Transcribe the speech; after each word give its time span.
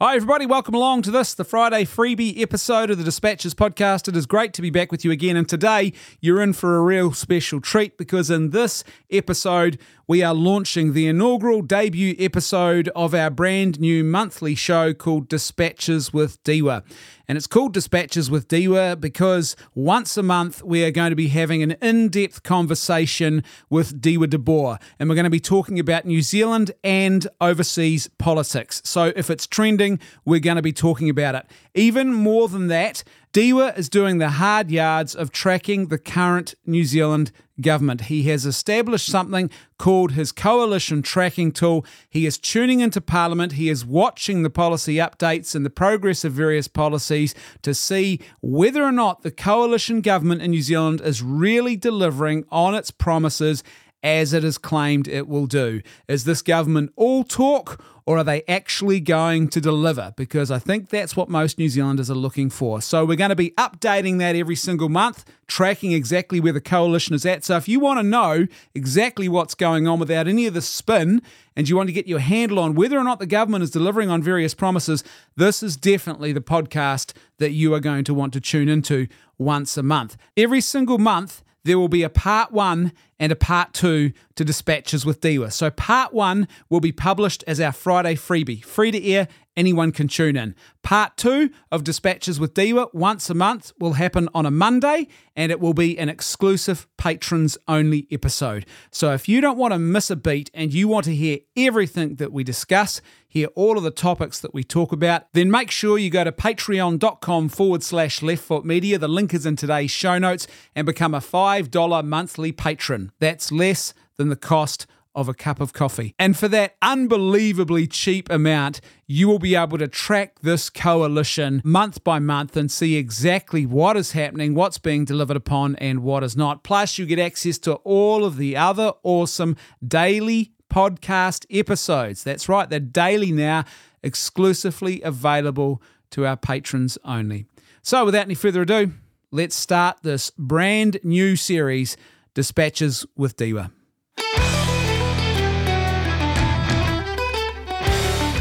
Hi, 0.00 0.14
everybody. 0.14 0.46
Welcome 0.46 0.76
along 0.76 1.02
to 1.02 1.10
this, 1.10 1.34
the 1.34 1.42
Friday 1.42 1.84
freebie 1.84 2.40
episode 2.40 2.88
of 2.88 2.98
the 2.98 3.02
Dispatches 3.02 3.52
podcast. 3.52 4.06
It 4.06 4.16
is 4.16 4.26
great 4.26 4.52
to 4.52 4.62
be 4.62 4.70
back 4.70 4.92
with 4.92 5.04
you 5.04 5.10
again. 5.10 5.36
And 5.36 5.48
today, 5.48 5.92
you're 6.20 6.40
in 6.40 6.52
for 6.52 6.76
a 6.76 6.82
real 6.82 7.12
special 7.12 7.60
treat 7.60 7.98
because 7.98 8.30
in 8.30 8.50
this 8.50 8.84
episode, 9.10 9.76
we 10.06 10.22
are 10.22 10.34
launching 10.34 10.92
the 10.92 11.08
inaugural 11.08 11.62
debut 11.62 12.14
episode 12.18 12.88
of 12.94 13.12
our 13.12 13.28
brand 13.28 13.80
new 13.80 14.04
monthly 14.04 14.54
show 14.54 14.94
called 14.94 15.28
Dispatches 15.28 16.12
with 16.12 16.42
Dieuwe. 16.44 16.84
And 17.28 17.36
it's 17.36 17.46
called 17.46 17.74
Dispatches 17.74 18.30
with 18.30 18.48
Dieuwe 18.48 18.98
because 18.98 19.54
once 19.74 20.16
a 20.16 20.22
month 20.22 20.62
we 20.62 20.82
are 20.82 20.90
going 20.90 21.10
to 21.10 21.16
be 21.16 21.28
having 21.28 21.62
an 21.62 21.72
in 21.82 22.08
depth 22.08 22.42
conversation 22.42 23.44
with 23.68 24.00
Dieuwe 24.00 24.30
de 24.30 24.38
Boer. 24.38 24.78
And 24.98 25.08
we're 25.10 25.14
going 25.14 25.24
to 25.24 25.30
be 25.30 25.40
talking 25.40 25.78
about 25.78 26.06
New 26.06 26.22
Zealand 26.22 26.70
and 26.82 27.28
overseas 27.38 28.08
politics. 28.16 28.80
So 28.84 29.12
if 29.14 29.28
it's 29.28 29.46
trending, 29.46 29.87
we're 30.24 30.40
going 30.40 30.56
to 30.56 30.62
be 30.62 30.72
talking 30.72 31.08
about 31.08 31.34
it. 31.34 31.46
Even 31.74 32.12
more 32.12 32.48
than 32.48 32.66
that, 32.66 33.04
Dieuwe 33.32 33.76
is 33.78 33.88
doing 33.88 34.18
the 34.18 34.30
hard 34.30 34.70
yards 34.70 35.14
of 35.14 35.30
tracking 35.30 35.86
the 35.86 35.98
current 35.98 36.54
New 36.66 36.84
Zealand 36.84 37.30
government. 37.60 38.02
He 38.02 38.22
has 38.24 38.46
established 38.46 39.06
something 39.06 39.50
called 39.78 40.12
his 40.12 40.32
coalition 40.32 41.02
tracking 41.02 41.52
tool. 41.52 41.84
He 42.08 42.26
is 42.26 42.38
tuning 42.38 42.80
into 42.80 43.00
Parliament. 43.00 43.52
He 43.52 43.68
is 43.68 43.84
watching 43.84 44.42
the 44.42 44.50
policy 44.50 44.96
updates 44.96 45.54
and 45.54 45.64
the 45.64 45.70
progress 45.70 46.24
of 46.24 46.32
various 46.32 46.68
policies 46.68 47.34
to 47.62 47.74
see 47.74 48.20
whether 48.40 48.82
or 48.82 48.92
not 48.92 49.22
the 49.22 49.30
coalition 49.30 50.00
government 50.00 50.42
in 50.42 50.52
New 50.52 50.62
Zealand 50.62 51.00
is 51.00 51.22
really 51.22 51.76
delivering 51.76 52.44
on 52.50 52.74
its 52.74 52.90
promises 52.90 53.62
as 54.02 54.32
it 54.32 54.44
is 54.44 54.58
claimed 54.58 55.08
it 55.08 55.28
will 55.28 55.46
do. 55.46 55.82
Is 56.06 56.24
this 56.24 56.42
government 56.42 56.92
all 56.96 57.24
talk 57.24 57.82
or 58.08 58.16
are 58.16 58.24
they 58.24 58.42
actually 58.48 59.00
going 59.00 59.48
to 59.48 59.60
deliver? 59.60 60.14
Because 60.16 60.50
I 60.50 60.58
think 60.58 60.88
that's 60.88 61.14
what 61.14 61.28
most 61.28 61.58
New 61.58 61.68
Zealanders 61.68 62.10
are 62.10 62.14
looking 62.14 62.48
for. 62.48 62.80
So 62.80 63.04
we're 63.04 63.16
going 63.16 63.28
to 63.28 63.36
be 63.36 63.50
updating 63.58 64.18
that 64.18 64.34
every 64.34 64.56
single 64.56 64.88
month, 64.88 65.26
tracking 65.46 65.92
exactly 65.92 66.40
where 66.40 66.54
the 66.54 66.60
coalition 66.62 67.14
is 67.14 67.26
at. 67.26 67.44
So 67.44 67.58
if 67.58 67.68
you 67.68 67.80
want 67.80 67.98
to 67.98 68.02
know 68.02 68.46
exactly 68.74 69.28
what's 69.28 69.54
going 69.54 69.86
on 69.86 69.98
without 69.98 70.26
any 70.26 70.46
of 70.46 70.54
the 70.54 70.62
spin 70.62 71.20
and 71.54 71.68
you 71.68 71.76
want 71.76 71.90
to 71.90 71.92
get 71.92 72.06
your 72.06 72.20
handle 72.20 72.58
on 72.60 72.74
whether 72.74 72.98
or 72.98 73.04
not 73.04 73.18
the 73.18 73.26
government 73.26 73.62
is 73.62 73.70
delivering 73.70 74.08
on 74.08 74.22
various 74.22 74.54
promises, 74.54 75.04
this 75.36 75.62
is 75.62 75.76
definitely 75.76 76.32
the 76.32 76.40
podcast 76.40 77.12
that 77.36 77.50
you 77.50 77.74
are 77.74 77.80
going 77.80 78.04
to 78.04 78.14
want 78.14 78.32
to 78.32 78.40
tune 78.40 78.70
into 78.70 79.06
once 79.36 79.76
a 79.76 79.82
month. 79.82 80.16
Every 80.34 80.62
single 80.62 80.96
month, 80.96 81.42
there 81.68 81.78
will 81.78 81.88
be 81.88 82.02
a 82.02 82.08
part 82.08 82.50
one 82.50 82.92
and 83.20 83.30
a 83.30 83.36
part 83.36 83.74
two 83.74 84.12
to 84.36 84.44
Dispatches 84.44 85.04
with 85.04 85.20
Dieuwe. 85.20 85.52
So, 85.52 85.70
part 85.70 86.14
one 86.14 86.48
will 86.70 86.80
be 86.80 86.92
published 86.92 87.44
as 87.46 87.60
our 87.60 87.72
Friday 87.72 88.14
freebie, 88.14 88.64
free 88.64 88.90
to 88.90 89.04
air, 89.04 89.28
anyone 89.58 89.90
can 89.92 90.06
tune 90.08 90.36
in. 90.36 90.54
Part 90.82 91.16
two 91.16 91.50
of 91.70 91.82
Dispatches 91.82 92.38
with 92.38 92.54
Dieuwe, 92.54 92.88
once 92.94 93.28
a 93.28 93.34
month, 93.34 93.72
will 93.78 93.94
happen 93.94 94.28
on 94.32 94.46
a 94.46 94.50
Monday 94.50 95.08
and 95.36 95.50
it 95.52 95.60
will 95.60 95.74
be 95.74 95.98
an 95.98 96.08
exclusive 96.08 96.86
patrons 96.96 97.58
only 97.66 98.06
episode. 98.10 98.64
So, 98.90 99.12
if 99.12 99.28
you 99.28 99.40
don't 99.40 99.58
want 99.58 99.74
to 99.74 99.78
miss 99.78 100.10
a 100.10 100.16
beat 100.16 100.50
and 100.54 100.72
you 100.72 100.86
want 100.88 101.04
to 101.06 101.14
hear 101.14 101.40
everything 101.56 102.16
that 102.16 102.32
we 102.32 102.44
discuss, 102.44 103.02
hear 103.28 103.48
all 103.56 103.76
of 103.76 103.84
the 103.84 103.90
topics 103.90 104.40
that 104.40 104.54
we 104.54 104.62
talk 104.64 104.92
about, 104.92 105.24
then 105.32 105.50
make 105.50 105.70
sure 105.70 105.98
you 105.98 106.08
go 106.08 106.24
to 106.24 106.32
patreon.com 106.32 107.48
forward 107.48 107.82
slash 107.82 108.20
leftfoot 108.20 108.64
media. 108.64 108.96
The 108.98 109.08
link 109.08 109.34
is 109.34 109.44
in 109.44 109.56
today's 109.56 109.90
show 109.90 110.18
notes 110.18 110.46
and 110.74 110.86
become 110.86 111.14
a 111.14 111.20
$5 111.20 112.04
monthly 112.04 112.52
patron. 112.52 113.12
That's 113.18 113.52
less 113.52 113.92
than 114.16 114.28
the 114.28 114.36
cost 114.36 114.86
of 115.18 115.28
a 115.28 115.34
cup 115.34 115.60
of 115.60 115.72
coffee. 115.72 116.14
And 116.16 116.36
for 116.36 116.46
that 116.46 116.76
unbelievably 116.80 117.88
cheap 117.88 118.30
amount, 118.30 118.80
you 119.08 119.26
will 119.26 119.40
be 119.40 119.56
able 119.56 119.76
to 119.78 119.88
track 119.88 120.38
this 120.42 120.70
coalition 120.70 121.60
month 121.64 122.04
by 122.04 122.20
month 122.20 122.56
and 122.56 122.70
see 122.70 122.94
exactly 122.94 123.66
what 123.66 123.96
is 123.96 124.12
happening, 124.12 124.54
what's 124.54 124.78
being 124.78 125.04
delivered 125.04 125.36
upon, 125.36 125.74
and 125.76 126.04
what 126.04 126.22
is 126.22 126.36
not. 126.36 126.62
Plus, 126.62 126.98
you 126.98 127.04
get 127.04 127.18
access 127.18 127.58
to 127.58 127.74
all 127.82 128.24
of 128.24 128.36
the 128.36 128.56
other 128.56 128.92
awesome 129.02 129.56
daily 129.84 130.52
podcast 130.72 131.46
episodes. 131.50 132.22
That's 132.22 132.48
right, 132.48 132.70
they're 132.70 132.78
daily 132.78 133.32
now, 133.32 133.64
exclusively 134.04 135.02
available 135.02 135.82
to 136.10 136.26
our 136.26 136.36
patrons 136.36 136.96
only. 137.04 137.46
So, 137.82 138.04
without 138.04 138.26
any 138.26 138.36
further 138.36 138.62
ado, 138.62 138.92
let's 139.32 139.56
start 139.56 139.98
this 140.04 140.30
brand 140.38 141.00
new 141.02 141.34
series 141.34 141.96
Dispatches 142.34 143.04
with 143.16 143.36
Dieuwe. 143.36 143.72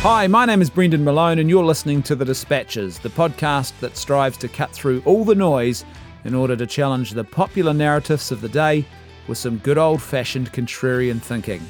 Hi, 0.02 0.28
my 0.28 0.46
name 0.46 0.62
is 0.62 0.70
Brendan 0.70 1.04
Malone, 1.04 1.40
and 1.40 1.50
you're 1.50 1.66
listening 1.66 2.04
to 2.04 2.16
The 2.16 2.24
Dispatches, 2.24 3.00
the 3.00 3.10
podcast 3.10 3.78
that 3.80 3.98
strives 3.98 4.38
to 4.38 4.48
cut 4.48 4.72
through 4.72 5.02
all 5.06 5.26
the 5.26 5.34
noise 5.34 5.86
in 6.24 6.36
order 6.36 6.56
to 6.56 6.68
challenge 6.68 7.12
the 7.12 7.24
popular 7.24 7.74
narratives 7.74 8.32
of 8.32 8.40
the 8.40 8.48
day 8.48 8.86
with 9.28 9.40
some 9.40 9.58
good 9.58 9.80
old 9.80 10.00
fashioned 10.00 10.54
contrarian 10.54 11.20
thinking. 11.20 11.66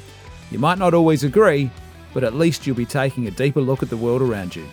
You 0.50 0.58
might 0.58 0.78
not 0.78 0.92
always 0.92 1.24
agree, 1.24 1.70
but 2.12 2.22
at 2.22 2.34
least 2.34 2.66
you'll 2.66 2.76
be 2.76 2.84
taking 2.84 3.26
a 3.26 3.32
deeper 3.32 3.62
look 3.62 3.82
at 3.82 3.88
the 3.88 3.96
world 3.96 4.20
around 4.20 4.54
you. 4.54 4.66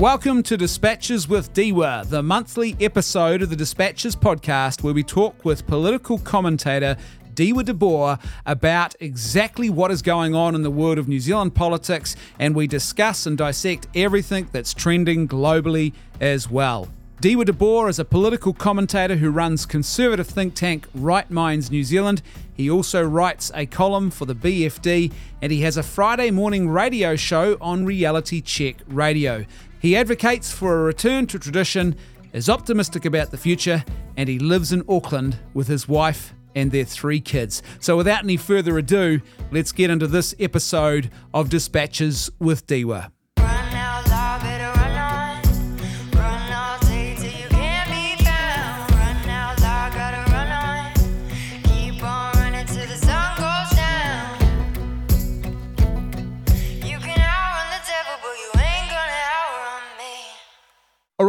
Welcome 0.00 0.42
to 0.44 0.56
Dispatches 0.56 1.28
with 1.28 1.52
Dieuwe, 1.52 2.08
the 2.08 2.22
monthly 2.22 2.74
episode 2.80 3.42
of 3.42 3.50
the 3.50 3.54
Dispatches 3.54 4.16
podcast 4.16 4.82
where 4.82 4.94
we 4.94 5.02
talk 5.02 5.44
with 5.44 5.66
political 5.66 6.16
commentator 6.16 6.96
Dieuwe 7.34 7.62
de 7.62 7.74
Boer 7.74 8.18
about 8.46 8.94
exactly 9.00 9.68
what 9.68 9.90
is 9.90 10.00
going 10.00 10.34
on 10.34 10.54
in 10.54 10.62
the 10.62 10.70
world 10.70 10.96
of 10.96 11.06
New 11.06 11.20
Zealand 11.20 11.54
politics 11.54 12.16
and 12.38 12.54
we 12.54 12.66
discuss 12.66 13.26
and 13.26 13.36
dissect 13.36 13.88
everything 13.94 14.48
that's 14.52 14.72
trending 14.72 15.28
globally 15.28 15.92
as 16.18 16.48
well. 16.48 16.88
Dieuwe 17.20 17.44
de 17.44 17.52
Boer 17.52 17.90
is 17.90 17.98
a 17.98 18.04
political 18.06 18.54
commentator 18.54 19.16
who 19.16 19.30
runs 19.30 19.66
conservative 19.66 20.26
think 20.26 20.54
tank 20.54 20.86
Right 20.94 21.30
Minds 21.30 21.70
New 21.70 21.84
Zealand. 21.84 22.22
He 22.54 22.70
also 22.70 23.02
writes 23.02 23.52
a 23.54 23.66
column 23.66 24.10
for 24.10 24.24
the 24.24 24.34
BFD 24.34 25.12
and 25.42 25.52
he 25.52 25.60
has 25.60 25.76
a 25.76 25.82
Friday 25.82 26.30
morning 26.30 26.70
radio 26.70 27.16
show 27.16 27.58
on 27.60 27.84
Reality 27.84 28.40
Check 28.40 28.76
Radio. 28.88 29.44
He 29.80 29.96
advocates 29.96 30.52
for 30.52 30.78
a 30.78 30.84
return 30.84 31.26
to 31.28 31.38
tradition, 31.38 31.96
is 32.34 32.50
optimistic 32.50 33.06
about 33.06 33.30
the 33.30 33.38
future, 33.38 33.82
and 34.16 34.28
he 34.28 34.38
lives 34.38 34.72
in 34.72 34.84
Auckland 34.86 35.38
with 35.54 35.68
his 35.68 35.88
wife 35.88 36.34
and 36.54 36.70
their 36.70 36.84
three 36.84 37.20
kids. 37.20 37.62
So, 37.80 37.96
without 37.96 38.22
any 38.22 38.36
further 38.36 38.76
ado, 38.76 39.22
let's 39.50 39.72
get 39.72 39.88
into 39.88 40.06
this 40.06 40.34
episode 40.38 41.10
of 41.32 41.48
Dispatches 41.48 42.30
with 42.38 42.66
Dieuwe. 42.66 43.10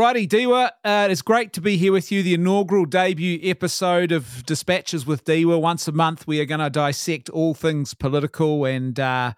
Alrighty, 0.02 0.28
Dieuwe, 0.28 0.72
uh, 0.84 1.08
it's 1.12 1.22
great 1.22 1.54
to 1.54 1.62
be 1.62 1.78
here 1.78 1.92
with 1.92 2.12
you. 2.12 2.24
The 2.24 2.34
inaugural 2.34 2.86
debut 2.86 3.40
episode 3.44 4.12
of 4.12 4.44
Dispatches 4.48 5.06
with 5.06 5.26
Dieuwe. 5.26 5.62
Once 5.62 5.88
a 5.88 5.92
month, 5.92 6.26
we 6.26 6.40
are 6.42 6.46
going 6.46 6.60
to 6.60 6.72
dissect 6.72 7.30
all 7.30 7.54
things 7.54 7.94
political, 7.94 8.66
and 8.66 9.00
uh, 9.00 9.34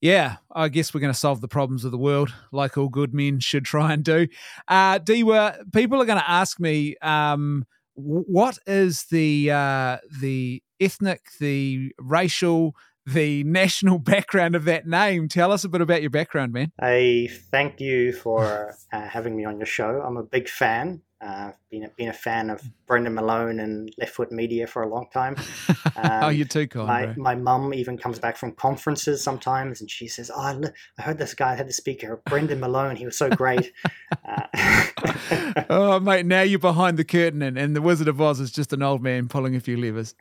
yeah, 0.00 0.38
I 0.50 0.70
guess 0.70 0.92
we're 0.92 1.02
going 1.02 1.12
to 1.12 1.18
solve 1.18 1.40
the 1.40 1.46
problems 1.46 1.84
of 1.84 1.92
the 1.92 1.98
world, 1.98 2.34
like 2.50 2.76
all 2.76 2.88
good 2.88 3.14
men 3.14 3.38
should 3.38 3.64
try 3.64 3.92
and 3.92 4.02
do. 4.02 4.26
Uh, 4.66 4.98
Dieuwe, 4.98 5.70
people 5.72 6.02
are 6.02 6.04
going 6.04 6.18
to 6.18 6.28
ask 6.28 6.58
me, 6.58 6.96
um, 7.00 7.64
what 7.94 8.58
is 8.66 9.04
the 9.04 9.52
uh, 9.52 9.98
the 10.20 10.64
ethnic, 10.80 11.26
the 11.38 11.92
racial, 12.00 12.74
the 13.06 13.44
national 13.44 13.98
background 13.98 14.54
of 14.54 14.64
that 14.64 14.86
name. 14.86 15.28
Tell 15.28 15.52
us 15.52 15.64
a 15.64 15.68
bit 15.68 15.80
about 15.80 16.00
your 16.00 16.10
background, 16.10 16.52
man. 16.52 16.72
I 16.80 17.28
thank 17.50 17.80
you 17.80 18.12
for 18.12 18.74
uh, 18.92 19.08
having 19.08 19.36
me 19.36 19.44
on 19.44 19.58
your 19.58 19.66
show. 19.66 20.02
I'm 20.04 20.16
a 20.16 20.22
big 20.22 20.48
fan. 20.48 21.02
Uh, 21.22 21.52
been 21.70 21.84
a, 21.84 21.88
been 21.90 22.08
a 22.08 22.12
fan 22.12 22.50
of 22.50 22.60
Brendan 22.88 23.14
Malone 23.14 23.60
and 23.60 23.94
Left 23.96 24.12
Foot 24.12 24.32
Media 24.32 24.66
for 24.66 24.82
a 24.82 24.88
long 24.88 25.06
time. 25.12 25.36
Um, 25.68 25.74
oh, 26.24 26.28
you're 26.30 26.48
too 26.48 26.66
cool. 26.66 26.84
My 26.84 27.06
bro. 27.06 27.14
my 27.16 27.36
mum 27.36 27.72
even 27.72 27.96
comes 27.96 28.18
back 28.18 28.36
from 28.36 28.50
conferences 28.56 29.22
sometimes, 29.22 29.80
and 29.80 29.88
she 29.88 30.08
says, 30.08 30.32
"Oh, 30.34 30.40
I, 30.40 30.58
I 30.98 31.02
heard 31.02 31.18
this 31.18 31.32
guy 31.32 31.54
had 31.54 31.68
the 31.68 31.72
speaker, 31.72 32.20
Brendan 32.26 32.58
Malone. 32.58 32.96
He 32.96 33.04
was 33.04 33.16
so 33.16 33.30
great." 33.30 33.72
Uh, 34.24 35.64
oh, 35.68 36.00
mate, 36.00 36.24
now 36.24 36.42
you're 36.42 36.58
behind 36.58 36.96
the 36.96 37.04
curtain, 37.04 37.42
and, 37.42 37.58
and 37.58 37.74
the 37.74 37.82
Wizard 37.82 38.06
of 38.06 38.20
Oz 38.20 38.38
is 38.38 38.52
just 38.52 38.72
an 38.72 38.82
old 38.82 39.02
man 39.02 39.26
pulling 39.26 39.56
a 39.56 39.60
few 39.60 39.76
levers. 39.76 40.14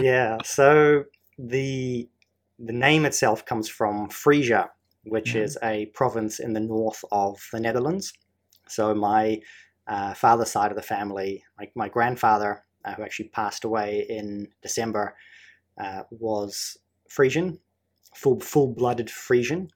yeah. 0.00 0.38
So 0.44 1.04
the 1.38 2.08
the 2.58 2.72
name 2.72 3.04
itself 3.04 3.44
comes 3.44 3.68
from 3.68 4.08
Frisia, 4.08 4.70
which 5.04 5.30
mm-hmm. 5.30 5.44
is 5.44 5.58
a 5.62 5.86
province 5.86 6.40
in 6.40 6.54
the 6.54 6.60
north 6.60 7.04
of 7.12 7.38
the 7.52 7.60
Netherlands. 7.60 8.12
So 8.66 8.94
my 8.94 9.40
uh, 9.86 10.14
father's 10.14 10.50
side 10.50 10.70
of 10.70 10.76
the 10.76 10.82
family, 10.82 11.44
like 11.58 11.72
my 11.74 11.88
grandfather, 11.88 12.64
uh, 12.84 12.94
who 12.94 13.02
actually 13.02 13.28
passed 13.28 13.64
away 13.64 14.06
in 14.08 14.48
December, 14.62 15.14
uh, 15.78 16.02
was 16.10 16.78
Frisian, 17.08 17.58
full 18.14 18.40
full 18.40 18.72
blooded 18.72 19.10
Frisian, 19.10 19.68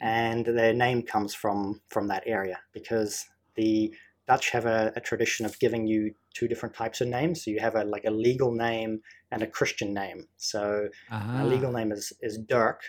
and 0.00 0.44
their 0.44 0.74
name 0.74 1.02
comes 1.02 1.34
from 1.34 1.80
from 1.88 2.08
that 2.08 2.24
area 2.26 2.60
because 2.72 3.26
the 3.54 3.92
Dutch 4.28 4.50
have 4.50 4.66
a, 4.66 4.92
a, 4.94 5.00
tradition 5.00 5.46
of 5.46 5.58
giving 5.58 5.86
you 5.86 6.14
two 6.38 6.48
different 6.48 6.74
types 6.74 7.00
of 7.00 7.08
names. 7.08 7.44
So 7.44 7.50
you 7.50 7.60
have 7.60 7.74
a 7.74 7.84
like 7.84 8.04
a 8.04 8.10
legal 8.10 8.52
name 8.52 9.00
and 9.30 9.42
a 9.42 9.46
Christian 9.46 9.92
name. 9.92 10.28
So 10.36 10.88
uh-huh. 11.10 11.44
a 11.44 11.46
legal 11.46 11.72
name 11.72 11.92
is 11.92 12.12
is 12.20 12.38
Dirk, 12.38 12.82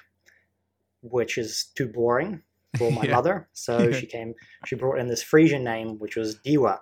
which 1.01 1.37
is 1.37 1.65
too 1.75 1.87
boring 1.87 2.43
for 2.77 2.91
my 2.91 3.03
yeah. 3.05 3.15
mother. 3.15 3.49
So 3.53 3.79
yeah. 3.79 3.91
she 3.99 4.05
came. 4.05 4.33
She 4.65 4.75
brought 4.75 4.99
in 4.99 5.07
this 5.07 5.23
Frisian 5.23 5.63
name, 5.63 5.97
which 5.99 6.15
was 6.15 6.37
Dieuwe. 6.45 6.77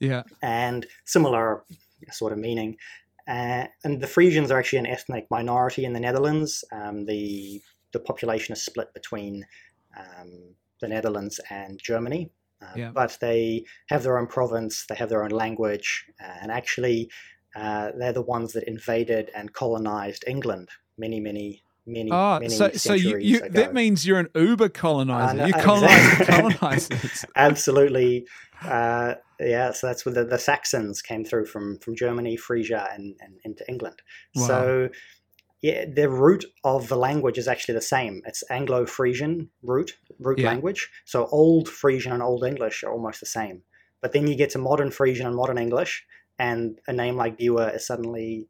Yeah. 0.00 0.22
And 0.42 0.86
similar 1.04 1.64
sort 2.10 2.32
of 2.32 2.38
meaning. 2.38 2.76
Uh, 3.28 3.66
and 3.82 4.00
the 4.00 4.06
Frisians 4.06 4.50
are 4.50 4.58
actually 4.58 4.78
an 4.78 4.86
ethnic 4.86 5.26
minority 5.30 5.84
in 5.84 5.92
the 5.92 6.00
Netherlands. 6.00 6.64
Um, 6.72 7.04
the 7.04 7.60
the 7.92 8.00
population 8.00 8.52
is 8.52 8.62
split 8.62 8.92
between 8.94 9.46
um, 9.98 10.54
the 10.80 10.88
Netherlands 10.88 11.40
and 11.50 11.80
Germany. 11.82 12.30
Uh, 12.66 12.72
yeah. 12.76 12.90
But 12.92 13.18
they 13.20 13.64
have 13.88 14.02
their 14.02 14.18
own 14.18 14.26
province, 14.26 14.84
they 14.88 14.96
have 14.96 15.08
their 15.08 15.22
own 15.22 15.30
language, 15.30 16.04
and 16.20 16.50
actually, 16.50 17.10
uh, 17.54 17.92
they're 17.96 18.12
the 18.12 18.22
ones 18.22 18.52
that 18.52 18.64
invaded 18.68 19.30
and 19.34 19.52
colonized 19.52 20.24
England 20.26 20.68
many, 20.98 21.20
many, 21.20 21.62
many, 21.86 22.10
oh, 22.10 22.38
many 22.40 22.48
so, 22.48 22.70
so 22.72 22.94
you, 22.94 23.18
you 23.18 23.48
that 23.50 23.74
means 23.74 24.06
you're 24.06 24.18
an 24.18 24.28
Uber 24.34 24.68
colonizer. 24.70 25.42
Uh, 25.42 25.46
you 25.46 25.52
colonize 25.54 26.26
colonizers. 26.26 27.24
Absolutely. 27.36 28.26
Uh, 28.62 29.14
yeah, 29.38 29.70
so 29.72 29.86
that's 29.86 30.06
where 30.06 30.14
the, 30.14 30.24
the 30.24 30.38
Saxons 30.38 31.02
came 31.02 31.24
through 31.24 31.46
from 31.46 31.78
from 31.78 31.94
Germany, 31.94 32.36
Frisia, 32.36 32.88
and, 32.94 33.14
and 33.20 33.38
into 33.44 33.68
England. 33.68 34.00
Wow. 34.34 34.46
So 34.46 34.88
yeah, 35.66 35.84
the 35.84 36.08
root 36.08 36.44
of 36.62 36.86
the 36.86 36.96
language 36.96 37.38
is 37.38 37.48
actually 37.48 37.74
the 37.74 37.80
same. 37.96 38.22
It's 38.24 38.44
Anglo-Frisian 38.50 39.50
root 39.64 39.98
root 40.20 40.38
yeah. 40.38 40.50
language. 40.50 40.88
So 41.04 41.26
old 41.26 41.68
Frisian 41.68 42.12
and 42.12 42.22
old 42.22 42.44
English 42.44 42.84
are 42.84 42.92
almost 42.92 43.18
the 43.18 43.26
same. 43.26 43.62
But 44.00 44.12
then 44.12 44.28
you 44.28 44.36
get 44.36 44.50
to 44.50 44.58
modern 44.58 44.92
Frisian 44.92 45.26
and 45.26 45.34
modern 45.34 45.58
English, 45.58 46.06
and 46.38 46.78
a 46.86 46.92
name 46.92 47.16
like 47.16 47.36
Dieuwe 47.36 47.74
is 47.74 47.84
suddenly 47.84 48.46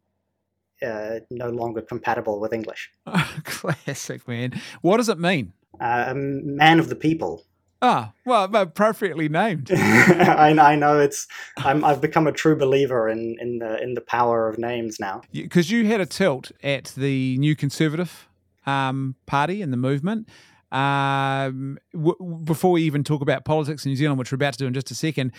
uh, 0.83 1.21
no 1.31 1.49
longer 1.49 1.81
compatible 1.81 2.39
with 2.39 2.53
English. 2.53 2.91
classic, 3.45 4.29
man. 4.29 4.61
What 4.83 4.99
does 4.99 5.09
it 5.09 5.19
mean? 5.19 5.55
Uh, 5.81 6.13
man 6.15 6.79
of 6.79 6.91
the 6.91 6.97
people. 6.97 7.45
Ah, 7.83 8.13
well, 8.25 8.45
appropriately 8.55 9.29
named. 9.29 9.71
I, 9.75 10.55
I, 10.59 10.77
know 10.77 10.99
it's. 10.99 11.27
i 11.59 11.75
have 11.75 12.01
become 12.01 12.27
a 12.27 12.33
true 12.33 12.57
believer 12.57 13.09
in, 13.09 13.37
in 13.39 13.59
the 13.59 13.83
in 13.83 13.95
the 13.95 14.01
power 14.01 14.49
of 14.49 14.59
names 14.59 14.99
now. 14.99 15.21
Because 15.33 15.71
you 15.71 15.87
had 15.87 16.01
a 16.01 16.07
tilt 16.07 16.51
at 16.63 16.87
the 16.97 17.37
New 17.39 17.55
Conservative 17.55 18.29
um, 18.65 19.15
Party 19.27 19.61
and 19.61 19.73
the 19.73 19.77
movement. 19.77 20.29
Um, 20.73 21.79
w- 21.93 22.41
before 22.45 22.73
we 22.73 22.83
even 22.83 23.05
talk 23.05 23.23
about 23.23 23.45
politics 23.45 23.85
in 23.85 23.91
New 23.91 23.97
Zealand, 23.97 24.19
which 24.19 24.33
we're 24.33 24.37
about 24.37 24.55
to 24.55 24.59
do 24.59 24.67
in 24.67 24.75
just 24.75 24.91
a 24.91 24.95
second, 24.95 25.33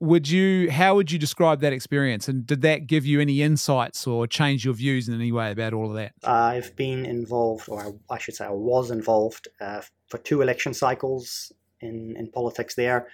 would 0.00 0.28
you? 0.28 0.70
How 0.70 0.94
would 0.94 1.12
you 1.12 1.18
describe 1.18 1.60
that 1.60 1.72
experience? 1.72 2.26
And 2.26 2.46
did 2.46 2.62
that 2.62 2.86
give 2.86 3.04
you 3.04 3.20
any 3.20 3.42
insights 3.42 4.06
or 4.06 4.26
change 4.26 4.64
your 4.64 4.74
views 4.74 5.08
in 5.08 5.14
any 5.14 5.30
way 5.30 5.52
about 5.52 5.74
all 5.74 5.88
of 5.88 5.94
that? 5.96 6.12
I've 6.24 6.74
been 6.74 7.04
involved, 7.04 7.68
or 7.68 7.94
I 8.08 8.18
should 8.18 8.34
say, 8.34 8.46
I 8.46 8.50
was 8.50 8.90
involved 8.90 9.48
uh, 9.60 9.82
for 10.08 10.18
two 10.18 10.40
election 10.40 10.72
cycles 10.72 11.52
in, 11.80 12.16
in 12.16 12.28
politics 12.28 12.74
there. 12.74 13.08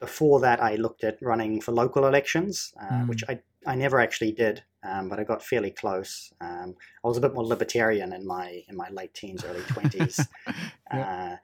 Before 0.00 0.40
that, 0.40 0.62
I 0.62 0.76
looked 0.76 1.04
at 1.04 1.18
running 1.20 1.60
for 1.60 1.72
local 1.72 2.06
elections, 2.06 2.72
uh, 2.80 2.94
mm. 2.94 3.08
which 3.08 3.22
I, 3.28 3.40
I 3.66 3.74
never 3.74 4.00
actually 4.00 4.32
did, 4.32 4.62
um, 4.82 5.08
but 5.08 5.18
I 5.18 5.24
got 5.24 5.42
fairly 5.42 5.70
close. 5.70 6.32
Um, 6.40 6.76
I 7.04 7.08
was 7.08 7.18
a 7.18 7.20
bit 7.20 7.34
more 7.34 7.44
libertarian 7.44 8.12
in 8.12 8.26
my 8.26 8.62
in 8.68 8.76
my 8.76 8.88
late 8.90 9.12
teens, 9.12 9.44
early 9.44 9.62
twenties, 9.62 10.20
uh, 10.90 11.36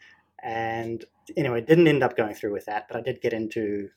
and 0.42 1.04
anyway, 1.36 1.60
didn't 1.60 1.88
end 1.88 2.02
up 2.02 2.16
going 2.16 2.34
through 2.34 2.52
with 2.52 2.66
that. 2.66 2.88
But 2.88 2.96
I 2.96 3.00
did 3.00 3.20
get 3.20 3.32
into 3.32 3.88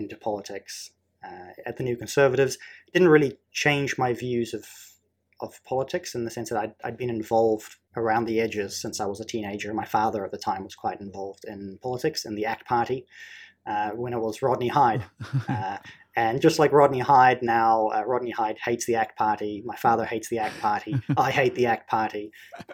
into 0.00 0.16
politics 0.16 0.90
uh, 1.24 1.52
at 1.64 1.76
the 1.76 1.84
New 1.84 1.96
Conservatives. 1.96 2.58
Didn't 2.92 3.08
really 3.08 3.38
change 3.52 3.96
my 3.98 4.12
views 4.12 4.54
of 4.54 4.66
of 5.42 5.62
politics 5.64 6.14
in 6.14 6.24
the 6.24 6.30
sense 6.30 6.50
that 6.50 6.58
I'd, 6.58 6.74
I'd 6.84 6.96
been 6.98 7.10
involved 7.10 7.76
around 7.96 8.26
the 8.26 8.40
edges 8.40 8.80
since 8.80 9.00
I 9.00 9.06
was 9.06 9.20
a 9.20 9.24
teenager. 9.24 9.72
My 9.72 9.84
father 9.84 10.24
at 10.24 10.32
the 10.32 10.38
time 10.38 10.64
was 10.64 10.74
quite 10.74 11.00
involved 11.00 11.44
in 11.46 11.78
politics 11.82 12.24
in 12.24 12.34
the 12.34 12.46
ACT 12.46 12.66
Party 12.66 13.06
uh, 13.66 13.90
when 13.90 14.12
it 14.12 14.20
was 14.20 14.42
Rodney 14.42 14.68
Hide. 14.68 15.04
Uh, 15.48 15.78
and 16.16 16.42
just 16.42 16.58
like 16.58 16.72
Rodney 16.72 16.98
Hide 16.98 17.40
now, 17.40 17.88
uh, 17.88 18.02
Rodney 18.04 18.32
Hide 18.32 18.58
hates 18.64 18.84
the 18.84 18.96
ACT 18.96 19.16
Party. 19.16 19.62
My 19.64 19.76
father 19.76 20.04
hates 20.04 20.28
the 20.28 20.38
ACT 20.38 20.60
Party. 20.60 20.96
I 21.16 21.30
hate 21.30 21.54
the 21.54 21.66
ACT 21.66 21.88
Party. 21.88 22.32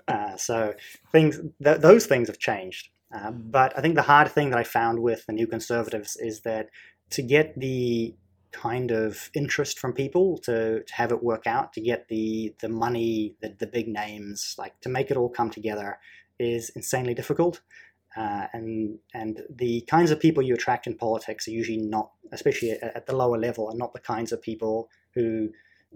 Uh, 0.08 0.36
so 0.36 0.72
things, 1.12 1.38
th- 1.62 1.80
those 1.80 2.06
things 2.06 2.28
have 2.28 2.38
changed. 2.38 2.88
Uh, 3.14 3.30
but 3.30 3.76
I 3.78 3.82
think 3.82 3.94
the 3.94 4.02
hard 4.02 4.30
thing 4.30 4.50
that 4.50 4.58
I 4.58 4.64
found 4.64 5.00
with 5.00 5.26
the 5.26 5.34
New 5.34 5.46
Conservatives 5.46 6.16
is 6.16 6.40
that 6.40 6.70
to 7.10 7.22
get 7.22 7.58
the 7.58 8.14
kind 8.52 8.90
of 8.90 9.30
interest 9.34 9.78
from 9.78 9.92
people 9.92 10.38
to, 10.38 10.82
to 10.82 10.94
have 10.94 11.12
it 11.12 11.22
work 11.22 11.46
out, 11.46 11.72
to 11.74 11.80
get 11.80 12.08
the 12.08 12.54
the 12.60 12.68
money, 12.68 13.34
the, 13.40 13.54
the 13.58 13.66
big 13.66 13.88
names, 13.88 14.54
like 14.58 14.80
to 14.80 14.88
make 14.88 15.10
it 15.10 15.16
all 15.16 15.28
come 15.28 15.50
together 15.50 15.98
is 16.38 16.70
insanely 16.70 17.14
difficult. 17.14 17.60
Uh, 18.16 18.46
and 18.54 18.98
and 19.12 19.42
the 19.50 19.82
kinds 19.82 20.10
of 20.10 20.18
people 20.18 20.42
you 20.42 20.54
attract 20.54 20.86
in 20.86 20.96
politics 20.96 21.46
are 21.46 21.50
usually 21.50 21.76
not, 21.76 22.10
especially 22.32 22.70
at, 22.70 22.96
at 22.96 23.06
the 23.06 23.14
lower 23.14 23.38
level, 23.38 23.68
are 23.68 23.76
not 23.76 23.92
the 23.92 24.00
kinds 24.00 24.32
of 24.32 24.40
people 24.40 24.88
who 25.14 25.50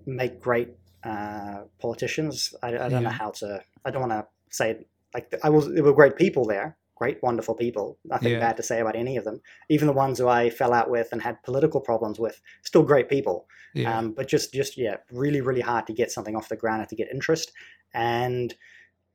make 0.06 0.40
great 0.40 0.68
uh, 1.02 1.62
politicians. 1.78 2.54
I, 2.62 2.68
I 2.68 2.70
don't 2.70 2.90
yeah. 2.90 3.00
know 3.00 3.10
how 3.10 3.30
to. 3.30 3.62
I 3.84 3.90
don't 3.90 4.06
want 4.06 4.12
to 4.12 4.26
say 4.50 4.84
like 5.14 5.34
I 5.42 5.48
was. 5.48 5.72
There 5.72 5.82
were 5.82 5.94
great 5.94 6.16
people 6.16 6.44
there, 6.44 6.76
great, 7.00 7.22
wonderful 7.22 7.54
people. 7.54 7.98
Nothing 8.04 8.32
yeah. 8.32 8.40
bad 8.40 8.58
to 8.58 8.62
say 8.62 8.80
about 8.80 8.94
any 8.94 9.16
of 9.16 9.24
them. 9.24 9.40
Even 9.70 9.86
the 9.86 9.94
ones 9.94 10.18
who 10.18 10.28
I 10.28 10.50
fell 10.50 10.74
out 10.74 10.90
with 10.90 11.08
and 11.12 11.22
had 11.22 11.42
political 11.42 11.80
problems 11.80 12.20
with, 12.20 12.38
still 12.62 12.82
great 12.82 13.08
people. 13.08 13.46
Yeah. 13.74 13.96
Um, 13.96 14.12
but 14.12 14.28
just, 14.28 14.52
just 14.52 14.76
yeah, 14.76 14.96
really, 15.10 15.40
really 15.40 15.62
hard 15.62 15.86
to 15.86 15.94
get 15.94 16.10
something 16.10 16.36
off 16.36 16.50
the 16.50 16.56
ground 16.56 16.80
and 16.80 16.88
to 16.90 16.96
get 16.96 17.08
interest. 17.10 17.52
And 17.94 18.54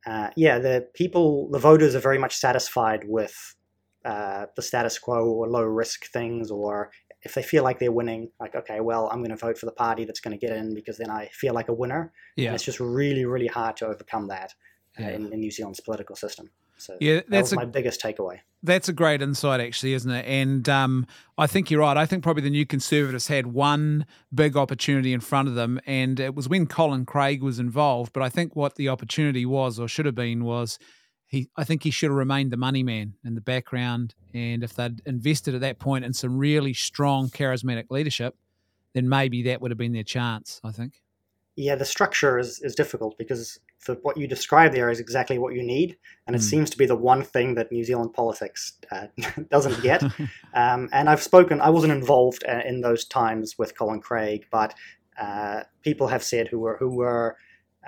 uh, 0.07 0.29
yeah, 0.35 0.57
the 0.57 0.87
people, 0.95 1.47
the 1.51 1.59
voters 1.59 1.93
are 1.93 1.99
very 1.99 2.17
much 2.17 2.35
satisfied 2.35 3.03
with 3.07 3.55
uh, 4.03 4.47
the 4.55 4.63
status 4.63 4.97
quo 4.97 5.23
or 5.25 5.47
low 5.47 5.63
risk 5.63 6.05
things, 6.07 6.49
or 6.49 6.89
if 7.21 7.35
they 7.35 7.43
feel 7.43 7.63
like 7.63 7.77
they're 7.77 7.91
winning, 7.91 8.29
like 8.39 8.55
okay, 8.55 8.79
well, 8.79 9.09
I'm 9.11 9.19
going 9.19 9.31
to 9.31 9.35
vote 9.35 9.57
for 9.57 9.65
the 9.67 9.71
party 9.71 10.05
that's 10.05 10.19
going 10.19 10.37
to 10.37 10.47
get 10.47 10.55
in 10.55 10.73
because 10.73 10.97
then 10.97 11.09
I 11.09 11.27
feel 11.33 11.53
like 11.53 11.69
a 11.69 11.73
winner. 11.73 12.13
Yeah, 12.35 12.47
and 12.47 12.55
it's 12.55 12.63
just 12.63 12.79
really, 12.79 13.25
really 13.25 13.47
hard 13.47 13.77
to 13.77 13.87
overcome 13.87 14.27
that 14.27 14.54
uh, 14.99 15.04
yeah. 15.04 15.09
in, 15.09 15.33
in 15.33 15.39
New 15.39 15.49
Zealand's 15.49 15.80
political 15.80 16.15
system. 16.15 16.51
So 16.77 16.97
yeah, 16.99 17.21
that's 17.27 17.51
that 17.51 17.55
a, 17.55 17.59
my 17.59 17.65
biggest 17.65 18.01
takeaway. 18.01 18.39
That's 18.63 18.89
a 18.89 18.94
great 18.94 19.21
insight, 19.21 19.61
actually, 19.61 19.94
isn't 19.94 20.11
it? 20.11 20.25
And 20.25 20.67
um, 20.67 21.07
I 21.37 21.47
think 21.47 21.69
you're 21.69 21.81
right. 21.81 21.97
I 21.97 22.05
think 22.05 22.23
probably 22.23 22.44
the 22.44 22.49
New 22.49 22.65
Conservatives 22.65 23.27
had 23.27 23.47
one 23.47 24.05
big 24.33 24.57
opportunity 24.57 25.13
in 25.13 25.19
front 25.19 25.47
of 25.47 25.55
them, 25.55 25.79
and 25.85 26.19
it 26.19 26.35
was 26.35 26.49
when 26.49 26.65
Colin 26.65 27.05
Craig 27.05 27.44
was 27.44 27.59
involved. 27.59 28.11
But 28.11 28.23
I 28.23 28.29
think 28.29 28.55
what 28.55 28.75
the 28.75 28.89
opportunity 28.89 29.45
was, 29.45 29.79
or 29.79 29.87
should 29.87 30.05
have 30.05 30.15
been, 30.15 30.44
was 30.44 30.79
he. 31.27 31.49
I 31.55 31.63
think 31.63 31.83
he 31.83 31.91
should 31.91 32.09
have 32.09 32.17
remained 32.17 32.51
the 32.51 32.57
money 32.57 32.83
man 32.83 33.13
in 33.23 33.35
the 33.35 33.41
background, 33.41 34.15
and 34.33 34.63
if 34.63 34.73
they'd 34.73 35.01
invested 35.05 35.55
at 35.55 35.61
that 35.61 35.79
point 35.79 36.05
in 36.05 36.13
some 36.13 36.37
really 36.37 36.73
strong, 36.73 37.29
charismatic 37.29 37.85
leadership, 37.89 38.35
then 38.94 39.07
maybe 39.07 39.44
that 39.44 39.61
would 39.61 39.71
have 39.71 39.77
been 39.77 39.94
their 39.94 40.03
chance. 40.03 40.59
I 40.63 40.71
think. 40.71 41.01
Yeah, 41.55 41.75
the 41.75 41.85
structure 41.85 42.37
is, 42.37 42.59
is 42.59 42.75
difficult 42.75 43.17
because 43.17 43.59
the, 43.85 43.99
what 44.01 44.17
you 44.17 44.27
describe 44.27 44.71
there 44.71 44.89
is 44.89 44.99
exactly 44.99 45.37
what 45.37 45.53
you 45.53 45.63
need, 45.63 45.97
and 46.27 46.35
it 46.35 46.39
mm. 46.39 46.49
seems 46.49 46.69
to 46.71 46.77
be 46.77 46.85
the 46.85 46.95
one 46.95 47.23
thing 47.23 47.55
that 47.55 47.71
New 47.71 47.83
Zealand 47.83 48.13
politics 48.13 48.73
uh, 48.91 49.07
doesn't 49.49 49.81
get. 49.81 50.03
um, 50.53 50.89
and 50.91 51.09
I've 51.09 51.21
spoken; 51.21 51.61
I 51.61 51.69
wasn't 51.69 51.94
involved 51.94 52.44
uh, 52.47 52.61
in 52.65 52.81
those 52.81 53.05
times 53.05 53.55
with 53.57 53.77
Colin 53.77 54.01
Craig, 54.01 54.45
but 54.51 54.73
uh, 55.19 55.61
people 55.81 56.07
have 56.07 56.23
said 56.23 56.47
who 56.47 56.59
were 56.59 56.77
who 56.77 56.95
were 56.95 57.37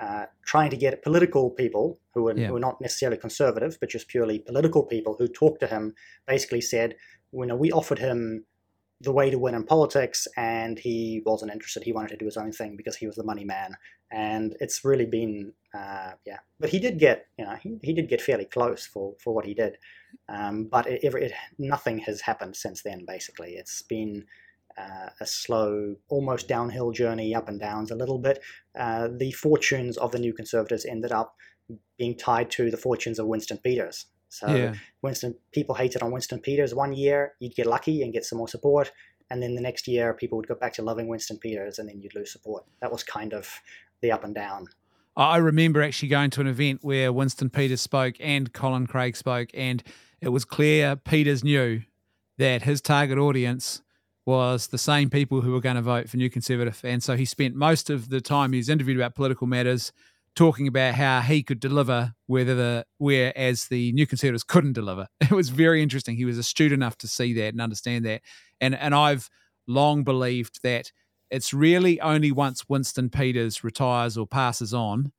uh, 0.00 0.26
trying 0.44 0.70
to 0.70 0.76
get 0.76 1.02
political 1.02 1.50
people 1.50 1.98
who 2.14 2.22
were, 2.22 2.36
yeah. 2.36 2.46
who 2.46 2.52
were 2.52 2.60
not 2.60 2.80
necessarily 2.80 3.18
conservative, 3.18 3.76
but 3.80 3.88
just 3.88 4.06
purely 4.08 4.38
political 4.38 4.84
people 4.84 5.16
who 5.18 5.26
talked 5.26 5.60
to 5.60 5.66
him, 5.66 5.94
basically 6.26 6.60
said, 6.60 6.94
you 7.32 7.46
know, 7.46 7.56
we 7.56 7.72
offered 7.72 7.98
him 7.98 8.44
the 9.00 9.12
way 9.12 9.30
to 9.30 9.38
win 9.38 9.54
in 9.54 9.64
politics, 9.64 10.26
and 10.36 10.78
he 10.78 11.22
wasn't 11.24 11.52
interested. 11.52 11.82
He 11.84 11.92
wanted 11.92 12.08
to 12.10 12.16
do 12.16 12.24
his 12.24 12.36
own 12.36 12.52
thing 12.52 12.76
because 12.76 12.96
he 12.96 13.06
was 13.06 13.16
the 13.16 13.24
money 13.24 13.44
man, 13.44 13.76
and 14.10 14.56
it's 14.60 14.84
really 14.84 15.06
been, 15.06 15.52
uh, 15.72 16.12
yeah. 16.26 16.38
But 16.58 16.70
he 16.70 16.78
did 16.78 16.98
get, 16.98 17.26
you 17.38 17.44
know, 17.44 17.56
he, 17.62 17.78
he 17.82 17.92
did 17.92 18.08
get 18.08 18.20
fairly 18.20 18.44
close 18.46 18.86
for 18.86 19.14
for 19.22 19.34
what 19.34 19.44
he 19.44 19.54
did, 19.54 19.78
um, 20.28 20.64
but 20.64 20.86
it, 20.86 21.04
it, 21.04 21.32
nothing 21.58 21.98
has 22.00 22.20
happened 22.20 22.56
since 22.56 22.82
then. 22.82 23.04
Basically, 23.06 23.52
it's 23.52 23.82
been. 23.82 24.24
Uh, 24.76 25.10
a 25.20 25.26
slow, 25.26 25.96
almost 26.08 26.46
downhill 26.46 26.92
journey, 26.92 27.34
up 27.34 27.48
and 27.48 27.58
downs 27.58 27.90
a 27.90 27.96
little 27.96 28.20
bit. 28.20 28.40
Uh, 28.78 29.08
the 29.16 29.32
fortunes 29.32 29.96
of 29.96 30.12
the 30.12 30.20
New 30.20 30.32
Conservatives 30.32 30.84
ended 30.84 31.10
up 31.10 31.34
being 31.98 32.16
tied 32.16 32.48
to 32.52 32.70
the 32.70 32.76
fortunes 32.76 33.18
of 33.18 33.26
Winston 33.26 33.58
Peters. 33.58 34.06
So 34.28 34.54
yeah. 34.54 34.74
Winston 35.02 35.34
people 35.52 35.74
hated 35.74 36.02
on 36.02 36.12
Winston 36.12 36.40
Peters 36.40 36.74
one 36.74 36.92
year, 36.92 37.34
you'd 37.40 37.54
get 37.54 37.66
lucky 37.66 38.02
and 38.02 38.12
get 38.12 38.24
some 38.24 38.38
more 38.38 38.48
support. 38.48 38.92
and 39.30 39.42
then 39.42 39.54
the 39.54 39.60
next 39.60 39.86
year 39.86 40.14
people 40.14 40.38
would 40.38 40.48
go 40.48 40.54
back 40.54 40.72
to 40.74 40.82
loving 40.82 41.06
Winston 41.06 41.38
Peters, 41.38 41.78
and 41.78 41.88
then 41.88 42.00
you'd 42.00 42.14
lose 42.14 42.32
support. 42.32 42.64
That 42.80 42.90
was 42.90 43.02
kind 43.02 43.34
of 43.34 43.48
the 44.00 44.10
up 44.12 44.24
and 44.24 44.34
down. 44.34 44.66
I 45.16 45.38
remember 45.38 45.82
actually 45.82 46.08
going 46.08 46.30
to 46.30 46.40
an 46.40 46.46
event 46.46 46.80
where 46.82 47.12
Winston 47.12 47.50
Peters 47.50 47.80
spoke 47.80 48.14
and 48.20 48.52
Colin 48.52 48.86
Craig 48.86 49.16
spoke, 49.16 49.50
and 49.52 49.82
it 50.20 50.28
was 50.28 50.44
clear 50.44 50.96
Peters 50.96 51.42
knew 51.42 51.82
that 52.38 52.62
his 52.62 52.80
target 52.80 53.18
audience 53.18 53.82
was 54.24 54.68
the 54.68 54.78
same 54.78 55.10
people 55.10 55.40
who 55.40 55.52
were 55.52 55.60
going 55.60 55.76
to 55.76 55.82
vote 55.82 56.08
for 56.08 56.18
New 56.18 56.30
Conservative. 56.30 56.80
And 56.84 57.02
so 57.02 57.16
he 57.16 57.24
spent 57.24 57.54
most 57.54 57.90
of 57.90 58.10
the 58.10 58.20
time 58.20 58.52
he 58.52 58.58
was 58.58 58.68
interviewed 58.68 58.98
about 58.98 59.14
political 59.14 59.46
matters 59.46 59.90
talking 60.34 60.68
about 60.68 60.94
how 60.94 61.20
he 61.20 61.42
could 61.42 61.60
deliver 61.60 62.14
whether 62.26 62.54
the 62.54 62.86
whereas 62.98 63.66
the 63.66 63.92
New 63.92 64.06
Conservatives 64.06 64.44
couldn't 64.44 64.74
deliver. 64.74 65.08
It 65.20 65.32
was 65.32 65.50
very 65.50 65.82
interesting. 65.82 66.16
He 66.16 66.24
was 66.24 66.38
astute 66.38 66.72
enough 66.72 66.96
to 66.98 67.08
see 67.08 67.32
that 67.34 67.48
and 67.48 67.60
understand 67.60 68.04
that. 68.06 68.22
And 68.60 68.74
and 68.74 68.94
I've 68.94 69.28
long 69.66 70.04
believed 70.04 70.60
that 70.62 70.92
it's 71.30 71.52
really 71.52 72.00
only 72.00 72.32
once 72.32 72.68
Winston 72.68 73.10
Peters 73.10 73.62
retires 73.62 74.16
or 74.16 74.26
passes 74.26 74.72
on 74.72 75.12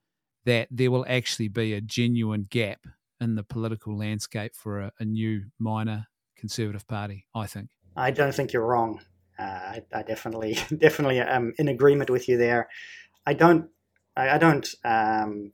that 0.46 0.68
there 0.72 0.90
will 0.90 1.06
actually 1.08 1.48
be 1.48 1.74
a 1.74 1.82
genuine 1.82 2.48
gap 2.50 2.80
in 3.22 3.36
the 3.36 3.44
political 3.44 3.98
landscape 3.98 4.56
for 4.56 4.80
a, 4.80 4.92
a 5.00 5.06
new 5.06 5.44
minor 5.60 6.08
conservative 6.38 6.88
party, 6.88 7.26
I 7.36 7.46
think. 7.46 7.70
I 7.96 8.12
don't 8.12 8.34
think 8.34 8.54
you're 8.54 8.66
wrong. 8.66 9.02
Uh, 9.38 9.44
I, 9.44 9.84
I, 9.94 10.04
definitely, 10.04 10.54
definitely 10.78 11.20
am 11.20 11.54
in 11.58 11.68
agreement 11.68 12.10
with 12.10 12.28
you 12.28 12.38
there. 12.38 12.70
I 13.26 13.34
don't, 13.34 13.70
I, 14.20 14.36
I 14.36 14.38
don't, 14.38 14.68
um, 14.84 15.52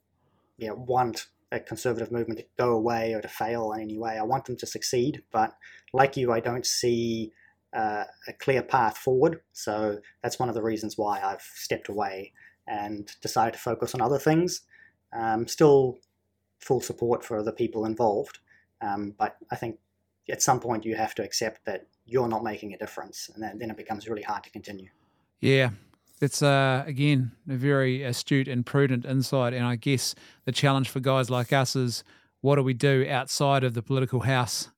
you 0.57 0.67
know, 0.67 0.75
want 0.75 1.27
a 1.51 1.59
conservative 1.59 2.11
movement 2.11 2.39
to 2.39 2.45
go 2.57 2.71
away 2.71 3.13
or 3.13 3.21
to 3.21 3.27
fail 3.27 3.71
in 3.73 3.81
any 3.81 3.97
way. 3.97 4.17
I 4.17 4.23
want 4.23 4.45
them 4.45 4.57
to 4.57 4.65
succeed, 4.65 5.21
but 5.31 5.53
like 5.93 6.17
you, 6.17 6.31
I 6.31 6.39
don't 6.39 6.65
see 6.65 7.31
uh, 7.73 8.05
a 8.27 8.33
clear 8.33 8.63
path 8.63 8.97
forward. 8.97 9.41
So 9.53 9.99
that's 10.23 10.39
one 10.39 10.49
of 10.49 10.55
the 10.55 10.63
reasons 10.63 10.97
why 10.97 11.21
I've 11.21 11.41
stepped 11.41 11.89
away 11.89 12.33
and 12.67 13.09
decided 13.21 13.53
to 13.53 13.59
focus 13.59 13.93
on 13.93 14.01
other 14.01 14.17
things. 14.17 14.61
Um, 15.13 15.47
still 15.47 15.99
full 16.59 16.81
support 16.81 17.23
for 17.23 17.43
the 17.43 17.53
people 17.53 17.85
involved, 17.85 18.39
um, 18.81 19.13
but 19.17 19.37
I 19.51 19.55
think 19.55 19.77
at 20.29 20.41
some 20.41 20.59
point 20.59 20.83
you 20.83 20.95
have 20.95 21.13
to 21.15 21.23
accept 21.23 21.63
that 21.65 21.87
you're 22.05 22.27
not 22.27 22.43
making 22.43 22.73
a 22.73 22.77
difference, 22.77 23.29
and 23.33 23.41
then, 23.41 23.59
then 23.59 23.69
it 23.69 23.77
becomes 23.77 24.09
really 24.09 24.23
hard 24.23 24.43
to 24.43 24.49
continue. 24.49 24.89
Yeah, 25.39 25.69
it's 26.21 26.41
uh, 26.41 26.83
again 26.85 27.31
a 27.49 27.55
very 27.55 28.03
astute 28.03 28.47
and 28.47 28.65
prudent 28.65 29.05
insight, 29.05 29.53
and 29.53 29.65
I 29.65 29.75
guess 29.75 30.15
the 30.45 30.51
challenge 30.51 30.89
for 30.89 30.99
guys 30.99 31.29
like 31.29 31.51
us 31.51 31.75
is 31.75 32.03
what 32.41 32.55
do 32.55 32.63
we 32.63 32.73
do 32.73 33.05
outside 33.09 33.63
of 33.63 33.73
the 33.73 33.81
political 33.81 34.21
house 34.21 34.69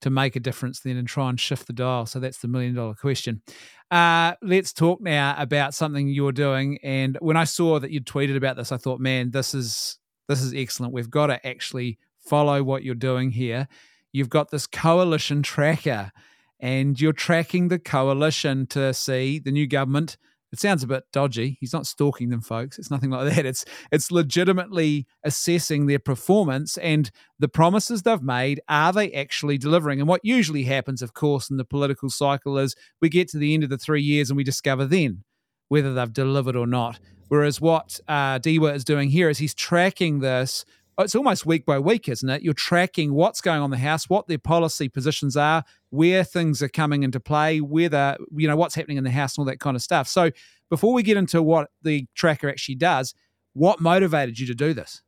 to 0.00 0.10
make 0.10 0.34
a 0.36 0.40
difference 0.40 0.80
then 0.80 0.96
and 0.96 1.06
try 1.06 1.28
and 1.28 1.38
shift 1.38 1.66
the 1.66 1.72
dial? 1.72 2.06
So 2.06 2.18
that's 2.18 2.38
the 2.38 2.48
million 2.48 2.74
dollar 2.74 2.94
question. 2.94 3.42
Uh, 3.90 4.34
let's 4.40 4.72
talk 4.72 5.00
now 5.00 5.34
about 5.36 5.74
something 5.74 6.08
you're 6.08 6.32
doing. 6.32 6.78
And 6.82 7.18
when 7.20 7.36
I 7.36 7.44
saw 7.44 7.78
that 7.80 7.90
you 7.90 8.00
tweeted 8.00 8.36
about 8.36 8.56
this, 8.56 8.72
I 8.72 8.76
thought, 8.76 9.00
man, 9.00 9.32
this 9.32 9.52
is 9.54 9.98
this 10.28 10.42
is 10.42 10.54
excellent. 10.54 10.92
We've 10.92 11.10
got 11.10 11.26
to 11.26 11.44
actually 11.46 11.98
follow 12.18 12.62
what 12.62 12.84
you're 12.84 12.94
doing 12.94 13.32
here. 13.32 13.66
You've 14.12 14.28
got 14.28 14.50
this 14.50 14.66
coalition 14.66 15.42
tracker 15.42 16.12
and 16.60 17.00
you're 17.00 17.12
tracking 17.12 17.68
the 17.68 17.78
coalition 17.78 18.66
to 18.68 18.94
see 18.94 19.38
the 19.38 19.50
new 19.50 19.66
government. 19.66 20.16
It 20.52 20.58
sounds 20.58 20.82
a 20.82 20.86
bit 20.86 21.04
dodgy. 21.12 21.56
He's 21.60 21.72
not 21.72 21.86
stalking 21.86 22.30
them, 22.30 22.40
folks. 22.40 22.78
It's 22.78 22.90
nothing 22.90 23.10
like 23.10 23.34
that. 23.34 23.46
It's 23.46 23.64
it's 23.92 24.10
legitimately 24.10 25.06
assessing 25.22 25.86
their 25.86 25.98
performance 25.98 26.76
and 26.78 27.10
the 27.38 27.48
promises 27.48 28.02
they've 28.02 28.22
made. 28.22 28.60
Are 28.68 28.92
they 28.92 29.12
actually 29.12 29.58
delivering? 29.58 30.00
And 30.00 30.08
what 30.08 30.24
usually 30.24 30.64
happens, 30.64 31.02
of 31.02 31.14
course, 31.14 31.50
in 31.50 31.56
the 31.56 31.64
political 31.64 32.10
cycle 32.10 32.58
is 32.58 32.74
we 33.00 33.08
get 33.08 33.28
to 33.28 33.38
the 33.38 33.54
end 33.54 33.62
of 33.62 33.70
the 33.70 33.78
three 33.78 34.02
years 34.02 34.30
and 34.30 34.36
we 34.36 34.44
discover 34.44 34.84
then 34.86 35.24
whether 35.68 35.94
they've 35.94 36.12
delivered 36.12 36.56
or 36.56 36.66
not. 36.66 36.98
Whereas 37.28 37.60
what 37.60 38.00
uh, 38.08 38.40
Dieuwe 38.40 38.74
is 38.74 38.84
doing 38.84 39.08
here 39.08 39.28
is 39.30 39.38
he's 39.38 39.54
tracking 39.54 40.18
this 40.18 40.64
it's 41.04 41.14
almost 41.14 41.46
week 41.46 41.64
by 41.64 41.78
week, 41.78 42.08
isn't 42.08 42.28
it? 42.28 42.42
You're 42.42 42.54
tracking 42.54 43.14
what's 43.14 43.40
going 43.40 43.58
on 43.58 43.66
in 43.66 43.70
the 43.70 43.78
house, 43.78 44.08
what 44.08 44.26
their 44.26 44.38
policy 44.38 44.88
positions 44.88 45.36
are, 45.36 45.64
where 45.90 46.24
things 46.24 46.62
are 46.62 46.68
coming 46.68 47.02
into 47.02 47.20
play, 47.20 47.60
whether 47.60 48.16
you 48.36 48.48
know 48.48 48.56
what's 48.56 48.74
happening 48.74 48.96
in 48.96 49.04
the 49.04 49.10
house 49.10 49.36
and 49.36 49.42
all 49.42 49.46
that 49.46 49.60
kind 49.60 49.76
of 49.76 49.82
stuff. 49.82 50.08
So 50.08 50.30
before 50.68 50.92
we 50.92 51.02
get 51.02 51.16
into 51.16 51.42
what 51.42 51.70
the 51.82 52.06
tracker 52.14 52.48
actually 52.48 52.76
does, 52.76 53.14
what 53.52 53.80
motivated 53.80 54.38
you 54.38 54.46
to 54.46 54.54
do 54.54 54.72
this? 54.72 55.02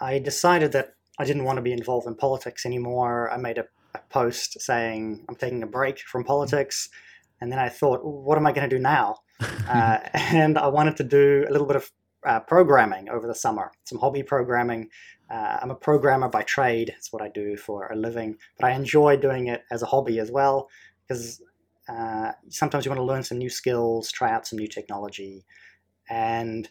I 0.00 0.18
decided 0.18 0.72
that 0.72 0.94
I 1.18 1.24
didn't 1.24 1.44
want 1.44 1.56
to 1.56 1.62
be 1.62 1.72
involved 1.72 2.06
in 2.06 2.14
politics 2.14 2.66
anymore. 2.66 3.30
I 3.30 3.36
made 3.36 3.58
a, 3.58 3.64
a 3.94 4.00
post 4.10 4.60
saying 4.60 5.24
I'm 5.28 5.36
taking 5.36 5.62
a 5.62 5.66
break 5.66 6.00
from 6.00 6.24
politics, 6.24 6.88
and 7.40 7.50
then 7.50 7.58
I 7.58 7.68
thought, 7.68 8.00
what 8.04 8.38
am 8.38 8.46
I 8.46 8.52
going 8.52 8.68
to 8.68 8.76
do 8.76 8.82
now? 8.82 9.16
uh, 9.68 9.98
and 10.14 10.58
I 10.58 10.68
wanted 10.68 10.96
to 10.98 11.04
do 11.04 11.44
a 11.48 11.52
little 11.52 11.66
bit 11.66 11.76
of 11.76 11.90
uh, 12.26 12.40
programming 12.40 13.08
over 13.08 13.26
the 13.26 13.34
summer, 13.34 13.72
some 13.84 13.98
hobby 13.98 14.22
programming. 14.22 14.88
Uh, 15.30 15.58
I'm 15.62 15.70
a 15.70 15.74
programmer 15.74 16.28
by 16.28 16.42
trade. 16.42 16.94
It's 16.96 17.12
what 17.12 17.22
I 17.22 17.28
do 17.28 17.56
for 17.56 17.88
a 17.88 17.96
living, 17.96 18.36
but 18.58 18.66
I 18.66 18.72
enjoy 18.72 19.16
doing 19.16 19.48
it 19.48 19.64
as 19.70 19.82
a 19.82 19.86
hobby 19.86 20.18
as 20.18 20.30
well 20.30 20.68
because 21.06 21.42
uh, 21.88 22.32
sometimes 22.48 22.84
you 22.84 22.90
want 22.90 22.98
to 22.98 23.04
learn 23.04 23.22
some 23.22 23.38
new 23.38 23.50
skills, 23.50 24.10
try 24.10 24.30
out 24.30 24.46
some 24.46 24.58
new 24.58 24.68
technology. 24.68 25.44
And 26.08 26.68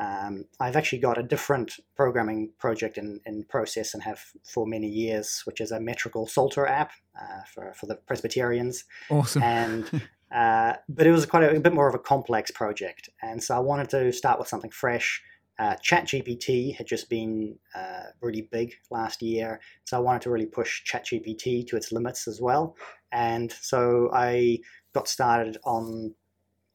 um, 0.00 0.46
I've 0.60 0.76
actually 0.76 0.98
got 0.98 1.18
a 1.18 1.22
different 1.22 1.74
programming 1.96 2.52
project 2.58 2.98
in, 2.98 3.20
in 3.26 3.44
process 3.44 3.94
and 3.94 4.02
have 4.02 4.20
for 4.44 4.66
many 4.66 4.88
years, 4.88 5.42
which 5.44 5.60
is 5.60 5.70
a 5.70 5.80
metrical 5.80 6.26
Psalter 6.26 6.66
app 6.66 6.92
uh, 7.20 7.42
for, 7.52 7.72
for 7.74 7.86
the 7.86 7.94
Presbyterians. 7.94 8.84
Awesome. 9.10 9.42
And 9.42 10.02
Uh, 10.34 10.74
but 10.88 11.06
it 11.06 11.12
was 11.12 11.26
quite 11.26 11.44
a, 11.44 11.56
a, 11.56 11.60
bit 11.60 11.72
more 11.72 11.88
of 11.88 11.94
a 11.94 11.98
complex 11.98 12.50
project, 12.50 13.08
and 13.22 13.40
so 13.40 13.54
I 13.54 13.60
wanted 13.60 13.88
to 13.90 14.12
start 14.12 14.40
with 14.40 14.48
something 14.48 14.70
fresh. 14.70 15.22
Uh, 15.60 15.76
ChatGPT 15.76 16.74
had 16.74 16.88
just 16.88 17.08
been 17.08 17.56
uh, 17.76 18.06
really 18.20 18.48
big 18.50 18.74
last 18.90 19.22
year, 19.22 19.60
so 19.84 19.96
I 19.96 20.00
wanted 20.00 20.22
to 20.22 20.30
really 20.30 20.46
push 20.46 20.82
ChatGPT 20.84 21.64
to 21.68 21.76
its 21.76 21.92
limits 21.92 22.26
as 22.26 22.40
well. 22.40 22.74
And 23.12 23.52
so 23.52 24.10
I 24.12 24.58
got 24.92 25.06
started 25.06 25.58
on 25.64 26.14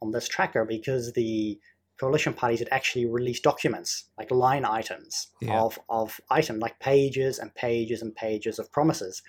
on 0.01 0.11
this 0.11 0.29
tracker 0.29 0.63
because 0.63 1.11
the 1.11 1.59
coalition 1.99 2.33
parties 2.33 2.59
had 2.59 2.69
actually 2.71 3.05
released 3.05 3.43
documents 3.43 4.05
like 4.17 4.31
line 4.31 4.65
items 4.65 5.27
yeah. 5.41 5.59
of 5.59 5.77
of 5.89 6.19
item 6.29 6.59
like 6.59 6.79
pages 6.79 7.39
and 7.39 7.53
pages 7.55 8.01
and 8.01 8.15
pages 8.15 8.59
of 8.59 8.71
promises 8.71 9.21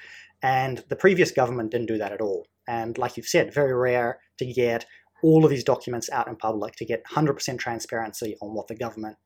and 0.43 0.85
the 0.89 0.97
previous 0.97 1.31
government 1.31 1.71
didn't 1.71 1.89
do 1.89 1.99
that 1.99 2.13
at 2.13 2.21
all 2.21 2.47
and 2.71 2.97
like 2.99 3.17
you've 3.17 3.27
said, 3.27 3.53
very 3.53 3.75
rare 3.75 4.21
to 4.39 4.47
get 4.47 4.87
all 5.23 5.45
of 5.45 5.51
these 5.51 5.65
documents 5.65 6.09
out 6.11 6.29
in 6.29 6.37
public 6.37 6.77
to 6.77 6.85
get 6.85 7.05
100% 7.05 7.59
transparency 7.59 8.37
on 8.41 8.55
what 8.55 8.69
the 8.69 8.77
government 8.77 9.17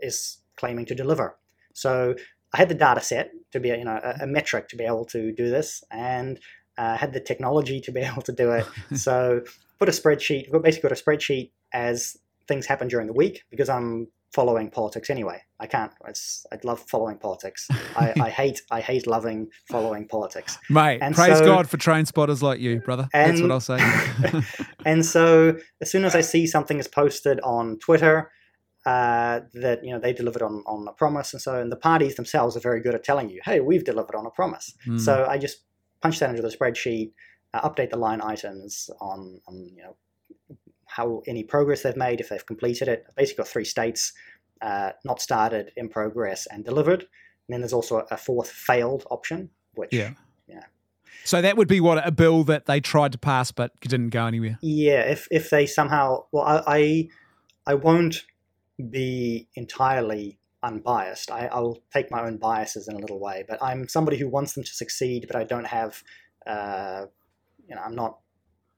is 0.00 0.38
claiming 0.56 0.84
to 0.86 0.94
deliver. 0.94 1.38
So 1.74 2.14
I 2.52 2.56
had 2.58 2.68
the 2.68 2.74
data 2.74 3.00
set 3.00 3.30
to 3.52 3.60
be, 3.60 3.68
you 3.68 3.84
know, 3.84 4.00
a, 4.02 4.24
a 4.24 4.26
metric 4.26 4.68
to 4.68 4.76
be 4.76 4.84
able 4.84 5.04
to 5.06 5.32
do 5.32 5.48
this, 5.48 5.84
and 5.90 6.40
uh, 6.76 6.96
had 6.96 7.12
the 7.12 7.20
technology 7.20 7.80
to 7.80 7.92
be 7.92 8.00
able 8.10 8.22
to 8.22 8.32
do 8.32 8.50
it. 8.50 8.66
so 8.98 9.42
put 9.78 9.88
a 9.88 9.92
spreadsheet, 9.92 10.50
basically 10.62 10.88
got 10.88 10.98
a 10.98 11.02
spreadsheet 11.02 11.52
as 11.72 12.16
things 12.48 12.66
happen 12.66 12.88
during 12.88 13.06
the 13.06 13.12
week 13.12 13.42
because 13.50 13.68
I'm 13.68 14.08
following 14.32 14.70
politics 14.70 15.10
anyway. 15.10 15.40
I 15.60 15.66
can't. 15.66 15.92
It's, 16.08 16.46
I 16.52 16.58
love 16.64 16.80
following 16.80 17.18
politics. 17.18 17.68
I, 17.96 18.12
I, 18.20 18.30
hate. 18.40 18.62
I 18.70 18.80
hate 18.80 19.06
loving 19.06 19.48
following 19.70 20.08
politics. 20.08 20.58
Mate, 20.70 21.00
and 21.02 21.14
praise 21.14 21.38
so, 21.38 21.44
God 21.44 21.68
for 21.68 21.76
train 21.76 22.06
spotters 22.06 22.42
like 22.42 22.60
you, 22.60 22.80
brother. 22.80 23.08
And, 23.12 23.32
That's 23.32 23.42
what 23.42 23.50
I'll 23.50 23.60
say. 23.60 24.42
and 24.86 25.04
so, 25.04 25.56
as 25.80 25.90
soon 25.90 26.04
as 26.04 26.14
I 26.14 26.20
see 26.20 26.46
something 26.46 26.78
is 26.78 26.88
posted 26.88 27.40
on 27.40 27.78
Twitter 27.78 28.30
uh, 28.84 29.40
that 29.54 29.84
you 29.84 29.92
know 29.92 30.00
they 30.00 30.12
delivered 30.12 30.42
on 30.42 30.62
on 30.66 30.86
a 30.88 30.92
promise, 30.92 31.32
and 31.32 31.40
so 31.40 31.60
and 31.60 31.70
the 31.70 31.76
parties 31.76 32.16
themselves 32.16 32.56
are 32.56 32.60
very 32.60 32.80
good 32.80 32.94
at 32.94 33.04
telling 33.04 33.30
you, 33.30 33.40
"Hey, 33.44 33.60
we've 33.60 33.84
delivered 33.84 34.16
on 34.16 34.26
a 34.26 34.30
promise." 34.30 34.74
Mm. 34.86 35.00
So 35.00 35.26
I 35.28 35.38
just 35.38 35.58
punch 36.00 36.18
that 36.18 36.30
into 36.30 36.42
the 36.42 36.48
spreadsheet, 36.48 37.12
uh, 37.54 37.68
update 37.68 37.90
the 37.90 37.96
line 37.96 38.20
items 38.20 38.90
on 39.00 39.40
on 39.46 39.70
you 39.76 39.82
know 39.82 39.96
how 40.94 41.22
any 41.26 41.42
progress 41.42 41.82
they've 41.82 41.96
made, 41.96 42.20
if 42.20 42.28
they've 42.28 42.44
completed 42.44 42.88
it. 42.88 43.06
Basically, 43.16 43.42
got 43.42 43.48
three 43.48 43.64
states: 43.64 44.12
uh, 44.60 44.92
not 45.04 45.20
started, 45.20 45.72
in 45.76 45.88
progress, 45.88 46.46
and 46.50 46.64
delivered. 46.64 47.00
And 47.00 47.54
then 47.54 47.60
there's 47.60 47.72
also 47.72 48.06
a 48.10 48.16
fourth 48.16 48.50
failed 48.50 49.04
option, 49.10 49.50
which 49.74 49.92
yeah. 49.92 50.12
yeah. 50.46 50.64
So 51.24 51.40
that 51.40 51.56
would 51.56 51.68
be 51.68 51.80
what 51.80 52.06
a 52.06 52.10
bill 52.10 52.44
that 52.44 52.66
they 52.66 52.80
tried 52.80 53.12
to 53.12 53.18
pass 53.18 53.52
but 53.52 53.78
didn't 53.80 54.10
go 54.10 54.26
anywhere. 54.26 54.58
Yeah, 54.60 55.02
if 55.02 55.28
if 55.30 55.50
they 55.50 55.66
somehow, 55.66 56.24
well, 56.32 56.44
I 56.44 56.62
I, 56.66 57.08
I 57.66 57.74
won't 57.74 58.24
be 58.90 59.48
entirely 59.54 60.38
unbiased. 60.62 61.30
I, 61.30 61.46
I'll 61.46 61.78
take 61.92 62.10
my 62.10 62.22
own 62.24 62.36
biases 62.36 62.88
in 62.88 62.96
a 62.96 62.98
little 62.98 63.18
way, 63.18 63.44
but 63.48 63.62
I'm 63.62 63.88
somebody 63.88 64.18
who 64.18 64.28
wants 64.28 64.52
them 64.54 64.64
to 64.64 64.72
succeed, 64.72 65.26
but 65.26 65.36
I 65.36 65.44
don't 65.44 65.66
have, 65.66 66.02
uh, 66.46 67.06
you 67.68 67.74
know, 67.74 67.82
I'm 67.82 67.94
not 67.94 68.18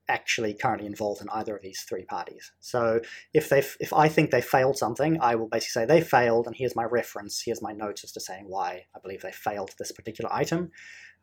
actually 0.08 0.54
currently 0.54 0.86
involved 0.86 1.22
in 1.22 1.28
either 1.30 1.56
of 1.56 1.62
these 1.62 1.80
three 1.82 2.04
parties. 2.04 2.52
So 2.60 3.00
if 3.32 3.48
they 3.48 3.60
if 3.80 3.92
I 3.92 4.08
think 4.08 4.30
they 4.30 4.40
failed 4.40 4.76
something, 4.76 5.18
I 5.20 5.34
will 5.34 5.48
basically 5.48 5.82
say 5.82 5.86
they 5.86 6.00
failed, 6.00 6.46
and 6.46 6.54
here's 6.56 6.76
my 6.76 6.84
reference, 6.84 7.42
here's 7.42 7.62
my 7.62 7.72
notes 7.72 8.04
as 8.04 8.12
to 8.12 8.20
saying 8.20 8.44
why 8.46 8.86
I 8.94 8.98
believe 9.00 9.22
they 9.22 9.32
failed 9.32 9.70
this 9.78 9.92
particular 9.92 10.32
item. 10.32 10.70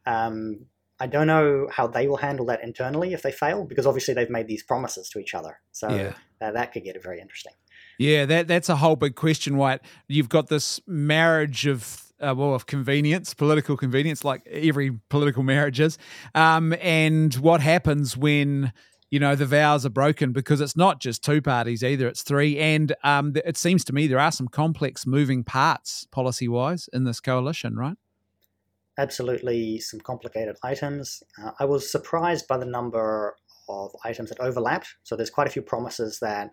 Um, 0.05 0.65
I 0.99 1.07
don't 1.07 1.27
know 1.27 1.67
how 1.71 1.87
they 1.87 2.07
will 2.07 2.17
handle 2.17 2.45
that 2.45 2.63
internally 2.63 3.13
if 3.13 3.23
they 3.23 3.31
fail, 3.31 3.65
because 3.65 3.87
obviously 3.87 4.13
they've 4.13 4.29
made 4.29 4.47
these 4.47 4.61
promises 4.61 5.09
to 5.09 5.19
each 5.19 5.33
other. 5.33 5.59
So 5.71 5.89
Yeah. 5.89 6.13
uh, 6.39 6.51
that 6.51 6.73
could 6.73 6.83
get 6.83 7.01
very 7.01 7.19
interesting. 7.19 7.53
Yeah, 7.97 8.25
that 8.25 8.47
that's 8.47 8.69
a 8.69 8.75
whole 8.75 8.95
big 8.95 9.15
question, 9.15 9.57
White. 9.57 9.81
You've 10.07 10.29
got 10.29 10.47
this 10.47 10.79
marriage 10.87 11.65
of 11.65 12.10
uh, 12.21 12.33
well, 12.35 12.53
of 12.53 12.65
convenience, 12.65 13.33
political 13.33 13.77
convenience, 13.77 14.23
like 14.23 14.45
every 14.47 14.91
political 15.09 15.43
marriage 15.43 15.79
is. 15.79 15.97
Um, 16.35 16.75
and 16.81 17.33
what 17.35 17.61
happens 17.61 18.15
when 18.15 18.73
you 19.09 19.19
know 19.19 19.35
the 19.35 19.45
vows 19.45 19.85
are 19.85 19.89
broken? 19.89 20.31
Because 20.31 20.61
it's 20.61 20.77
not 20.77 21.01
just 21.01 21.23
two 21.23 21.41
parties 21.41 21.83
either; 21.83 22.07
it's 22.07 22.23
three. 22.23 22.57
And 22.59 22.95
um, 23.03 23.33
it 23.45 23.57
seems 23.57 23.83
to 23.85 23.93
me 23.93 24.07
there 24.07 24.19
are 24.19 24.31
some 24.31 24.47
complex 24.47 25.05
moving 25.05 25.43
parts 25.43 26.05
policy 26.11 26.47
wise 26.47 26.89
in 26.93 27.03
this 27.03 27.19
coalition, 27.19 27.75
right? 27.75 27.97
absolutely 28.97 29.79
some 29.79 29.99
complicated 29.99 30.57
items. 30.63 31.23
Uh, 31.41 31.51
I 31.59 31.65
was 31.65 31.91
surprised 31.91 32.47
by 32.47 32.57
the 32.57 32.65
number 32.65 33.35
of 33.69 33.91
items 34.03 34.29
that 34.29 34.39
overlapped. 34.39 34.95
So 35.03 35.15
there's 35.15 35.29
quite 35.29 35.47
a 35.47 35.51
few 35.51 35.61
promises 35.61 36.19
that 36.19 36.51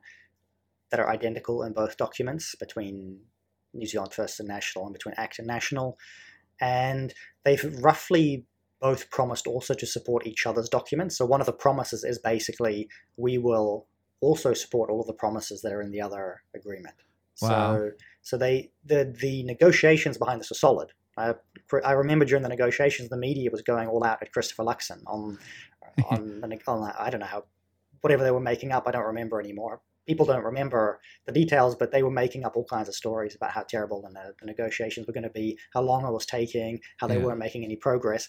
that 0.90 1.00
are 1.00 1.10
identical 1.10 1.64
in 1.64 1.74
both 1.74 1.98
documents 1.98 2.54
between 2.54 3.20
New 3.74 3.86
Zealand 3.86 4.12
First 4.12 4.40
and 4.40 4.48
National 4.48 4.86
and 4.86 4.92
between 4.92 5.14
ACT 5.16 5.38
and 5.38 5.46
National, 5.46 5.98
and 6.60 7.14
they've 7.44 7.76
roughly 7.82 8.44
both 8.80 9.10
promised 9.10 9.46
also 9.46 9.74
to 9.74 9.86
support 9.86 10.26
each 10.26 10.46
other's 10.46 10.68
documents. 10.68 11.18
So 11.18 11.26
one 11.26 11.40
of 11.40 11.46
the 11.46 11.52
promises 11.52 12.04
is 12.04 12.18
basically 12.18 12.88
we 13.16 13.38
will 13.38 13.86
also 14.20 14.54
support 14.54 14.90
all 14.90 15.00
of 15.00 15.06
the 15.06 15.14
promises 15.14 15.62
that 15.62 15.72
are 15.72 15.82
in 15.82 15.90
the 15.90 16.00
other 16.00 16.42
agreement. 16.54 16.94
Wow. 17.40 17.48
So 17.48 17.90
so 18.22 18.36
they 18.36 18.70
the 18.84 19.14
the 19.20 19.42
negotiations 19.44 20.18
behind 20.18 20.40
this 20.40 20.50
are 20.50 20.56
solid. 20.56 20.92
I, 21.16 21.34
I 21.84 21.92
remember 21.92 22.24
during 22.24 22.44
the 22.44 22.48
negotiations, 22.48 23.08
the 23.08 23.16
media 23.16 23.50
was 23.50 23.62
going 23.62 23.88
all 23.88 24.04
out 24.04 24.18
at 24.22 24.32
Christopher 24.32 24.64
Luxon 24.64 25.02
on 25.06 25.38
on, 26.10 26.40
the, 26.48 26.60
on 26.66 26.92
I 26.98 27.10
don't 27.10 27.20
know 27.20 27.26
how 27.26 27.44
whatever 28.00 28.22
they 28.22 28.30
were 28.30 28.40
making 28.40 28.72
up. 28.72 28.86
I 28.86 28.92
don't 28.92 29.06
remember 29.06 29.40
anymore. 29.40 29.80
People 30.08 30.26
don't 30.26 30.42
remember 30.42 31.00
the 31.26 31.32
details, 31.32 31.76
but 31.76 31.92
they 31.92 32.02
were 32.02 32.10
making 32.10 32.44
up 32.44 32.56
all 32.56 32.64
kinds 32.64 32.88
of 32.88 32.94
stories 32.94 33.36
about 33.36 33.50
how 33.52 33.62
terrible 33.62 34.00
the, 34.02 34.08
the 34.40 34.46
negotiations 34.46 35.06
were 35.06 35.12
going 35.12 35.22
to 35.24 35.30
be, 35.30 35.58
how 35.74 35.82
long 35.82 36.04
it 36.06 36.10
was 36.10 36.24
taking, 36.26 36.80
how 36.96 37.06
they 37.06 37.16
Yeah. 37.18 37.24
weren't 37.24 37.38
making 37.38 37.62
any 37.64 37.76
progress. 37.76 38.28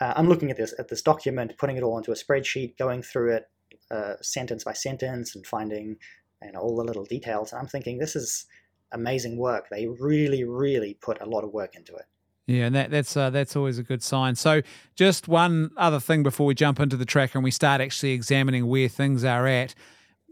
Uh, 0.00 0.12
I'm 0.16 0.28
looking 0.28 0.50
at 0.50 0.56
this 0.56 0.74
at 0.78 0.88
this 0.88 1.02
document, 1.02 1.56
putting 1.56 1.76
it 1.76 1.82
all 1.84 1.96
into 1.98 2.10
a 2.10 2.16
spreadsheet, 2.16 2.76
going 2.76 3.02
through 3.02 3.34
it 3.36 3.44
uh, 3.90 4.14
sentence 4.20 4.64
by 4.64 4.72
sentence, 4.72 5.36
and 5.36 5.46
finding 5.46 5.96
you 6.42 6.52
know 6.52 6.60
all 6.60 6.76
the 6.76 6.84
little 6.84 7.04
details. 7.04 7.52
And 7.52 7.60
I'm 7.60 7.68
thinking 7.68 7.98
this 7.98 8.16
is 8.16 8.46
amazing 8.92 9.36
work. 9.36 9.68
They 9.70 9.86
really, 9.86 10.42
really 10.42 10.94
put 11.00 11.20
a 11.20 11.26
lot 11.26 11.44
of 11.44 11.52
work 11.52 11.76
into 11.76 11.94
it. 11.94 12.06
Yeah, 12.46 12.64
and 12.64 12.74
that, 12.74 12.90
that's 12.90 13.16
uh, 13.16 13.30
that's 13.30 13.54
always 13.54 13.78
a 13.78 13.84
good 13.84 14.02
sign. 14.02 14.34
So, 14.34 14.62
just 14.96 15.28
one 15.28 15.70
other 15.76 16.00
thing 16.00 16.24
before 16.24 16.46
we 16.46 16.54
jump 16.54 16.80
into 16.80 16.96
the 16.96 17.04
tracker 17.04 17.38
and 17.38 17.44
we 17.44 17.52
start 17.52 17.80
actually 17.80 18.10
examining 18.12 18.66
where 18.66 18.88
things 18.88 19.22
are 19.22 19.46
at. 19.46 19.74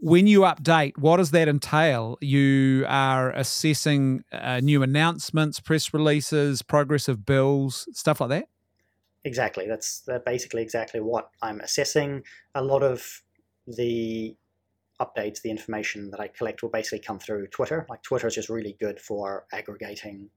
When 0.01 0.27
you 0.27 0.41
update, 0.41 0.97
what 0.97 1.17
does 1.17 1.31
that 1.31 1.49
entail? 1.49 2.17
You 2.21 2.85
are 2.87 3.31
assessing 3.31 4.23
uh, 4.31 4.61
new 4.61 4.81
announcements, 4.81 5.59
press 5.59 5.93
releases, 5.93 6.61
progress 6.61 7.09
of 7.09 7.25
bills, 7.25 7.87
stuff 7.91 8.21
like 8.21 8.29
that. 8.29 8.45
Exactly. 9.25 9.67
That's 9.67 10.07
basically 10.25 10.61
exactly 10.61 11.01
what 11.01 11.29
I'm 11.41 11.59
assessing. 11.59 12.23
A 12.55 12.63
lot 12.63 12.81
of 12.81 13.23
the 13.67 14.37
updates, 15.01 15.41
the 15.41 15.51
information 15.51 16.11
that 16.11 16.19
I 16.19 16.27
collect 16.29 16.61
will 16.61 16.69
basically 16.69 16.99
come 16.99 17.19
through 17.19 17.47
Twitter. 17.47 17.85
Like 17.89 18.01
Twitter 18.01 18.27
is 18.27 18.35
just 18.35 18.49
really 18.49 18.77
good 18.79 18.99
for 18.99 19.45
aggregating 19.51 20.29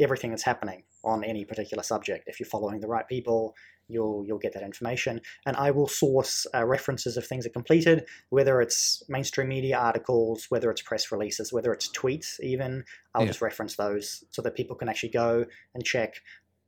everything 0.00 0.30
that's 0.30 0.42
happening 0.42 0.82
on 1.04 1.22
any 1.22 1.44
particular 1.44 1.82
subject. 1.84 2.24
If 2.26 2.40
you're 2.40 2.48
following 2.48 2.80
the 2.80 2.88
right 2.88 3.06
people, 3.06 3.54
you'll 3.88 4.24
you'll 4.26 4.38
get 4.38 4.52
that 4.54 4.62
information. 4.62 5.20
And 5.46 5.56
I 5.56 5.70
will 5.70 5.88
source 5.88 6.46
uh, 6.54 6.64
references 6.64 7.16
of 7.16 7.26
things 7.26 7.44
that 7.44 7.52
completed, 7.52 8.06
whether 8.30 8.60
it's 8.60 9.02
mainstream 9.08 9.48
media 9.48 9.76
articles, 9.78 10.46
whether 10.48 10.70
it's 10.70 10.82
press 10.82 11.10
releases, 11.12 11.52
whether 11.52 11.72
it's 11.72 11.88
tweets. 11.88 12.40
Even 12.40 12.84
I'll 13.14 13.22
Yeah. 13.22 13.28
just 13.28 13.40
reference 13.42 13.76
those 13.76 14.24
so 14.30 14.42
that 14.42 14.54
people 14.54 14.76
can 14.76 14.88
actually 14.88 15.10
go 15.10 15.44
and 15.74 15.84
check. 15.84 16.14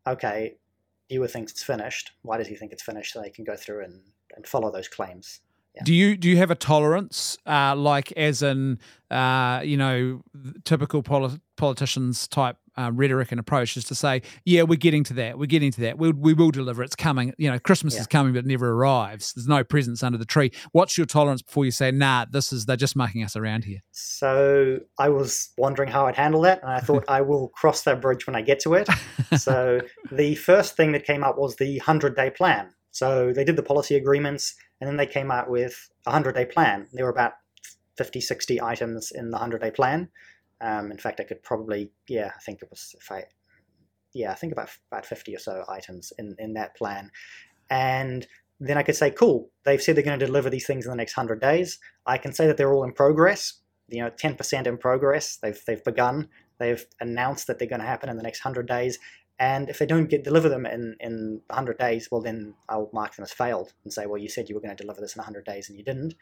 Okay, 0.07 0.57
Ewa 1.09 1.29
thinks 1.29 1.53
it's 1.53 1.63
finished. 1.63 2.13
Why 2.23 2.37
does 2.39 2.49
he 2.49 2.55
think 2.55 2.73
it's 2.73 2.83
finished? 2.83 3.13
So 3.13 3.21
they 3.23 3.31
can 3.31 3.45
go 3.45 3.57
through 3.57 3.85
and, 3.85 4.03
and 4.35 4.47
follow 4.47 4.71
those 4.71 4.89
claims. 4.89 5.41
Yeah. 5.75 5.83
Do 5.85 5.93
you 5.95 6.17
do 6.17 6.29
you 6.31 6.39
have 6.39 6.51
a 6.51 6.55
tolerance, 6.55 7.37
uh, 7.47 7.77
like 7.77 8.11
as 8.13 8.43
in, 8.43 8.79
uh, 9.11 9.61
you 9.63 9.77
know, 9.77 10.23
typical 10.65 11.03
poli- 11.03 11.39
politicians 11.57 12.27
type 12.27 12.57
uh, 12.77 12.91
rhetoric 12.93 13.31
and 13.33 13.41
approach 13.41 13.77
is 13.77 13.85
to 13.85 13.95
say, 13.95 14.23
yeah, 14.45 14.63
we're 14.63 14.77
getting 14.77 15.05
to 15.05 15.15
that, 15.15 15.39
we're 15.39 15.47
getting 15.47 15.71
to 15.73 15.81
that, 15.83 15.99
we 15.99 16.11
we 16.13 16.35
will 16.35 16.51
deliver, 16.51 16.83
it's 16.83 16.97
coming. 16.97 17.33
You 17.39 17.51
know, 17.51 17.59
Christmas 17.59 17.95
Yeah. 17.95 18.01
is 18.03 18.07
coming, 18.07 18.33
but 18.33 18.41
it 18.41 18.47
never 18.47 18.73
arrives. 18.73 19.33
There's 19.35 19.49
no 19.49 19.65
presents 19.65 20.03
under 20.03 20.19
the 20.19 20.25
tree. 20.25 20.51
What's 20.73 20.97
your 20.99 21.07
tolerance 21.07 21.43
before 21.43 21.65
you 21.65 21.71
say, 21.71 21.91
nah, 21.91 22.27
this 22.31 22.53
is 22.53 22.67
they're 22.67 22.77
just 22.77 22.97
mucking 22.97 23.23
us 23.23 23.37
around 23.37 23.65
here? 23.65 23.81
So 23.93 24.79
I 24.99 25.09
was 25.09 25.51
wondering 25.59 25.89
how 25.91 26.07
I'd 26.07 26.17
handle 26.17 26.41
that, 26.43 26.63
and 26.63 26.71
I 26.71 26.81
thought 26.81 27.05
I 27.09 27.21
will 27.21 27.49
cross 27.49 27.83
that 27.83 28.01
bridge 28.01 28.27
when 28.27 28.37
I 28.37 28.43
get 28.43 28.61
to 28.61 28.75
it. 28.75 28.89
so 29.39 29.81
the 30.13 30.35
first 30.37 30.77
thing 30.77 30.93
that 30.93 31.05
came 31.05 31.25
up 31.25 31.39
was 31.39 31.57
the 31.57 31.79
100 31.79 32.15
day 32.17 32.31
plan. 32.31 32.71
So 32.91 33.33
they 33.33 33.45
did 33.45 33.57
the 33.57 33.63
policy 33.63 33.95
agreements, 33.95 34.55
and 34.81 34.89
then 34.89 34.97
they 34.97 35.07
came 35.07 35.31
out 35.31 35.51
with 35.51 35.89
a 36.07 36.11
100 36.11 36.33
day 36.35 36.47
plan. 36.47 36.87
There 36.93 37.05
were 37.05 37.11
about 37.11 37.33
50, 37.97 38.21
60 38.21 38.61
items 38.61 39.11
in 39.15 39.27
the 39.31 39.37
100 39.37 39.61
day 39.61 39.71
plan. 39.71 40.09
Um, 40.61 40.91
in 40.91 40.99
fact, 40.99 41.21
I 41.21 41.25
could 41.25 41.43
probably, 41.43 41.91
yeah, 42.09 42.31
I 42.35 42.41
think 42.41 42.63
it 42.63 42.69
was, 42.71 42.95
if 42.99 43.11
I, 43.11 43.25
yeah, 44.15 44.31
I 44.31 44.35
think 44.35 44.53
about 44.53 44.71
about 44.91 45.05
50 45.05 45.35
or 45.35 45.39
so 45.39 45.65
items 45.69 46.13
in, 46.19 46.35
in 46.39 46.55
that 46.55 46.77
plan. 46.77 47.11
And 47.69 48.27
then 48.59 48.79
I 48.79 48.83
could 48.83 48.97
say, 48.97 49.11
cool, 49.11 49.51
they've 49.65 49.83
said 49.83 49.97
they're 49.97 50.05
going 50.05 50.19
to 50.19 50.27
deliver 50.27 50.49
these 50.49 50.67
things 50.67 50.87
in 50.87 50.91
the 50.91 50.97
next 50.97 51.17
100 51.17 51.41
days. 51.41 51.79
I 52.07 52.17
can 52.17 52.33
say 52.33 52.47
that 52.47 52.57
they're 52.57 52.73
all 52.73 52.85
in 52.85 52.93
progress, 52.93 53.61
you 53.89 54.03
know, 54.03 54.11
10% 54.11 54.67
in 54.67 54.79
progress. 54.79 55.37
They've, 55.37 55.61
they've 55.67 55.85
begun. 55.85 56.29
They've 56.59 56.85
announced 57.01 57.47
that 57.49 57.59
they're 57.59 57.69
going 57.69 57.83
to 57.83 57.87
happen 57.87 58.09
in 58.09 58.17
the 58.17 58.23
next 58.23 58.45
100 58.45 58.67
days. 58.67 58.99
And 59.39 59.69
if 59.69 59.79
they 59.79 59.85
don't 59.85 60.09
get 60.09 60.25
deliver 60.25 60.49
them 60.49 60.65
in, 60.65 60.97
in 61.01 61.43
100 61.49 61.77
days, 61.77 62.09
well, 62.11 62.23
then 62.23 62.55
I'll 62.71 62.89
mark 62.95 63.17
them 63.17 63.23
as 63.23 63.33
failed 63.33 63.75
and 63.85 63.93
say, 63.93 64.07
well, 64.07 64.21
you 64.21 64.31
said 64.31 64.49
you 64.49 64.55
were 64.55 64.63
going 64.63 64.75
to 64.75 64.83
deliver 64.83 65.03
this 65.03 65.15
in 65.15 65.21
100 65.21 65.45
days 65.45 65.69
and 65.69 65.77
you 65.77 65.85
didn't. 65.85 66.15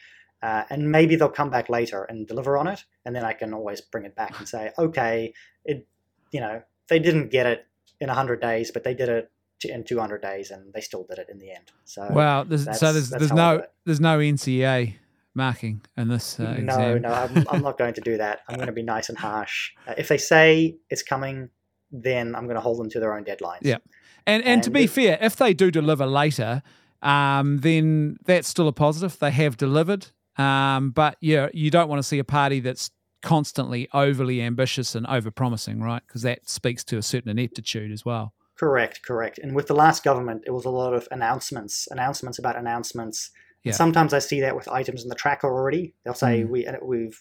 Uh, 0.43 0.65
and 0.69 0.91
maybe 0.91 1.17
they'll 1.17 1.29
come 1.29 1.51
back 1.51 1.69
later 1.69 2.05
and 2.05 2.27
deliver 2.27 2.59
on 2.59 2.67
it. 2.67 2.85
And 3.05 3.17
then 3.17 3.25
I 3.25 3.33
can 3.33 3.55
always 3.55 3.81
bring 3.81 4.05
it 4.05 4.15
back 4.15 4.39
and 4.39 4.49
say, 4.49 4.73
okay, 4.79 5.33
it, 5.65 5.87
you 6.33 6.41
know, 6.41 6.63
they 6.89 6.99
didn't 6.99 7.31
get 7.31 7.47
it 7.47 7.67
in 8.01 8.09
100 8.09 8.41
days, 8.41 8.71
but 8.71 8.85
they 8.85 8.95
did 8.95 9.09
it 9.09 9.31
in 9.65 9.85
200 9.85 10.21
days 10.21 10.51
and 10.51 10.73
they 10.75 10.81
still 10.81 11.05
did 11.05 11.19
it 11.19 11.29
in 11.31 11.39
the 11.39 11.51
end. 11.51 11.73
So 11.85 12.07
Wow, 12.11 12.45
there's, 12.45 12.65
so 12.79 12.93
there's 12.93 13.09
there's 13.11 13.31
how 13.31 13.37
I 13.37 13.55
do 13.57 13.59
no 13.61 13.67
there's 13.87 14.01
no 14.01 14.19
NCEA 14.19 14.97
marking 15.35 15.81
in 15.97 16.09
this 16.09 16.39
uh, 16.39 16.55
no, 16.59 16.75
exam. 16.75 17.03
no, 17.03 17.13
I'm, 17.13 17.49
I'm 17.49 17.63
not 17.63 17.79
going 17.79 17.95
to 17.95 18.01
do 18.01 18.17
that. 18.19 18.41
I'm 18.49 18.57
going 18.57 18.67
to 18.67 18.73
be 18.73 18.83
nice 18.83 19.09
and 19.09 19.19
harsh. 19.19 19.73
Uh, 19.87 19.95
if 19.99 20.09
they 20.09 20.19
say 20.19 20.77
it's 20.91 21.03
coming, 21.03 21.51
then 21.91 22.35
I'm 22.35 22.45
going 22.45 22.57
to 22.57 22.61
hold 22.61 22.79
them 22.79 22.91
to 22.91 23.01
their 23.01 23.17
own 23.17 23.25
deadlines. 23.25 23.61
Yeah. 23.63 23.79
And 24.27 24.43
and 24.45 24.63
to 24.63 24.71
be 24.71 24.85
it- 24.85 24.91
fair, 24.91 25.19
if 25.21 25.37
they 25.37 25.55
do 25.55 25.71
deliver 25.71 26.07
later, 26.07 26.63
um, 27.03 27.59
then 27.59 28.19
that's 28.25 28.49
still 28.49 28.69
a 28.69 28.73
positive. 28.73 29.19
They 29.19 29.31
have 29.31 29.57
delivered. 29.57 30.09
Um, 30.37 30.91
but 30.91 31.17
yeah, 31.21 31.49
you 31.53 31.71
don't 31.71 31.89
want 31.89 31.99
to 32.01 32.03
see 32.03 32.19
a 32.19 32.25
party 32.25 32.61
that's 32.61 32.91
constantly 33.23 33.89
overly 33.95 34.43
ambitious 34.43 34.95
and 34.95 35.07
over 35.07 35.31
promising, 35.31 35.81
right? 35.81 36.03
Because 36.07 36.23
that 36.23 36.49
speaks 36.49 36.85
to 36.85 36.99
a 36.99 37.03
certain 37.03 37.31
ineptitude 37.31 37.91
as 37.91 38.05
well. 38.05 38.35
Correct, 38.57 39.01
correct. 39.05 39.39
And 39.39 39.55
with 39.55 39.67
the 39.67 39.75
last 39.75 40.05
government, 40.05 40.45
it 40.47 40.51
was 40.51 40.65
a 40.65 40.71
lot 40.71 40.95
of 40.95 41.09
announcements, 41.11 41.89
announcements 41.91 42.39
about 42.39 42.57
announcements. 42.57 43.31
Yeah. 43.65 43.73
Sometimes 43.73 44.13
I 44.13 44.19
see 44.19 44.41
that 44.43 44.55
with 44.55 44.69
items 44.69 45.03
in 45.03 45.09
the 45.09 45.15
tracker 45.15 45.49
already. 45.53 45.95
They'll 46.05 46.15
say 46.15 46.45
Mm. 46.45 46.49
we 46.51 46.67
we've 46.83 47.19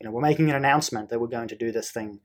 you 0.00 0.06
know 0.06 0.10
we're 0.10 0.22
making 0.22 0.50
an 0.50 0.56
announcement 0.56 1.10
that 1.10 1.20
we're 1.20 1.28
going 1.28 1.48
to 1.48 1.56
do 1.56 1.70
this 1.70 1.90
thing, 1.92 2.18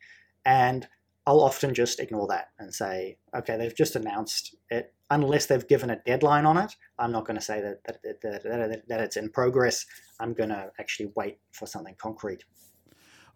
and 0.46 0.88
I'll 1.28 1.42
often 1.42 1.74
just 1.74 2.00
ignore 2.00 2.26
that 2.28 2.52
and 2.58 2.74
say, 2.74 3.18
okay, 3.36 3.58
they've 3.58 3.76
just 3.76 3.98
announced 3.98 4.56
it. 4.70 4.94
Unless 5.10 5.48
they've 5.48 5.68
given 5.68 5.90
a 5.90 5.98
deadline 6.06 6.46
on 6.46 6.58
it, 6.58 6.74
I'm 6.98 7.12
not 7.12 7.26
going 7.26 7.38
to 7.38 7.44
say 7.44 7.60
that 7.62 7.84
that, 7.86 8.22
that, 8.22 8.44
that, 8.44 8.84
that, 8.88 9.00
it's 9.02 9.18
in 9.18 9.30
progress. 9.30 9.86
I'm 10.22 10.34
going 10.34 10.50
to 10.50 10.72
actually 10.80 11.12
wait 11.18 11.40
for 11.52 11.66
something 11.66 11.96
concrete. 11.98 12.46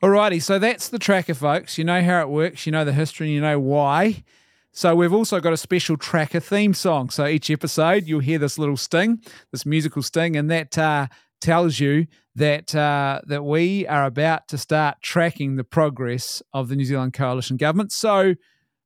Alrighty, 0.01 0.41
so 0.41 0.57
that's 0.57 0.87
the 0.87 0.99
tracker, 0.99 1.33
folks. 1.33 1.77
You 1.77 1.83
know 1.83 2.01
how 2.01 2.21
it 2.21 2.29
works, 2.29 2.65
you 2.65 2.71
know 2.71 2.85
the 2.85 2.93
history, 2.93 3.27
and 3.27 3.35
you 3.35 3.41
know 3.41 3.59
why. 3.59 4.23
So 4.71 4.95
we've 4.95 5.13
also 5.13 5.41
got 5.41 5.51
a 5.51 5.57
special 5.57 5.97
tracker 5.97 6.39
theme 6.39 6.73
song. 6.73 7.09
So 7.09 7.27
each 7.27 7.51
episode, 7.51 8.07
you'll 8.07 8.21
hear 8.21 8.39
this 8.39 8.57
little 8.57 8.77
sting, 8.77 9.21
this 9.51 9.65
musical 9.65 10.01
sting, 10.01 10.37
and 10.37 10.49
that 10.49 10.77
uh, 10.77 11.07
tells 11.41 11.81
you 11.81 12.07
that 12.35 12.73
uh, 12.73 13.21
that 13.25 13.43
we 13.43 13.85
are 13.87 14.05
about 14.05 14.47
to 14.49 14.57
start 14.57 14.97
tracking 15.01 15.55
the 15.55 15.63
progress 15.63 16.41
of 16.53 16.69
the 16.69 16.75
New 16.75 16.85
Zealand 16.85 17.13
coalition 17.13 17.57
government. 17.57 17.91
So, 17.91 18.35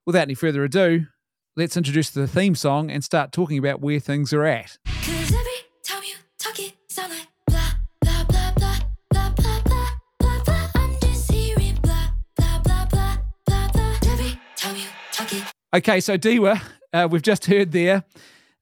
without 0.05 0.23
any 0.23 0.33
further 0.33 0.63
ado, 0.63 1.05
let's 1.55 1.77
introduce 1.77 2.09
the 2.09 2.27
theme 2.27 2.55
song 2.55 2.89
and 2.89 3.03
start 3.03 3.31
talking 3.31 3.57
about 3.57 3.81
where 3.81 3.99
things 3.99 4.33
are 4.33 4.45
at. 4.45 4.77
Okay, 15.73 15.99
so 15.99 16.17
Dieuwe, 16.17 16.61
uh, 16.93 17.07
we've 17.11 17.21
just 17.21 17.47
heard 17.47 17.73
there 17.73 18.05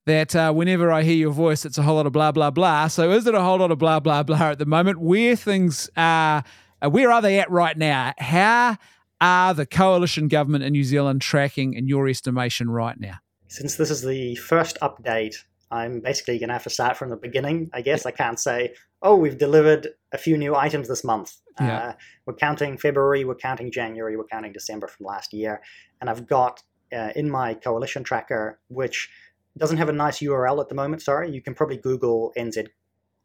that 0.06 0.36
uh, 0.36 0.52
whenever 0.52 0.92
I 0.92 1.04
hear 1.04 1.16
your 1.16 1.32
voice, 1.32 1.66
it's 1.66 1.78
a 1.78 1.84
whole 1.84 1.96
lot 1.96 2.06
of 2.06 2.14
blah 2.14 2.32
blah 2.32 2.52
blah. 2.52 2.88
So 2.88 3.12
is 3.12 3.26
it 3.28 3.36
a 3.36 3.42
whole 3.42 3.58
lot 3.58 3.72
of 3.72 3.78
blah 3.78 4.00
blah 4.00 4.24
blah 4.24 4.52
at 4.52 4.60
the 4.60 4.66
moment? 4.66 5.00
Where 5.00 5.36
things 5.36 5.90
are, 5.96 6.44
uh, 6.82 6.90
where 6.90 7.12
are 7.12 7.22
they 7.22 7.40
at 7.40 7.50
right 7.50 7.78
now? 7.78 8.14
How 8.18 8.78
are 9.22 9.54
the 9.54 9.66
coalition 9.66 10.28
government 10.28 10.64
in 10.64 10.74
New 10.74 10.84
Zealand 10.84 11.22
tracking, 11.22 11.74
in 11.74 11.88
your 11.88 12.08
estimation, 12.08 12.70
right 12.70 13.00
now? 13.00 13.20
Since 13.48 13.76
this 13.76 13.90
is 13.92 14.02
the 14.02 14.36
first 14.36 14.78
update, 14.82 15.36
I'm 15.72 16.02
basically 16.02 16.40
going 16.40 16.50
to 16.50 16.54
have 16.54 16.64
to 16.64 16.70
start 16.70 16.98
from 16.98 17.10
the 17.10 17.16
beginning. 17.16 17.70
I 17.74 17.82
guess 17.82 18.06
I 18.06 18.12
can't 18.12 18.40
say, 18.40 18.74
oh, 19.02 19.16
we've 19.16 19.38
delivered 19.38 19.90
a 20.12 20.18
few 20.18 20.38
new 20.38 20.56
items 20.56 20.88
this 20.88 21.04
month. 21.04 21.36
Yeah. 21.60 21.78
Uh, 21.78 21.94
we're 22.26 22.36
counting 22.36 22.78
February, 22.78 23.26
we're 23.26 23.36
counting 23.36 23.72
January, 23.72 24.18
we're 24.18 24.26
counting 24.26 24.54
December 24.54 24.88
from 24.88 25.06
last 25.06 25.34
year. 25.34 25.62
And 26.02 26.10
I've 26.10 26.28
got 26.28 26.64
uh, 26.92 27.10
in 27.16 27.30
my 27.30 27.54
coalition 27.54 28.04
tracker, 28.04 28.60
which 28.70 29.10
doesn't 29.58 29.78
have 29.78 29.90
a 29.90 29.94
nice 29.94 30.20
URL 30.20 30.62
at 30.62 30.70
the 30.70 30.76
moment, 30.76 31.02
sorry. 31.02 31.32
You 31.32 31.42
can 31.42 31.54
probably 31.54 31.78
Google 31.78 32.32
NZ 32.38 32.68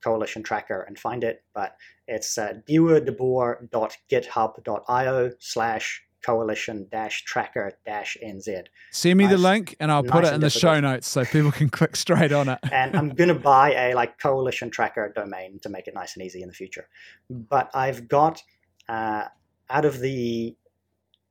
coalition 0.03 0.43
tracker 0.43 0.83
and 0.83 0.99
find 0.99 1.23
it, 1.25 1.43
but 1.55 1.77
it's 2.07 2.37
uh, 2.39 2.55
dewardeboer.github.io 2.69 5.31
slash 5.39 6.03
coalition 6.25 6.87
dash 6.91 7.25
tracker 7.25 7.73
dash 7.87 8.17
nz. 8.25 8.65
Send 8.91 9.19
me 9.19 9.27
the 9.27 9.39
link, 9.39 9.77
and 9.81 9.93
I'll 9.93 10.03
put 10.03 10.25
it 10.25 10.33
in 10.33 10.41
the 10.41 10.51
show 10.51 10.81
notes 10.81 11.07
so 11.09 11.25
people 11.25 11.53
can 11.53 11.69
click 11.71 11.97
straight 11.97 12.33
on 12.33 12.49
it. 12.49 12.59
and 12.73 12.97
I'm 12.97 13.11
gonna 13.11 13.35
buy 13.39 13.73
a 13.73 13.95
like 13.95 14.19
coalition 14.19 14.71
tracker 14.71 15.13
domain 15.15 15.59
to 15.61 15.69
make 15.69 15.87
it 15.87 15.95
nice 15.95 16.17
and 16.17 16.25
easy 16.25 16.43
in 16.43 16.49
the 16.49 16.55
future. 16.55 16.89
But 17.31 17.71
I've 17.75 18.09
got 18.09 18.43
uh, 18.89 19.27
out 19.71 19.85
of 19.85 20.01
the 20.01 20.57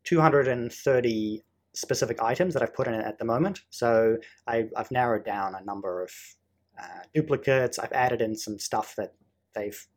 230 0.05 1.43
specific 1.77 2.21
items 2.21 2.53
that 2.53 2.63
I've 2.63 2.73
put 2.73 2.87
in 2.87 2.95
it 2.95 3.05
at 3.05 3.19
the 3.19 3.25
moment, 3.25 3.61
so 3.69 4.17
I, 4.47 4.65
I've 4.75 4.91
narrowed 4.91 5.25
down 5.25 5.55
a 5.55 5.63
number 5.63 6.01
of 6.01 6.11
uh, 6.79 7.03
duplicates. 7.13 7.77
I've 7.77 7.91
added 7.91 8.21
in 8.21 8.35
some 8.35 8.57
stuff 8.59 8.95
that 8.97 9.13
they've 9.53 9.87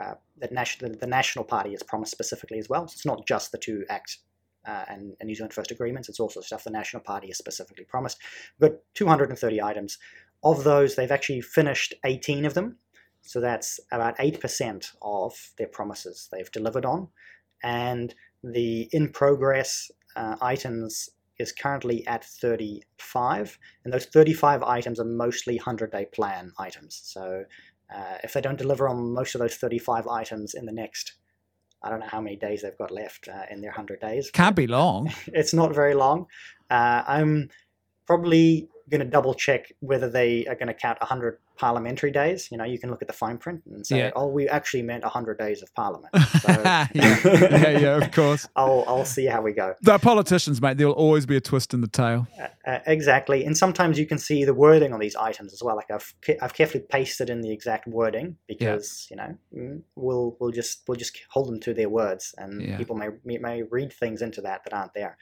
uh, 0.00 0.14
that 0.38 0.52
national 0.52 0.94
the 0.98 1.06
National 1.06 1.44
Party 1.44 1.70
has 1.72 1.82
promised 1.82 2.12
specifically 2.12 2.58
as 2.58 2.68
well. 2.68 2.86
So 2.86 2.94
it's 2.94 3.06
not 3.06 3.26
just 3.26 3.52
the 3.52 3.58
two 3.58 3.84
Act 3.88 4.18
uh, 4.66 4.84
and, 4.88 5.14
and 5.20 5.26
New 5.26 5.34
Zealand 5.34 5.54
First 5.54 5.70
agreements. 5.70 6.08
It's 6.08 6.20
also 6.20 6.40
stuff 6.40 6.64
the 6.64 6.70
National 6.70 7.02
Party 7.02 7.28
has 7.28 7.38
specifically 7.38 7.84
promised. 7.84 8.18
We've 8.58 8.70
got 8.70 8.80
230 8.94 9.62
items. 9.62 9.98
Of 10.42 10.64
those, 10.64 10.94
they've 10.94 11.10
actually 11.10 11.40
finished 11.40 11.94
18 12.04 12.44
of 12.44 12.54
them. 12.54 12.76
So 13.22 13.40
that's 13.40 13.80
about 13.90 14.18
8% 14.18 14.86
of 15.02 15.32
their 15.58 15.66
promises 15.66 16.28
they've 16.30 16.50
delivered 16.52 16.84
on. 16.84 17.08
And 17.62 18.14
the 18.44 18.88
in 18.92 19.08
progress 19.08 19.90
uh, 20.16 20.36
items 20.40 21.10
is 21.38 21.52
currently 21.52 22.06
at 22.06 22.24
35. 22.24 23.58
And 23.84 23.92
those 23.92 24.06
35 24.06 24.62
items 24.62 24.98
are 24.98 25.04
mostly 25.04 25.56
100 25.56 25.92
day 25.92 26.06
plan 26.06 26.52
items. 26.58 27.00
So 27.04 27.44
uh, 27.94 28.18
if 28.24 28.32
they 28.32 28.40
don't 28.40 28.58
deliver 28.58 28.88
on 28.88 29.12
most 29.12 29.34
of 29.34 29.40
those 29.40 29.56
35 29.56 30.08
items 30.08 30.54
in 30.54 30.66
the 30.66 30.72
next, 30.72 31.12
I 31.82 31.90
don't 31.90 32.00
know 32.00 32.08
how 32.08 32.20
many 32.20 32.36
days 32.36 32.62
they've 32.62 32.78
got 32.78 32.90
left 32.90 33.28
uh, 33.28 33.44
in 33.50 33.60
their 33.60 33.70
100 33.70 34.00
days 34.00 34.30
Can't 34.30 34.56
be 34.56 34.66
long. 34.66 35.12
it's 35.28 35.52
not 35.52 35.74
very 35.74 35.94
long. 35.94 36.26
Uh, 36.70 37.02
I'm 37.06 37.50
probably 38.06 38.68
going 38.90 39.00
to 39.00 39.06
double 39.06 39.34
check 39.34 39.72
whether 39.80 40.08
they 40.08 40.46
are 40.46 40.54
going 40.54 40.68
to 40.68 40.74
count 40.74 41.00
100 41.00 41.38
parliamentary 41.56 42.10
days. 42.10 42.48
You 42.52 42.58
know, 42.58 42.64
you 42.64 42.78
can 42.78 42.90
look 42.90 43.00
at 43.02 43.08
the 43.08 43.14
fine 43.14 43.38
print 43.38 43.62
and 43.66 43.86
say, 43.86 43.98
Yeah. 43.98 44.10
oh, 44.14 44.26
we 44.28 44.46
actually 44.48 44.82
meant 44.82 45.02
100 45.02 45.38
days 45.38 45.62
of 45.62 45.74
parliament. 45.74 46.14
So 46.46 46.52
yeah, 46.62 46.86
yeah, 46.94 47.68
yeah, 47.78 47.96
of 47.96 48.12
course. 48.12 48.46
I'll, 48.56 48.84
I'll 48.86 49.04
see 49.06 49.24
how 49.26 49.40
we 49.42 49.52
go. 49.52 49.74
The 49.82 49.98
politicians, 49.98 50.60
mate, 50.60 50.76
there'll 50.76 50.92
always 50.92 51.24
be 51.26 51.36
a 51.36 51.40
twist 51.40 51.72
in 51.74 51.80
the 51.80 51.88
tail. 51.88 52.26
Uh, 52.66 52.78
exactly. 52.86 53.44
And 53.44 53.56
sometimes 53.56 53.98
you 53.98 54.06
can 54.06 54.18
see 54.18 54.44
the 54.44 54.54
wording 54.54 54.92
on 54.92 55.00
these 55.00 55.16
items 55.16 55.52
as 55.52 55.62
well. 55.62 55.76
Like 55.76 55.90
I've, 55.90 56.14
I've 56.42 56.54
carefully 56.54 56.84
pasted 56.88 57.30
in 57.30 57.40
the 57.40 57.50
exact 57.50 57.86
wording 57.88 58.36
because, 58.46 59.08
you 59.10 59.16
know, 59.16 59.36
mm, 59.56 59.80
we'll, 59.96 60.36
we'll 60.38 60.50
just, 60.52 60.82
we'll 60.86 60.96
just 60.98 61.18
hold 61.30 61.48
them 61.48 61.58
to 61.60 61.74
their 61.74 61.88
words 61.88 62.34
and 62.38 62.62
Yeah. 62.62 62.76
people 62.76 62.96
may, 62.96 63.08
may 63.24 63.62
read 63.62 63.92
things 63.92 64.20
into 64.22 64.40
that 64.42 64.62
that 64.64 64.72
aren't 64.74 64.94
there. 64.94 65.16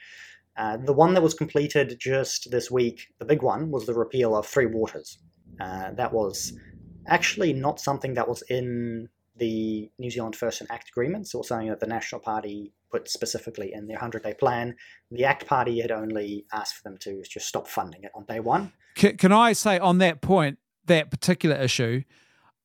Uh, 0.57 0.77
the 0.77 0.93
one 0.93 1.13
that 1.13 1.21
was 1.21 1.33
completed 1.33 1.97
just 1.99 2.49
this 2.51 2.71
week, 2.71 3.07
the 3.19 3.25
big 3.25 3.41
one, 3.41 3.71
was 3.71 3.85
the 3.85 3.93
repeal 3.93 4.35
of 4.35 4.45
Three 4.45 4.65
Waters. 4.65 5.17
Uh, 5.59 5.91
that 5.91 6.13
was 6.13 6.53
actually 7.07 7.53
not 7.53 7.79
something 7.79 8.13
that 8.13 8.27
was 8.27 8.41
in 8.49 9.09
the 9.37 9.89
New 9.99 10.09
Zealand 10.09 10.35
First 10.35 10.61
and 10.61 10.71
Act 10.71 10.89
agreements. 10.89 11.35
Was 11.35 11.49
something 11.49 11.69
that 11.69 11.81
the 11.81 11.87
National 11.87 12.21
Party 12.21 12.71
put 12.91 13.09
specifically 13.09 13.73
in 13.73 13.87
their 13.87 13.95
100 13.95 14.23
day 14.23 14.33
plan. 14.33 14.75
The 15.11 15.25
Act 15.25 15.45
Party 15.45 15.79
had 15.81 15.91
only 15.91 16.45
asked 16.53 16.75
for 16.75 16.83
them 16.83 16.97
to 16.99 17.21
just 17.23 17.47
stop 17.47 17.67
funding 17.67 18.03
it 18.03 18.11
on 18.15 18.23
day 18.25 18.39
one. 18.39 18.71
Can, 18.95 19.17
can 19.17 19.31
I 19.31 19.53
say 19.53 19.77
on 19.77 19.97
that 19.97 20.21
point, 20.21 20.57
that 20.85 21.11
particular 21.11 21.55
issue, 21.57 22.03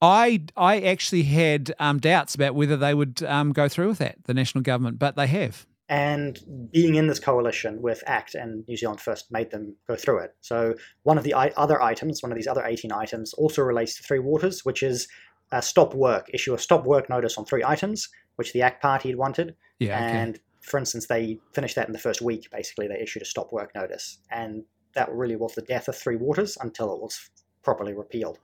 I 0.00 0.44
I 0.56 0.80
actually 0.80 1.24
had 1.24 1.74
um, 1.78 1.98
doubts 1.98 2.34
about 2.34 2.54
whether 2.54 2.76
they 2.76 2.94
would 2.94 3.22
um, 3.24 3.52
go 3.52 3.68
through 3.68 3.88
with 3.88 3.98
that, 3.98 4.24
the 4.24 4.34
national 4.34 4.62
government, 4.62 4.98
but 4.98 5.16
they 5.16 5.26
have. 5.26 5.66
And 5.90 6.38
being 6.72 6.94
in 6.94 7.08
this 7.08 7.18
coalition 7.18 7.82
with 7.82 8.04
ACT 8.06 8.36
and 8.36 8.64
New 8.68 8.76
Zealand 8.76 9.00
First 9.00 9.32
made 9.32 9.50
them 9.50 9.74
go 9.88 9.96
through 9.96 10.20
it. 10.20 10.36
So 10.40 10.74
one 11.02 11.18
of 11.18 11.24
the 11.24 11.34
i- 11.34 11.52
other 11.56 11.82
items, 11.82 12.22
one 12.22 12.30
of 12.30 12.36
these 12.36 12.46
other 12.46 12.64
18 12.64 12.92
items, 12.92 13.34
also 13.34 13.62
relates 13.62 13.96
to 13.96 14.04
Three 14.04 14.20
Waters, 14.20 14.64
which 14.64 14.84
is 14.84 15.08
a 15.50 15.60
stop 15.60 15.92
work, 15.92 16.30
issue 16.32 16.54
a 16.54 16.58
stop 16.58 16.84
work 16.86 17.10
notice 17.10 17.36
on 17.36 17.44
three 17.44 17.64
items, 17.64 18.08
which 18.36 18.52
the 18.52 18.62
ACT 18.62 18.80
Party 18.80 19.08
had 19.08 19.18
wanted. 19.18 19.56
Yeah, 19.80 19.96
okay. 19.98 20.16
And 20.18 20.40
for 20.60 20.78
instance, 20.78 21.08
they 21.08 21.40
finished 21.54 21.74
that 21.74 21.88
in 21.88 21.92
the 21.92 21.98
first 21.98 22.22
week. 22.22 22.48
Basically, 22.52 22.86
they 22.86 23.00
issued 23.00 23.22
a 23.22 23.26
stop 23.26 23.52
work 23.52 23.74
notice, 23.74 24.18
and 24.30 24.62
that 24.94 25.10
really 25.10 25.34
was 25.34 25.54
the 25.56 25.62
death 25.62 25.88
of 25.88 25.96
Three 25.96 26.16
Waters 26.16 26.56
until 26.60 26.94
it 26.94 27.02
was 27.02 27.30
properly 27.64 27.94
repealed. 27.94 28.38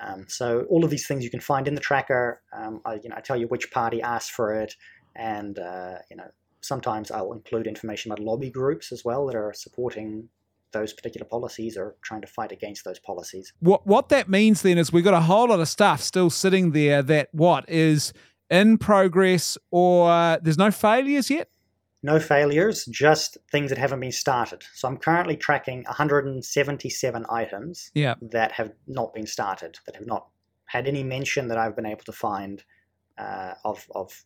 Um, 0.00 0.26
so 0.28 0.66
all 0.70 0.84
of 0.84 0.90
these 0.90 1.06
things 1.08 1.24
you 1.24 1.30
can 1.30 1.40
find 1.40 1.66
in 1.66 1.74
the 1.74 1.80
tracker. 1.80 2.42
Um, 2.52 2.80
I, 2.84 2.94
you 3.02 3.08
know, 3.08 3.16
I 3.16 3.20
tell 3.20 3.36
you 3.36 3.48
which 3.48 3.72
party 3.72 4.00
asked 4.02 4.30
for 4.30 4.54
it, 4.54 4.76
and 5.16 5.58
uh, 5.58 5.96
you 6.10 6.16
know, 6.16 6.30
sometimes 6.66 7.10
I'll 7.10 7.32
include 7.32 7.66
information 7.66 8.10
about 8.12 8.24
lobby 8.24 8.50
groups 8.50 8.92
as 8.92 9.04
well 9.04 9.26
that 9.26 9.36
are 9.36 9.52
supporting 9.54 10.28
those 10.72 10.92
particular 10.92 11.24
policies 11.26 11.76
or 11.76 11.96
trying 12.02 12.20
to 12.20 12.26
fight 12.26 12.52
against 12.52 12.84
those 12.84 12.98
policies. 12.98 13.52
What 13.60 13.86
what 13.86 14.08
that 14.10 14.28
means 14.28 14.62
then 14.62 14.78
is 14.78 14.92
we've 14.92 15.04
got 15.04 15.14
a 15.14 15.20
whole 15.20 15.48
lot 15.48 15.60
of 15.60 15.68
stuff 15.68 16.02
still 16.02 16.28
sitting 16.30 16.72
there 16.72 17.02
that 17.02 17.28
what 17.32 17.68
is 17.68 18.12
in 18.50 18.78
progress 18.78 19.56
or 19.70 20.38
there's 20.42 20.58
no 20.58 20.70
failures 20.70 21.30
yet. 21.30 21.48
No 22.02 22.20
failures, 22.20 22.84
just 22.86 23.38
things 23.50 23.70
that 23.70 23.78
haven't 23.78 23.98
been 24.00 24.12
started. 24.12 24.62
So 24.74 24.86
I'm 24.86 24.96
currently 24.98 25.36
tracking 25.36 25.82
177 25.84 27.26
items 27.30 27.90
Yeah. 27.94 28.14
that 28.20 28.52
have 28.52 28.72
not 28.86 29.14
been 29.14 29.26
started, 29.26 29.78
that 29.86 29.96
have 29.96 30.06
not 30.06 30.28
had 30.66 30.86
any 30.86 31.02
mention 31.02 31.48
that 31.48 31.58
I've 31.58 31.74
been 31.74 31.86
able 31.86 32.04
to 32.04 32.12
find 32.12 32.62
uh, 33.18 33.54
of 33.64 33.86
of 33.94 34.24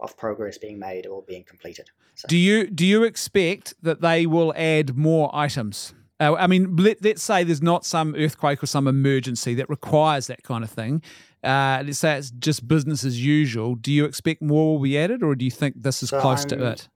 of 0.00 0.16
progress 0.16 0.58
being 0.58 0.78
made 0.78 1.06
or 1.06 1.22
being 1.22 1.44
completed. 1.44 1.90
So, 2.14 2.26
Do 2.28 2.36
you 2.36 2.66
do 2.68 2.84
you 2.86 3.02
expect 3.04 3.74
that 3.82 4.00
they 4.00 4.26
will 4.26 4.52
add 4.56 4.96
more 4.96 5.30
items? 5.34 5.94
Uh, 6.20 6.34
I 6.34 6.46
mean, 6.46 6.76
let, 6.76 7.02
let's 7.02 7.22
say 7.22 7.42
there's 7.42 7.62
not 7.62 7.84
some 7.84 8.14
earthquake 8.16 8.62
or 8.62 8.66
some 8.66 8.86
emergency 8.86 9.54
that 9.54 9.68
requires 9.68 10.28
that 10.28 10.42
kind 10.44 10.62
of 10.62 10.70
thing. 10.70 11.02
Uh, 11.42 11.82
let's 11.84 11.98
say 11.98 12.16
it's 12.16 12.30
just 12.30 12.66
business 12.68 13.04
as 13.04 13.24
usual. 13.24 13.74
Do 13.74 13.92
you 13.92 14.04
expect 14.04 14.40
more 14.40 14.74
will 14.76 14.82
be 14.82 14.96
added, 14.98 15.22
or 15.22 15.34
do 15.34 15.44
you 15.44 15.50
think 15.50 15.82
this 15.82 16.02
is 16.02 16.10
So 16.10 16.20
close 16.20 16.44
to 16.46 16.56
I'm- 16.56 16.64
it? 16.72 16.88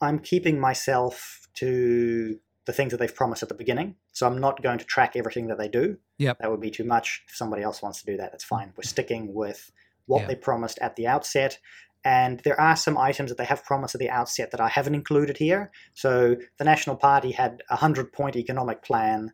I'm 0.00 0.18
keeping 0.20 0.60
myself 0.60 1.48
to 1.54 2.38
the 2.66 2.72
things 2.72 2.90
that 2.92 2.98
they've 2.98 3.14
promised 3.14 3.42
at 3.42 3.48
the 3.48 3.54
beginning. 3.54 3.94
So 4.12 4.26
I'm 4.26 4.38
not 4.38 4.62
going 4.62 4.78
to 4.78 4.84
track 4.84 5.16
everything 5.16 5.46
that 5.48 5.58
they 5.58 5.68
do. 5.68 5.96
Yep. 6.18 6.38
That 6.40 6.50
would 6.50 6.60
be 6.60 6.70
too 6.70 6.84
much. 6.84 7.22
If 7.28 7.34
somebody 7.36 7.62
else 7.62 7.80
wants 7.82 8.00
to 8.00 8.06
do 8.06 8.16
that, 8.18 8.30
that's 8.32 8.44
fine. 8.44 8.72
We're 8.76 8.82
sticking 8.84 9.32
with 9.34 9.72
what 10.06 10.20
Yeah. 10.22 10.26
they 10.28 10.34
promised 10.36 10.78
at 10.80 10.94
the 10.96 11.06
outset. 11.06 11.58
And 12.04 12.40
there 12.40 12.60
are 12.60 12.76
some 12.76 12.96
items 12.96 13.30
that 13.30 13.38
they 13.38 13.44
have 13.44 13.64
promised 13.64 13.94
at 13.94 13.98
the 13.98 14.10
outset 14.10 14.50
that 14.52 14.60
I 14.60 14.68
haven't 14.68 14.94
included 14.94 15.36
here. 15.36 15.70
So 15.94 16.36
the 16.58 16.64
National 16.64 16.96
Party 16.96 17.32
had 17.32 17.62
a 17.68 17.74
100 17.74 18.12
point 18.12 18.36
economic 18.36 18.82
plan 18.82 19.32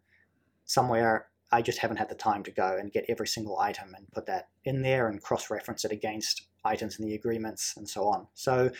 somewhere. 0.64 1.26
I 1.52 1.62
just 1.62 1.78
haven't 1.78 1.98
had 1.98 2.08
the 2.08 2.14
time 2.14 2.42
to 2.44 2.50
go 2.50 2.76
and 2.78 2.90
get 2.90 3.04
every 3.08 3.28
single 3.28 3.58
item 3.60 3.94
and 3.96 4.10
put 4.12 4.26
that 4.26 4.48
in 4.64 4.82
there 4.82 5.08
and 5.08 5.22
cross 5.22 5.50
reference 5.50 5.84
it 5.84 5.92
against 5.92 6.48
items 6.64 6.98
in 6.98 7.06
the 7.06 7.14
agreements 7.14 7.74
and 7.76 7.88
so 7.88 8.08
on. 8.08 8.26
So 8.34 8.70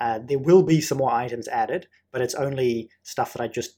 uh, 0.00 0.20
there 0.24 0.38
will 0.38 0.62
be 0.62 0.80
some 0.80 0.98
more 0.98 1.12
items 1.12 1.48
added, 1.48 1.86
but 2.12 2.20
it's 2.20 2.34
only 2.34 2.90
stuff 3.02 3.32
that 3.32 3.42
I 3.42 3.48
just 3.48 3.76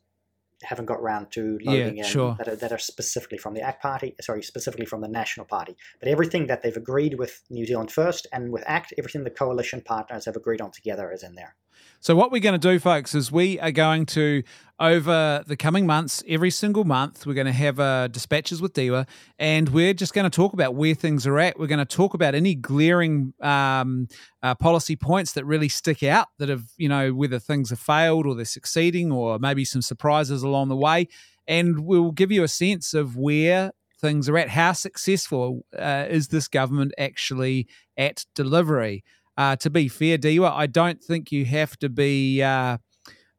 haven't 0.63 0.87
got 0.87 0.99
around 0.99 1.31
to 1.33 1.59
loading 1.63 1.99
in 1.99 2.05
sure. 2.05 2.35
that, 2.39 2.49
are, 2.49 2.57
that 2.57 2.73
are 2.73 2.79
specifically 2.79 3.39
from 3.39 3.55
the 3.55 3.63
ACT 3.63 3.83
Party, 3.83 4.15
sorry, 4.21 4.43
specifically 4.43 4.87
from 4.87 5.01
the 5.01 5.09
National 5.09 5.47
Party. 5.47 5.77
But 5.99 6.09
everything 6.09 6.47
that 6.49 6.63
they've 6.63 6.77
agreed 6.77 7.19
with 7.19 7.43
New 7.51 7.67
Zealand 7.67 7.91
First 7.91 8.27
and 8.33 8.53
with 8.53 8.65
ACT, 8.67 8.95
everything 8.99 9.25
the 9.25 9.31
coalition 9.31 9.81
partners 9.81 10.27
have 10.27 10.37
agreed 10.37 10.61
on 10.61 10.71
together 10.71 11.13
is 11.13 11.23
in 11.23 11.35
there. 11.35 11.57
So 12.03 12.17
what 12.17 12.33
we're 12.33 12.41
going 12.41 12.59
to 12.59 12.69
do, 12.73 12.79
folks, 12.79 13.15
is 13.15 13.31
we 13.31 13.61
are 13.61 13.71
going 13.71 14.07
to 14.07 14.43
over 14.79 15.45
the 15.47 15.55
coming 15.55 15.87
months, 15.87 16.25
every 16.27 16.51
single 16.51 16.85
month, 16.85 17.27
we're 17.27 17.35
going 17.35 17.47
to 17.47 17.53
have 17.53 17.79
uh, 17.79 18.09
dispatches 18.09 18.63
with 18.63 18.73
Dieuwe, 18.73 19.07
and 19.39 19.69
we're 19.69 19.93
just 19.93 20.15
going 20.15 20.25
to 20.25 20.35
talk 20.35 20.55
about 20.55 20.75
where 20.75 20.95
things 20.95 21.27
are 21.27 21.39
at. 21.39 21.59
We're 21.59 21.67
going 21.67 21.79
to 21.79 21.85
talk 21.85 22.15
about 22.15 22.35
any 22.35 22.55
glaring 22.55 23.35
um, 23.43 24.09
uh, 24.43 24.55
policy 24.55 24.97
points 24.97 25.33
that 25.33 25.45
really 25.45 25.69
stick 25.69 26.03
out, 26.03 26.29
that 26.39 26.49
have 26.49 26.65
you 26.79 26.89
know 26.89 27.13
whether 27.13 27.39
things 27.39 27.69
have 27.69 27.79
failed 27.79 28.27
or 28.27 28.35
they're 28.35 28.47
succeeding, 28.47 29.13
or 29.13 29.39
maybe 29.39 29.67
some 29.67 29.83
surprises 29.83 30.43
along 30.43 30.71
the 30.71 30.77
way. 30.77 31.07
and 31.47 31.81
we'll 31.81 32.13
give 32.13 32.33
you 32.33 32.43
a 32.45 32.49
sense 32.49 32.95
of 32.95 33.15
where 33.15 33.73
things 34.01 34.27
are 34.27 34.39
at. 34.39 34.49
How 34.49 34.73
successful 34.73 35.67
uh, 35.79 36.07
is 36.09 36.29
this 36.29 36.49
government 36.49 36.95
actually 36.97 37.69
at 37.99 38.25
delivery? 38.35 39.05
Uh, 39.41 39.57
to 39.57 39.71
be 39.71 39.89
fair, 39.89 40.19
Dieuwe, 40.19 40.53
I 40.53 40.67
don't 40.67 41.03
think 41.03 41.33
you 41.33 41.47
have 41.47 41.75
to 41.79 41.89
be 41.89 42.43
uh, 42.43 42.77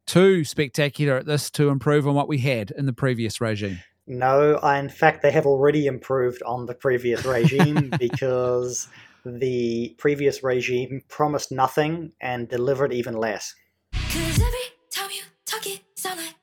too 0.08 0.44
spectacular 0.44 1.18
at 1.18 1.28
this 1.28 1.52
to 1.52 1.70
improve 1.70 2.08
on 2.08 2.16
what 2.16 2.28
we 2.28 2.40
had 2.40 2.72
in 2.72 2.88
the 2.88 2.92
previous 2.92 3.40
regime. 3.40 3.78
No, 4.08 4.56
I, 4.64 4.80
in 4.80 4.90
fact, 4.90 5.22
they 5.22 5.30
have 5.30 5.46
already 5.46 5.86
improved 5.86 6.42
on 6.42 6.66
the 6.66 6.74
previous 6.74 7.24
regime 7.24 7.94
because 8.00 8.88
the 9.26 9.94
previous 10.00 10.42
regime 10.42 11.04
promised 11.08 11.52
nothing 11.52 12.14
and 12.20 12.50
delivered 12.50 12.92
even 12.92 13.14
less. 13.14 13.54
Cause 13.94 14.42
every 14.42 14.60
time 14.90 15.12
you 15.12 15.22
talk 15.46 15.68
it 15.68 15.82
sound 15.94 16.20
like 16.20 16.34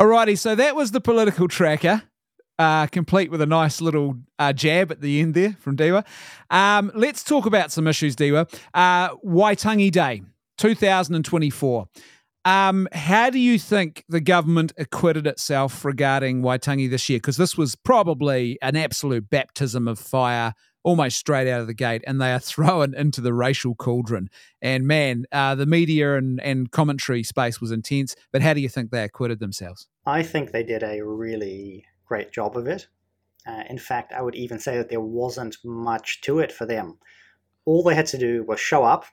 Alrighty, 0.00 0.38
so 0.38 0.54
that 0.54 0.76
was 0.76 0.92
the 0.92 1.00
political 1.00 1.48
tracker, 1.48 2.04
uh, 2.56 2.86
complete 2.86 3.32
with 3.32 3.40
a 3.40 3.46
nice 3.46 3.80
little 3.80 4.16
uh, 4.38 4.52
jab 4.52 4.92
at 4.92 5.00
the 5.00 5.20
end 5.20 5.34
there 5.34 5.56
from 5.58 5.76
Dieuwe. 5.76 6.04
Um, 6.50 6.92
let's 6.94 7.24
talk 7.24 7.46
about 7.46 7.72
some 7.72 7.88
issues, 7.88 8.14
Dieuwe. 8.14 8.48
Uh, 8.72 9.16
Waitangi 9.16 9.90
Day, 9.90 10.22
2024. 10.58 11.88
Um, 12.44 12.86
how 12.92 13.28
do 13.28 13.40
you 13.40 13.58
think 13.58 14.04
the 14.08 14.20
government 14.20 14.72
acquitted 14.78 15.26
itself 15.26 15.84
regarding 15.84 16.42
Waitangi 16.42 16.88
this 16.88 17.08
year? 17.08 17.18
Because 17.18 17.36
this 17.36 17.56
was 17.56 17.74
probably 17.74 18.56
an 18.62 18.76
absolute 18.76 19.28
baptism 19.28 19.88
of 19.88 19.98
fire 19.98 20.54
almost 20.88 21.18
straight 21.18 21.46
out 21.48 21.60
of 21.60 21.66
the 21.66 21.74
gate, 21.74 22.02
and 22.06 22.20
they 22.20 22.32
are 22.32 22.38
thrown 22.52 22.94
into 22.94 23.20
the 23.20 23.34
racial 23.34 23.74
cauldron. 23.74 24.30
And 24.62 24.86
man, 24.86 25.26
uh, 25.32 25.54
the 25.54 25.66
media 25.66 26.16
and, 26.16 26.40
and 26.40 26.70
commentary 26.70 27.22
space 27.22 27.60
was 27.60 27.70
intense. 27.70 28.16
But 28.32 28.42
how 28.42 28.54
do 28.54 28.60
you 28.60 28.68
think 28.68 28.90
they 28.90 29.04
acquitted 29.04 29.38
themselves? 29.38 29.86
I 30.06 30.22
think 30.22 30.50
they 30.50 30.62
did 30.62 30.82
a 30.82 31.00
really 31.04 31.84
great 32.06 32.32
job 32.32 32.56
of 32.56 32.66
it. 32.66 32.88
Uh, 33.46 33.64
in 33.68 33.78
fact, 33.78 34.12
I 34.12 34.22
would 34.22 34.34
even 34.34 34.58
say 34.58 34.76
that 34.78 34.88
there 34.88 35.00
wasn't 35.00 35.56
much 35.64 36.20
to 36.22 36.38
it 36.38 36.50
for 36.52 36.66
them. 36.66 36.98
All 37.66 37.82
they 37.82 37.94
had 37.94 38.06
to 38.06 38.18
do 38.18 38.42
was 38.44 38.58
show 38.58 38.82
up, 38.84 39.04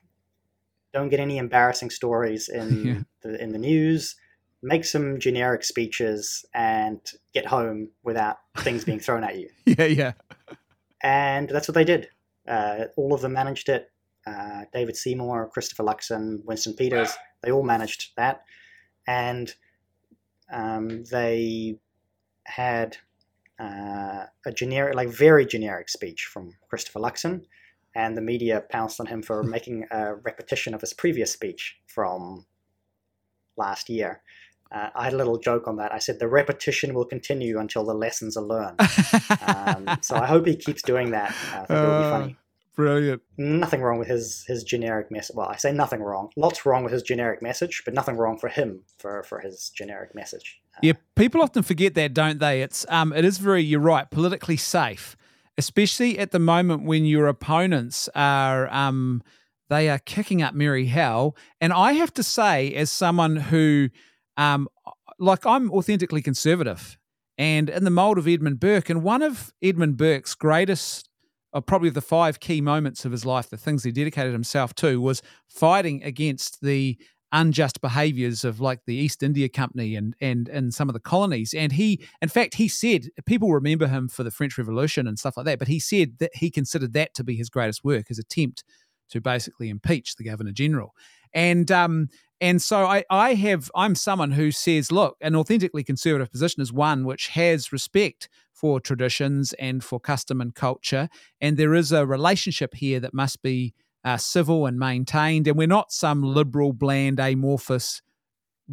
don't 0.94 1.10
get 1.10 1.20
any 1.20 1.36
embarrassing 1.36 1.90
stories 1.90 2.48
in 2.48 2.84
Yeah. 2.86 3.02
the 3.22 3.42
in 3.42 3.52
the 3.52 3.58
news, 3.58 4.16
make 4.62 4.84
some 4.86 5.18
generic 5.20 5.62
speeches, 5.62 6.44
and 6.54 7.00
get 7.34 7.44
home 7.46 7.90
without 8.02 8.38
things 8.58 8.84
being 8.84 8.98
thrown 9.00 9.24
at 9.24 9.36
you. 9.38 9.50
yeah, 9.66 9.84
yeah. 9.84 10.12
And 11.02 11.48
that's 11.48 11.68
what 11.68 11.74
they 11.74 11.84
did. 11.84 12.08
Uh, 12.48 12.84
all 12.96 13.12
of 13.12 13.20
them 13.20 13.32
managed 13.32 13.68
it. 13.68 13.90
Uh, 14.26 14.64
David 14.72 14.96
Seymour, 14.96 15.50
Christopher 15.52 15.84
Luxon, 15.84 16.44
Winston 16.44 16.74
Peters, 16.74 17.12
they 17.42 17.52
all 17.52 17.62
managed 17.62 18.10
that. 18.16 18.42
And 19.06 19.54
um, 20.52 21.04
they 21.04 21.78
had 22.44 22.96
uh, 23.60 24.26
a 24.44 24.52
generic, 24.52 24.94
like 24.94 25.08
very 25.08 25.46
generic 25.46 25.88
speech 25.88 26.26
from 26.26 26.52
Christopher 26.68 27.00
Luxon. 27.00 27.42
And 27.94 28.16
the 28.16 28.22
media 28.22 28.62
pounced 28.68 29.00
on 29.00 29.06
him 29.06 29.22
for 29.22 29.42
making 29.44 29.86
a 29.90 30.14
repetition 30.14 30.74
of 30.74 30.80
his 30.80 30.92
previous 30.92 31.32
speech 31.32 31.76
from 31.86 32.46
last 33.56 33.88
year. 33.88 34.22
Uh, 34.72 34.88
I 34.94 35.04
had 35.04 35.12
a 35.12 35.16
little 35.16 35.38
joke 35.38 35.68
on 35.68 35.76
that. 35.76 35.92
I 35.92 35.98
said 35.98 36.18
the 36.18 36.28
repetition 36.28 36.92
will 36.94 37.04
continue 37.04 37.58
until 37.58 37.84
the 37.84 37.94
lessons 37.94 38.36
are 38.36 38.44
learned. 38.44 38.80
Um, 39.40 39.98
so 40.02 40.16
I 40.16 40.26
hope 40.26 40.46
he 40.46 40.56
keeps 40.56 40.82
doing 40.82 41.10
that. 41.12 41.30
Uh, 41.30 41.56
I 41.62 41.64
think 41.66 41.70
it'll 41.70 41.98
be 41.98 42.04
Uh, 42.04 42.10
funny. 42.10 42.36
Brilliant. 42.74 43.22
Nothing 43.38 43.80
wrong 43.80 43.98
with 43.98 44.08
his 44.08 44.44
his 44.46 44.62
generic 44.62 45.10
message. 45.10 45.34
Well, 45.34 45.48
I 45.48 45.56
say 45.56 45.72
nothing 45.72 46.02
wrong. 46.02 46.28
Lots 46.36 46.66
wrong 46.66 46.84
with 46.84 46.92
his 46.92 47.02
generic 47.02 47.40
message, 47.40 47.80
but 47.86 47.94
nothing 47.94 48.16
wrong 48.16 48.38
for 48.38 48.48
him 48.48 48.80
for 48.98 49.22
for 49.22 49.40
his 49.40 49.70
generic 49.74 50.14
message. 50.14 50.60
Uh, 50.74 50.80
Yeah, 50.82 50.92
people 51.14 51.40
often 51.40 51.62
forget 51.62 51.94
that, 51.94 52.12
don't 52.12 52.38
they? 52.38 52.60
It's 52.60 52.84
um, 52.90 53.14
it 53.14 53.24
is 53.24 53.38
very. 53.38 53.62
You're 53.62 53.80
right, 53.80 54.10
politically 54.10 54.58
safe, 54.58 55.16
especially 55.56 56.18
at 56.18 56.32
the 56.32 56.38
moment 56.38 56.84
when 56.84 57.06
your 57.06 57.28
opponents 57.28 58.10
are 58.14 58.68
um, 58.68 59.22
they 59.70 59.88
are 59.88 59.98
kicking 59.98 60.42
up 60.42 60.52
merry 60.54 60.84
hell. 60.86 61.34
And 61.62 61.72
I 61.72 61.92
have 61.94 62.12
to 62.14 62.22
say, 62.22 62.74
as 62.74 62.92
someone 62.92 63.36
who, 63.36 63.88
um, 64.36 64.68
like 65.18 65.46
I'm 65.46 65.70
authentically 65.70 66.22
conservative, 66.22 66.98
and 67.38 67.70
in 67.70 67.84
the 67.84 67.90
mold 67.90 68.18
of 68.18 68.28
Edmund 68.28 68.60
Burke, 68.60 68.90
and 68.90 69.02
one 69.02 69.22
of 69.22 69.52
Edmund 69.62 69.96
Burke's 69.96 70.34
greatest. 70.34 71.08
Or 71.52 71.62
probably 71.62 71.88
the 71.88 72.02
five 72.02 72.38
key 72.38 72.60
moments 72.60 73.06
of 73.06 73.12
his 73.12 73.24
life, 73.24 73.48
the 73.48 73.56
things 73.56 73.82
he 73.82 73.90
dedicated 73.90 74.34
himself 74.34 74.74
to, 74.74 75.00
was 75.00 75.22
fighting 75.48 76.02
against 76.02 76.60
the 76.60 76.98
unjust 77.32 77.80
behaviors 77.80 78.44
of 78.44 78.60
like 78.60 78.80
the 78.86 78.94
East 78.94 79.22
India 79.22 79.48
Company 79.48 79.94
and 79.96 80.14
and 80.20 80.48
and 80.48 80.72
some 80.74 80.88
of 80.88 80.92
the 80.92 81.00
colonies. 81.00 81.54
And 81.54 81.72
he, 81.72 82.02
in 82.22 82.28
fact, 82.28 82.54
he 82.54 82.68
said 82.68 83.08
people 83.26 83.52
remember 83.52 83.86
him 83.86 84.08
for 84.08 84.22
the 84.22 84.30
French 84.30 84.56
Revolution 84.58 85.06
and 85.06 85.18
stuff 85.18 85.36
like 85.36 85.46
that. 85.46 85.58
But 85.58 85.68
he 85.68 85.78
said 85.78 86.18
that 86.18 86.30
he 86.34 86.50
considered 86.50 86.92
that 86.92 87.14
to 87.14 87.24
be 87.24 87.36
his 87.36 87.48
greatest 87.48 87.84
work, 87.84 88.08
his 88.08 88.18
attempt 88.18 88.64
to 89.10 89.20
basically 89.20 89.68
impeach 89.68 90.16
the 90.16 90.24
Governor 90.24 90.52
General. 90.52 90.94
And 91.32 91.70
um 91.70 92.08
and 92.40 92.60
so 92.60 92.84
I 92.86 93.04
I 93.10 93.34
have 93.34 93.70
I'm 93.74 93.94
someone 93.94 94.32
who 94.32 94.50
says, 94.50 94.92
look, 94.92 95.16
an 95.20 95.34
authentically 95.34 95.84
conservative 95.84 96.30
position 96.30 96.62
is 96.62 96.72
one 96.72 97.04
which 97.04 97.28
has 97.28 97.72
respect 97.72 98.28
for 98.52 98.80
traditions 98.80 99.52
and 99.54 99.84
for 99.84 100.00
custom 100.00 100.40
and 100.40 100.54
culture, 100.54 101.08
and 101.40 101.56
there 101.56 101.74
is 101.74 101.92
a 101.92 102.06
relationship 102.06 102.74
here 102.74 103.00
that 103.00 103.12
must 103.12 103.42
be 103.42 103.74
uh, 104.02 104.16
civil 104.16 104.66
and 104.66 104.78
maintained. 104.78 105.46
And 105.46 105.58
we're 105.58 105.66
not 105.66 105.92
some 105.92 106.22
liberal, 106.22 106.72
bland, 106.72 107.20
amorphous, 107.20 108.00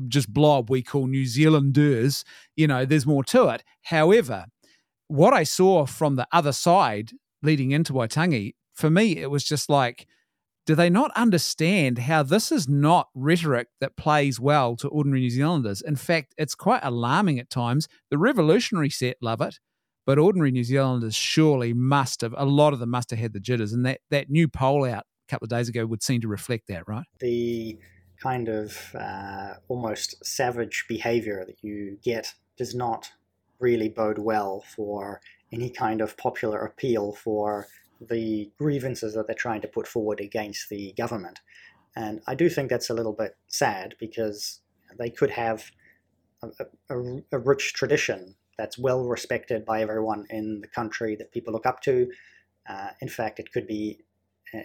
just 0.08 0.32
blob 0.32 0.70
we 0.70 0.84
call 0.84 1.08
New 1.08 1.26
Zealanders. 1.26 2.24
You 2.56 2.68
know, 2.68 2.86
there's 2.86 3.06
more 3.06 3.24
to 3.26 3.50
it. 3.50 3.64
However, 3.82 4.46
what 5.08 5.34
I 5.34 5.44
saw 5.44 5.86
from 5.86 6.16
the 6.16 6.28
other 6.32 6.54
side 6.54 7.12
leading 7.42 7.72
into 7.72 7.94
Waitangi, 7.94 8.54
for 8.74 8.90
me, 8.90 9.18
it 9.18 9.30
was 9.30 9.44
just 9.44 9.70
like, 9.70 10.08
do 10.66 10.76
they 10.76 10.90
not 10.90 11.12
understand 11.16 12.00
how 12.00 12.24
this 12.24 12.52
is 12.52 12.70
not 12.70 13.10
rhetoric 13.14 13.68
that 13.82 13.98
plays 13.98 14.40
well 14.40 14.76
to 14.78 14.88
ordinary 14.88 15.22
New 15.22 15.30
Zealanders? 15.30 15.82
In 15.82 15.96
fact, 15.96 16.34
it's 16.38 16.56
quite 16.56 16.82
alarming 16.84 17.40
at 17.40 17.50
times. 17.50 17.88
The 18.10 18.18
revolutionary 18.18 18.90
set 18.90 19.18
love 19.22 19.42
it, 19.42 19.60
but 20.06 20.18
ordinary 20.18 20.52
New 20.52 20.64
Zealanders 20.64 21.16
surely 21.16 21.74
must 21.74 22.22
have, 22.22 22.34
a 22.38 22.46
lot 22.46 22.74
of 22.74 22.80
them 22.80 22.90
must 22.90 23.10
have 23.10 23.20
had 23.20 23.34
the 23.34 23.40
jitters. 23.40 23.74
And 23.74 23.86
that, 23.86 24.00
that 24.10 24.30
new 24.30 24.48
poll 24.48 24.86
out 24.86 25.04
a 25.28 25.30
couple 25.30 25.46
of 25.46 25.50
days 25.50 25.70
ago 25.70 25.86
would 25.86 26.04
seem 26.04 26.22
to 26.22 26.28
reflect 26.28 26.68
that, 26.68 26.88
right? 26.88 27.06
the 27.20 27.78
kind 28.24 28.48
of 28.48 28.96
uh, 28.98 29.56
almost 29.68 30.26
savage 30.26 30.86
behavior 30.88 31.44
that 31.46 31.62
you 31.62 31.98
get 32.02 32.34
does 32.58 32.74
not 32.74 33.12
really 33.60 33.90
bode 33.90 34.18
well 34.18 34.64
for 34.76 35.20
any 35.52 35.70
kind 35.70 36.00
of 36.00 36.16
popular 36.16 36.60
appeal 36.60 37.12
for 37.14 37.68
the 38.10 38.52
grievances 38.58 39.14
that 39.14 39.28
they're 39.28 39.36
trying 39.36 39.62
to 39.62 39.68
put 39.68 39.88
forward 39.88 40.20
against 40.20 40.70
the 40.70 40.94
government. 40.98 41.40
And 41.96 42.22
I 42.28 42.36
do 42.36 42.50
think 42.50 42.70
that's 42.70 42.90
a 42.90 42.94
little 42.94 43.14
bit 43.14 43.36
sad 43.48 43.96
because 44.00 44.62
they 44.98 45.10
could 45.10 45.32
have 45.32 45.72
a, 46.42 46.50
a, 46.90 47.22
a 47.32 47.40
rich 47.40 47.74
tradition 47.74 48.36
that's 48.58 48.78
well 48.78 49.06
respected 49.06 49.66
by 49.66 49.82
everyone 49.82 50.26
in 50.30 50.62
the 50.62 50.68
country 50.68 51.16
that 51.16 51.32
people 51.32 51.54
look 51.54 51.66
up 51.66 51.82
to. 51.82 52.12
Uh, 52.68 52.90
in 53.02 53.10
fact, 53.10 53.40
it 53.40 53.52
could 53.52 53.68
be, 53.68 54.00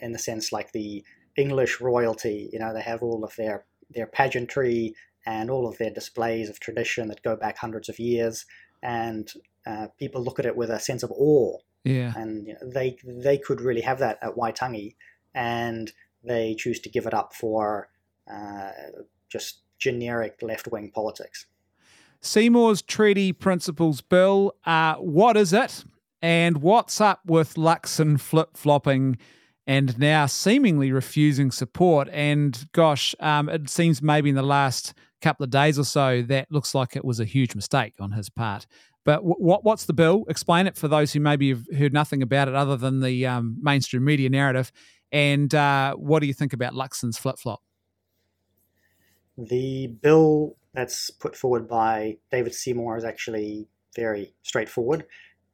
in 0.02 0.12
the 0.12 0.18
sense, 0.18 0.52
like 0.52 0.72
the 0.72 1.04
English 1.36 1.80
royalty. 1.80 2.50
You 2.52 2.58
know, 2.58 2.72
they 2.72 2.82
have 2.82 3.02
all 3.02 3.24
of 3.24 3.34
their 3.36 3.64
their 3.90 4.06
pageantry 4.06 4.94
and 5.24 5.50
all 5.50 5.66
of 5.66 5.78
their 5.78 5.90
displays 5.90 6.50
of 6.50 6.60
tradition 6.60 7.08
that 7.08 7.22
go 7.22 7.36
back 7.36 7.56
hundreds 7.58 7.88
of 7.88 7.98
years, 7.98 8.44
and 8.82 9.32
uh, 9.66 9.86
people 9.98 10.22
look 10.22 10.38
at 10.38 10.46
it 10.46 10.56
with 10.56 10.70
a 10.70 10.80
sense 10.80 11.02
of 11.02 11.10
awe. 11.12 11.58
Yeah. 11.84 12.12
And 12.16 12.46
you 12.46 12.54
know, 12.54 12.70
they 12.70 12.98
they 13.04 13.38
could 13.38 13.60
really 13.60 13.80
have 13.82 13.98
that 14.00 14.18
at 14.22 14.34
Waitangi, 14.34 14.94
and 15.34 15.92
they 16.24 16.54
choose 16.54 16.80
to 16.80 16.88
give 16.88 17.06
it 17.06 17.14
up 17.14 17.34
for 17.34 17.88
uh, 18.30 18.70
just 19.28 19.62
generic 19.78 20.38
left 20.42 20.68
wing 20.68 20.90
politics. 20.92 21.46
Seymour's 22.20 22.82
Treaty 22.82 23.32
Principles 23.32 24.00
Bill, 24.00 24.54
uh, 24.66 24.94
what 24.96 25.36
is 25.36 25.52
it? 25.52 25.84
And 26.20 26.58
what's 26.58 27.00
up 27.00 27.20
with 27.24 27.54
Luxon 27.54 28.18
flip 28.18 28.56
flopping 28.56 29.18
and 29.66 29.96
now 29.98 30.26
seemingly 30.26 30.90
refusing 30.90 31.52
support? 31.52 32.08
And 32.10 32.66
gosh, 32.72 33.14
um, 33.20 33.48
it 33.48 33.70
seems 33.70 34.02
maybe 34.02 34.30
in 34.30 34.34
the 34.34 34.42
last 34.42 34.94
couple 35.22 35.44
of 35.44 35.50
days 35.50 35.78
or 35.78 35.84
so 35.84 36.22
that 36.22 36.50
looks 36.50 36.74
like 36.74 36.96
it 36.96 37.04
was 37.04 37.20
a 37.20 37.24
huge 37.24 37.54
mistake 37.54 37.94
on 38.00 38.12
his 38.12 38.28
part. 38.28 38.66
But 39.08 39.24
what 39.24 39.64
what's 39.64 39.86
the 39.86 39.94
bill? 39.94 40.26
Explain 40.28 40.66
it 40.66 40.76
for 40.76 40.86
those 40.86 41.14
who 41.14 41.20
maybe 41.20 41.48
have 41.48 41.64
heard 41.74 41.94
nothing 41.94 42.22
about 42.22 42.46
it 42.46 42.54
other 42.54 42.76
than 42.76 43.00
the 43.00 43.24
um, 43.24 43.56
mainstream 43.58 44.04
media 44.04 44.28
narrative. 44.28 44.70
And 45.10 45.54
uh, 45.54 45.94
what 45.94 46.20
do 46.20 46.26
you 46.26 46.34
think 46.34 46.52
about 46.52 46.74
Luxon's 46.74 47.16
flip 47.16 47.38
flop? 47.38 47.62
The 49.38 49.86
bill 49.86 50.58
that's 50.74 51.10
put 51.10 51.34
forward 51.34 51.66
by 51.66 52.18
David 52.30 52.54
Seymour 52.54 52.98
is 52.98 53.04
actually 53.04 53.66
very 53.96 54.34
straightforward. 54.42 55.06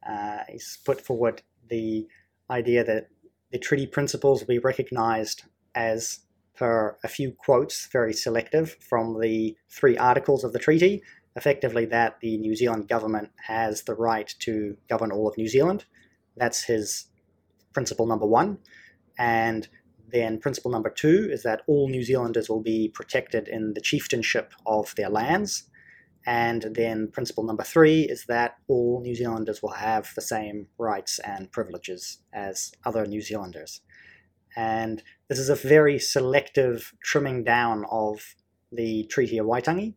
Uh, 0.05 0.38
he's 0.49 0.81
put 0.85 1.01
forward 1.01 1.40
the 1.71 2.09
idea 2.51 2.83
that 2.83 3.07
the 3.53 3.59
treaty 3.61 3.87
principles 3.87 4.40
will 4.40 4.49
be 4.49 4.59
recognised 4.59 5.45
as 5.77 6.19
per 6.57 6.97
a 7.05 7.09
few 7.09 7.31
quotes, 7.31 7.87
very 7.87 8.14
selective, 8.14 8.77
from 8.81 9.21
the 9.21 9.57
three 9.71 9.97
articles 9.97 10.43
of 10.43 10.53
the 10.53 10.59
treaty. 10.59 11.05
Effectively, 11.37 11.85
that 11.87 12.20
the 12.20 12.38
New 12.38 12.55
Zealand 12.55 12.88
government 12.88 13.31
has 13.47 13.83
the 13.83 13.94
right 13.94 14.33
to 14.40 14.77
govern 14.88 15.11
all 15.11 15.29
of 15.29 15.37
New 15.37 15.49
Zealand. 15.49 15.85
That's 16.37 16.64
his 16.64 17.07
principle 17.73 18.07
number 18.07 18.27
one. 18.27 18.59
And 19.18 19.68
then 20.09 20.38
principle 20.38 20.70
number 20.70 20.90
two 20.90 21.29
is 21.31 21.42
that 21.42 21.62
all 21.66 21.88
New 21.88 22.03
Zealanders 22.03 22.49
will 22.49 22.62
be 22.62 22.88
protected 22.88 23.49
in 23.49 23.75
the 23.75 23.81
chieftainship 23.81 24.53
of 24.64 24.94
their 24.97 25.11
lands. 25.11 25.64
And 26.27 26.68
then 26.75 27.09
principle 27.09 27.44
number 27.44 27.64
three 27.64 28.03
is 28.03 28.25
that 28.27 28.57
all 28.68 29.01
New 29.03 29.14
Zealanders 29.14 29.61
will 29.62 29.73
have 29.73 30.14
the 30.14 30.23
same 30.23 30.68
rights 30.79 31.18
and 31.18 31.53
privileges 31.53 32.18
as 32.33 32.73
other 32.85 33.05
New 33.07 33.20
Zealanders. 33.20 33.81
And 34.57 35.03
this 35.29 35.38
is 35.38 35.49
a 35.49 35.57
very 35.57 35.99
selective 35.99 36.94
trimming 37.03 37.44
down 37.44 37.85
of 37.90 38.37
the 38.73 39.05
Treaty 39.05 39.38
of 39.38 39.47
Waitangi. 39.47 39.94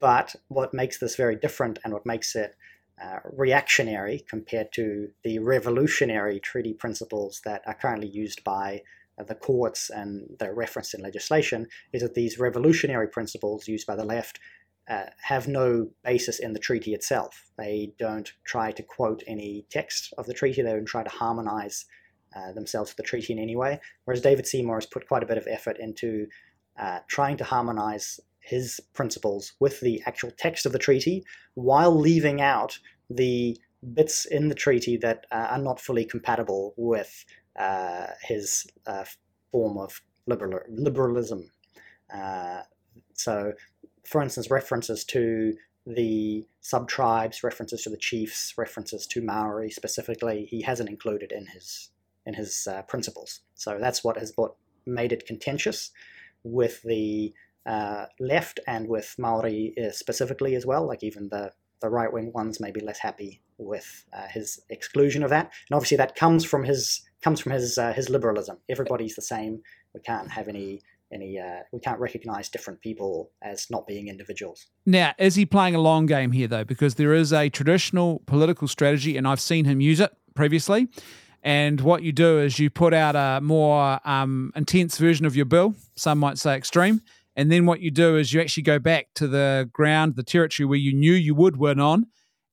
But 0.00 0.34
what 0.48 0.74
makes 0.74 0.98
this 0.98 1.16
very 1.16 1.36
different 1.36 1.78
and 1.84 1.92
what 1.92 2.06
makes 2.06 2.34
it 2.34 2.54
uh, 3.02 3.18
reactionary 3.24 4.24
compared 4.28 4.72
to 4.72 5.08
the 5.22 5.38
revolutionary 5.38 6.40
treaty 6.40 6.72
principles 6.72 7.40
that 7.44 7.62
are 7.66 7.74
currently 7.74 8.08
used 8.08 8.42
by 8.42 8.82
uh, 9.18 9.22
the 9.24 9.34
courts 9.34 9.90
and 9.90 10.28
they're 10.38 10.54
referenced 10.54 10.94
in 10.94 11.02
legislation 11.02 11.66
is 11.92 12.02
that 12.02 12.14
these 12.14 12.38
revolutionary 12.38 13.08
principles 13.08 13.68
used 13.68 13.86
by 13.86 13.94
the 13.94 14.04
left 14.04 14.40
uh, 14.88 15.04
have 15.22 15.46
no 15.46 15.88
basis 16.02 16.38
in 16.38 16.54
the 16.54 16.58
treaty 16.58 16.94
itself. 16.94 17.50
They 17.56 17.92
don't 17.98 18.32
try 18.44 18.72
to 18.72 18.82
quote 18.82 19.22
any 19.26 19.66
text 19.70 20.12
of 20.18 20.26
the 20.26 20.34
treaty, 20.34 20.62
they 20.62 20.72
don't 20.72 20.86
try 20.86 21.02
to 21.02 21.10
harmonize 21.10 21.84
uh, 22.34 22.52
themselves 22.52 22.90
with 22.90 22.96
the 22.96 23.02
treaty 23.02 23.32
in 23.32 23.38
any 23.38 23.54
way. 23.54 23.80
Whereas 24.04 24.22
David 24.22 24.46
Seymour 24.46 24.76
has 24.76 24.86
put 24.86 25.06
quite 25.06 25.22
a 25.22 25.26
bit 25.26 25.38
of 25.38 25.46
effort 25.46 25.78
into 25.78 26.26
uh, 26.78 27.00
trying 27.08 27.36
to 27.36 27.44
harmonize 27.44 28.20
his 28.48 28.80
principles 28.94 29.52
with 29.60 29.80
the 29.80 30.02
actual 30.06 30.30
text 30.36 30.66
of 30.66 30.72
the 30.72 30.78
treaty 30.78 31.24
while 31.54 31.94
leaving 31.94 32.40
out 32.40 32.78
the 33.10 33.56
bits 33.94 34.24
in 34.24 34.48
the 34.48 34.54
treaty 34.54 34.96
that 34.96 35.26
uh, 35.30 35.48
are 35.50 35.58
not 35.58 35.80
fully 35.80 36.04
compatible 36.04 36.74
with 36.76 37.24
uh, 37.58 38.06
his 38.22 38.66
uh, 38.86 39.04
form 39.52 39.78
of 39.78 40.00
liberal, 40.26 40.60
liberalism. 40.68 41.50
so 43.14 43.52
for 44.08 44.22
instance, 44.22 44.50
references 44.50 45.04
to 45.04 45.54
the 45.86 46.46
sub 46.60 46.88
tribes, 46.88 47.42
references 47.42 47.82
to 47.82 47.90
the 47.90 47.96
chiefs, 47.96 48.54
references 48.56 49.06
to 49.06 49.22
Maori 49.22 49.70
specifically, 49.70 50.46
he 50.46 50.62
hasn't 50.62 50.88
included 50.88 51.30
in 51.30 51.46
his 51.46 51.90
in 52.26 52.34
his 52.34 52.66
uh, 52.66 52.82
principles. 52.82 53.40
So 53.54 53.78
that's 53.80 54.04
what 54.04 54.18
has 54.18 54.32
what 54.36 54.54
made 54.86 55.12
it 55.12 55.26
contentious 55.26 55.90
with 56.42 56.82
the 56.82 57.32
uh, 57.68 58.06
left 58.18 58.58
and 58.66 58.88
with 58.88 59.14
Maori 59.18 59.74
uh, 59.78 59.92
specifically 59.92 60.54
as 60.54 60.66
well. 60.66 60.86
Like 60.86 61.04
even 61.04 61.28
the 61.28 61.52
the 61.80 61.88
right 61.88 62.12
wing 62.12 62.32
ones 62.34 62.58
may 62.58 62.72
be 62.72 62.80
less 62.80 62.98
happy 62.98 63.40
with 63.56 64.04
uh, 64.12 64.26
his 64.28 64.60
exclusion 64.68 65.22
of 65.22 65.30
that, 65.30 65.52
and 65.68 65.76
obviously 65.76 65.96
that 65.98 66.16
comes 66.16 66.44
from 66.44 66.64
his 66.64 67.02
comes 67.22 67.40
from 67.40 67.52
his 67.52 67.78
uh, 67.78 67.92
his 67.92 68.08
liberalism. 68.08 68.58
Everybody's 68.68 69.14
the 69.14 69.22
same. 69.22 69.60
We 69.94 70.00
can't 70.00 70.30
have 70.30 70.48
any 70.48 70.82
any 71.12 71.38
uh, 71.38 71.60
we 71.72 71.80
can't 71.80 72.00
recognize 72.00 72.48
different 72.48 72.80
people 72.80 73.30
as 73.42 73.70
not 73.70 73.86
being 73.86 74.08
individuals 74.08 74.66
now 74.84 75.12
is 75.18 75.36
he 75.36 75.46
playing 75.46 75.74
a 75.74 75.80
long 75.80 76.06
game 76.06 76.32
here 76.32 76.46
though 76.46 76.64
because 76.64 76.96
there 76.96 77.14
is 77.14 77.32
a 77.32 77.48
traditional 77.48 78.20
political 78.26 78.68
strategy 78.68 79.16
and 79.16 79.26
i've 79.26 79.40
seen 79.40 79.64
him 79.64 79.80
use 79.80 80.00
it 80.00 80.12
previously 80.34 80.86
and 81.42 81.80
what 81.80 82.02
you 82.02 82.12
do 82.12 82.38
is 82.38 82.58
you 82.58 82.68
put 82.68 82.92
out 82.92 83.16
a 83.16 83.40
more 83.40 84.00
um, 84.04 84.52
intense 84.54 84.98
version 84.98 85.24
of 85.24 85.34
your 85.34 85.46
bill 85.46 85.74
some 85.96 86.18
might 86.18 86.36
say 86.36 86.54
extreme 86.54 87.00
and 87.38 87.50
then 87.52 87.64
what 87.64 87.80
you 87.80 87.90
do 87.90 88.16
is 88.16 88.34
you 88.34 88.40
actually 88.40 88.64
go 88.64 88.78
back 88.78 89.06
to 89.14 89.26
the 89.28 89.70
ground 89.72 90.16
the 90.16 90.22
territory 90.22 90.66
where 90.66 90.78
you 90.78 90.92
knew 90.92 91.12
you 91.12 91.34
would 91.34 91.56
win 91.56 91.80
on 91.80 92.06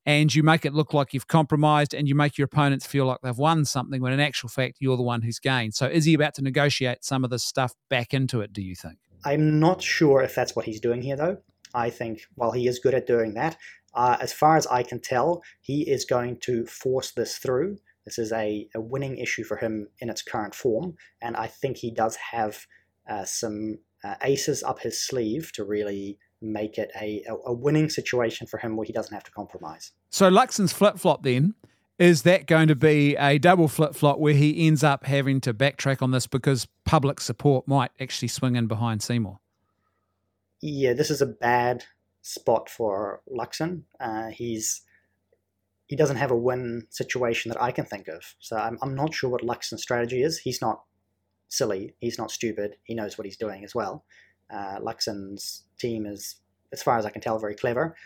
and 0.06 0.32
you 0.32 0.44
make 0.44 0.64
it 0.64 0.72
look 0.72 0.94
like 0.94 1.12
you've 1.12 1.26
compromised 1.26 1.92
and 1.92 2.08
you 2.08 2.14
make 2.14 2.38
your 2.38 2.44
opponents 2.46 2.86
feel 2.86 3.06
like 3.06 3.18
they've 3.22 3.36
won 3.36 3.64
something 3.64 4.00
when 4.00 4.12
in 4.12 4.20
actual 4.20 4.48
fact 4.48 4.76
you're 4.78 4.96
the 4.96 5.02
one 5.02 5.22
who's 5.22 5.40
gained. 5.40 5.74
So 5.74 5.86
is 5.86 6.04
he 6.04 6.14
about 6.14 6.34
to 6.34 6.42
negotiate 6.42 7.04
some 7.04 7.24
of 7.24 7.30
this 7.30 7.44
stuff 7.44 7.74
back 7.90 8.14
into 8.14 8.40
it, 8.40 8.52
do 8.52 8.62
you 8.62 8.76
think? 8.76 8.98
I'm 9.24 9.58
not 9.58 9.82
sure 9.82 10.22
if 10.22 10.36
that's 10.36 10.54
what 10.54 10.64
he's 10.64 10.80
doing 10.80 11.02
here, 11.02 11.16
though. 11.16 11.38
I 11.74 11.90
think 11.90 12.20
while 12.36 12.52
he 12.52 12.68
is 12.68 12.78
good 12.78 12.94
at 12.94 13.08
doing 13.08 13.34
that, 13.34 13.56
uh, 13.94 14.16
as 14.20 14.32
far 14.32 14.56
as 14.56 14.66
I 14.68 14.84
can 14.84 15.00
tell, 15.00 15.42
he 15.60 15.82
is 15.82 16.04
going 16.04 16.38
to 16.42 16.64
force 16.66 17.10
this 17.10 17.38
through. 17.38 17.78
This 18.04 18.18
is 18.18 18.30
a, 18.30 18.68
a 18.74 18.80
winning 18.80 19.18
issue 19.18 19.42
for 19.42 19.56
him 19.56 19.88
in 19.98 20.08
its 20.08 20.22
current 20.22 20.54
form, 20.54 20.94
and 21.20 21.36
I 21.36 21.48
think 21.48 21.78
he 21.78 21.90
does 21.90 22.14
have 22.16 22.66
uh, 23.10 23.24
some 23.24 23.78
uh, 24.06 24.14
aces 24.22 24.62
up 24.62 24.80
his 24.80 25.04
sleeve 25.04 25.50
to 25.52 25.64
really 25.64 26.18
make 26.40 26.78
it 26.78 26.90
a, 27.00 27.24
a 27.46 27.52
winning 27.52 27.88
situation 27.88 28.46
for 28.46 28.58
him 28.58 28.76
where 28.76 28.84
he 28.84 28.92
doesn't 28.92 29.14
have 29.14 29.24
to 29.24 29.30
compromise. 29.30 29.92
So 30.10 30.30
Luxon's 30.30 30.72
flip 30.72 30.98
flop 30.98 31.22
then 31.22 31.54
is 31.98 32.22
that 32.22 32.46
going 32.46 32.68
to 32.68 32.74
be 32.74 33.16
a 33.16 33.38
double 33.38 33.68
flip 33.68 33.94
flop 33.94 34.18
where 34.18 34.34
he 34.34 34.66
ends 34.66 34.84
up 34.84 35.06
having 35.06 35.40
to 35.40 35.54
backtrack 35.54 36.02
on 36.02 36.10
this 36.10 36.26
because 36.26 36.68
public 36.84 37.20
support 37.20 37.66
might 37.66 37.90
actually 37.98 38.28
swing 38.28 38.54
in 38.54 38.66
behind 38.66 39.02
Seymour? 39.02 39.40
Yeah, 40.60 40.92
this 40.92 41.10
is 41.10 41.22
a 41.22 41.26
bad 41.26 41.84
spot 42.20 42.68
for 42.68 43.22
Luxon. 43.30 43.82
Uh, 43.98 44.28
he's 44.28 44.82
he 45.86 45.96
doesn't 45.96 46.16
have 46.16 46.32
a 46.32 46.36
win 46.36 46.84
situation 46.90 47.48
that 47.50 47.62
I 47.62 47.70
can 47.70 47.84
think 47.84 48.08
of. 48.08 48.20
So 48.40 48.56
I'm, 48.56 48.76
I'm 48.82 48.96
not 48.96 49.14
sure 49.14 49.30
what 49.30 49.42
Luxon's 49.42 49.82
strategy 49.82 50.22
is. 50.22 50.36
He's 50.38 50.60
not 50.60 50.80
silly. 51.48 51.94
He's 52.00 52.18
not 52.18 52.30
stupid. 52.30 52.76
He 52.84 52.94
knows 52.94 53.16
what 53.16 53.26
he's 53.26 53.36
doing 53.36 53.64
as 53.64 53.74
well. 53.74 54.04
Uh, 54.52 54.78
Luxon's 54.80 55.64
team 55.78 56.06
is, 56.06 56.36
as 56.72 56.82
far 56.82 56.98
as 56.98 57.06
I 57.06 57.10
can 57.10 57.20
tell, 57.20 57.38
very 57.38 57.54
clever. 57.54 57.96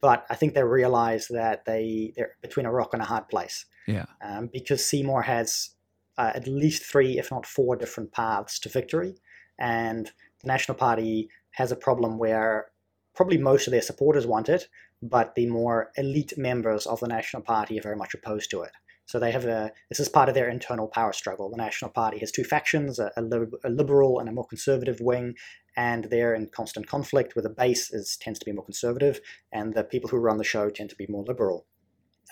But 0.00 0.24
I 0.30 0.34
think 0.34 0.54
they 0.54 0.62
realize 0.62 1.28
that 1.28 1.64
they 1.66 2.12
they're 2.16 2.36
between 2.40 2.66
a 2.66 2.72
rock 2.72 2.94
and 2.94 3.02
a 3.02 3.06
hard 3.06 3.28
place. 3.28 3.66
Yeah. 3.86 4.06
Um, 4.24 4.48
because 4.52 4.84
Seymour 4.84 5.22
has 5.22 5.70
uh, 6.16 6.32
at 6.34 6.48
least 6.48 6.82
three, 6.84 7.18
if 7.18 7.30
not 7.30 7.46
four, 7.46 7.76
different 7.76 8.12
paths 8.12 8.58
to 8.60 8.68
victory, 8.68 9.16
and 9.58 10.06
the 10.42 10.48
National 10.48 10.76
Party 10.76 11.28
has 11.50 11.72
a 11.72 11.76
problem 11.76 12.18
where 12.18 12.70
probably 13.14 13.38
most 13.38 13.66
of 13.66 13.70
their 13.70 13.82
supporters 13.82 14.26
want 14.26 14.48
it, 14.48 14.68
but 15.02 15.34
the 15.34 15.46
more 15.46 15.90
elite 15.96 16.34
members 16.36 16.86
of 16.86 17.00
the 17.00 17.08
National 17.08 17.42
Party 17.42 17.78
are 17.78 17.82
very 17.82 17.96
much 17.96 18.14
opposed 18.14 18.50
to 18.50 18.62
it. 18.62 18.72
So 19.06 19.20
they 19.20 19.30
have 19.30 19.44
a 19.44 19.72
this 19.88 20.00
is 20.00 20.08
part 20.08 20.28
of 20.28 20.34
their 20.34 20.48
internal 20.48 20.88
power 20.88 21.12
struggle. 21.12 21.48
The 21.48 21.56
National 21.56 21.90
Party 21.90 22.18
has 22.18 22.32
two 22.32 22.44
factions: 22.44 22.98
a, 22.98 23.12
a, 23.16 23.70
liberal 23.70 24.18
and 24.18 24.28
a 24.28 24.32
more 24.32 24.46
conservative 24.46 25.00
wing, 25.00 25.34
and 25.76 26.04
they're 26.04 26.34
in 26.34 26.48
constant 26.48 26.88
conflict. 26.88 27.34
Where 27.34 27.42
the 27.42 27.48
base 27.48 27.92
is 27.92 28.16
tends 28.16 28.38
to 28.40 28.44
be 28.44 28.52
more 28.52 28.64
conservative, 28.64 29.20
and 29.52 29.74
the 29.74 29.84
people 29.84 30.10
who 30.10 30.18
run 30.18 30.38
the 30.38 30.44
show 30.44 30.70
tend 30.70 30.90
to 30.90 30.96
be 30.96 31.06
more 31.08 31.24
liberal. 31.24 31.66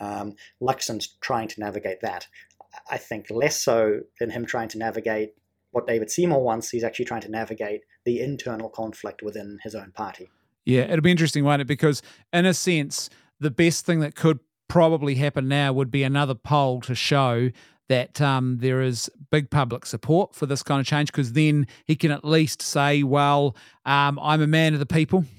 Um, 0.01 0.35
Luxon's 0.61 1.17
trying 1.21 1.49
to 1.49 1.61
navigate 1.61 2.01
that. 2.03 2.27
I 2.91 2.99
think 2.99 3.27
less 3.31 3.61
so 3.61 4.01
than 4.19 4.31
him 4.31 4.45
trying 4.45 4.69
to 4.71 4.79
navigate 4.79 5.35
what 5.71 5.87
David 5.87 6.11
Seymour 6.11 6.43
wants. 6.43 6.71
He's 6.71 6.83
actually 6.83 7.05
trying 7.05 7.21
to 7.23 7.31
navigate 7.31 7.83
the 8.05 8.21
internal 8.21 8.69
conflict 8.69 9.23
within 9.23 9.59
his 9.63 9.77
own 9.77 9.93
party. 9.93 10.29
Yeah, 10.65 10.83
it'll 10.83 11.03
be 11.03 11.11
interesting, 11.13 11.45
won't 11.45 11.63
it? 11.63 11.67
Because 11.67 12.03
in 12.33 12.47
a 12.47 12.55
sense, 12.55 13.11
the 13.39 13.51
best 13.51 13.87
thing 13.87 14.01
that 14.01 14.17
could 14.17 14.41
probably 14.69 15.17
happen 15.17 15.49
now 15.49 15.73
would 15.73 15.91
be 15.91 16.03
another 16.03 16.35
poll 16.35 16.81
to 16.83 16.95
show 16.95 17.51
that 17.89 18.21
um, 18.21 18.59
there 18.59 18.81
is 18.81 19.11
big 19.31 19.51
public 19.51 19.85
support 19.87 20.35
for 20.35 20.47
this 20.47 20.63
kind 20.63 20.81
of 20.81 20.87
change 20.87 21.13
because 21.13 21.33
then 21.33 21.67
he 21.85 21.97
can 21.97 22.11
at 22.11 22.25
least 22.25 22.63
say, 22.63 23.03
well, 23.03 23.57
um, 23.85 24.19
I'm 24.23 24.41
a 24.41 24.47
man 24.47 24.73
of 24.75 24.81
the 24.81 24.87
people. 24.87 25.25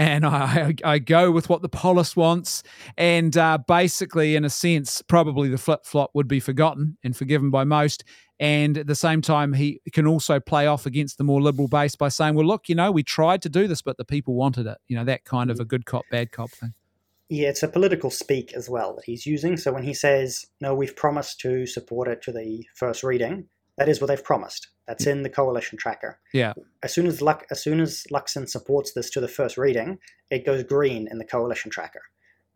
And 0.00 0.24
I, 0.24 0.76
I 0.84 1.00
go 1.00 1.32
with 1.32 1.48
what 1.48 1.60
the 1.60 1.68
polis 1.68 2.14
wants. 2.14 2.62
And 2.96 3.36
uh, 3.36 3.58
basically, 3.66 4.36
in 4.36 4.44
a 4.44 4.48
sense, 4.48 5.02
probably 5.02 5.48
the 5.48 5.58
flip 5.58 5.84
flop 5.84 6.12
would 6.14 6.28
be 6.28 6.38
forgotten 6.38 6.96
and 7.02 7.16
forgiven 7.16 7.50
by 7.50 7.64
most. 7.64 8.04
And 8.38 8.78
at 8.78 8.86
the 8.86 8.94
same 8.94 9.22
time, 9.22 9.54
he 9.54 9.80
can 9.92 10.06
also 10.06 10.38
play 10.38 10.68
off 10.68 10.86
against 10.86 11.18
the 11.18 11.24
more 11.24 11.42
liberal 11.42 11.66
base 11.66 11.96
by 11.96 12.10
saying, 12.10 12.36
well, 12.36 12.46
look, 12.46 12.68
you 12.68 12.76
know, 12.76 12.92
we 12.92 13.02
tried 13.02 13.42
to 13.42 13.48
do 13.48 13.66
this, 13.66 13.82
but 13.82 13.96
the 13.96 14.04
people 14.04 14.34
wanted 14.34 14.68
it. 14.68 14.78
You 14.86 14.96
know, 14.96 15.02
that 15.02 15.24
kind 15.24 15.50
of 15.50 15.58
a 15.58 15.64
good 15.64 15.84
cop, 15.84 16.04
bad 16.12 16.30
cop 16.30 16.50
thing. 16.50 16.74
Yeah, 17.28 17.48
it's 17.48 17.62
a 17.62 17.68
political 17.68 18.10
speak 18.10 18.54
as 18.54 18.70
well 18.70 18.94
that 18.94 19.04
he's 19.04 19.26
using. 19.26 19.56
So 19.56 19.72
when 19.72 19.82
he 19.82 19.92
says, 19.92 20.46
no, 20.60 20.74
we've 20.74 20.96
promised 20.96 21.40
to 21.40 21.66
support 21.66 22.08
it 22.08 22.22
to 22.22 22.32
the 22.32 22.66
first 22.74 23.02
reading, 23.02 23.48
that 23.76 23.88
is 23.88 24.00
what 24.00 24.06
they've 24.06 24.24
promised. 24.24 24.68
That's 24.86 25.06
in 25.06 25.22
the 25.22 25.28
coalition 25.28 25.76
tracker. 25.76 26.18
Yeah. 26.32 26.54
As 26.82 26.94
soon 26.94 27.06
as 27.06 27.20
Lux, 27.20 27.44
as 27.50 27.62
soon 27.62 27.80
as 27.80 28.04
Luxon 28.10 28.48
supports 28.48 28.92
this 28.92 29.10
to 29.10 29.20
the 29.20 29.28
first 29.28 29.58
reading, 29.58 29.98
it 30.30 30.46
goes 30.46 30.64
green 30.64 31.06
in 31.10 31.18
the 31.18 31.26
coalition 31.26 31.70
tracker. 31.70 32.00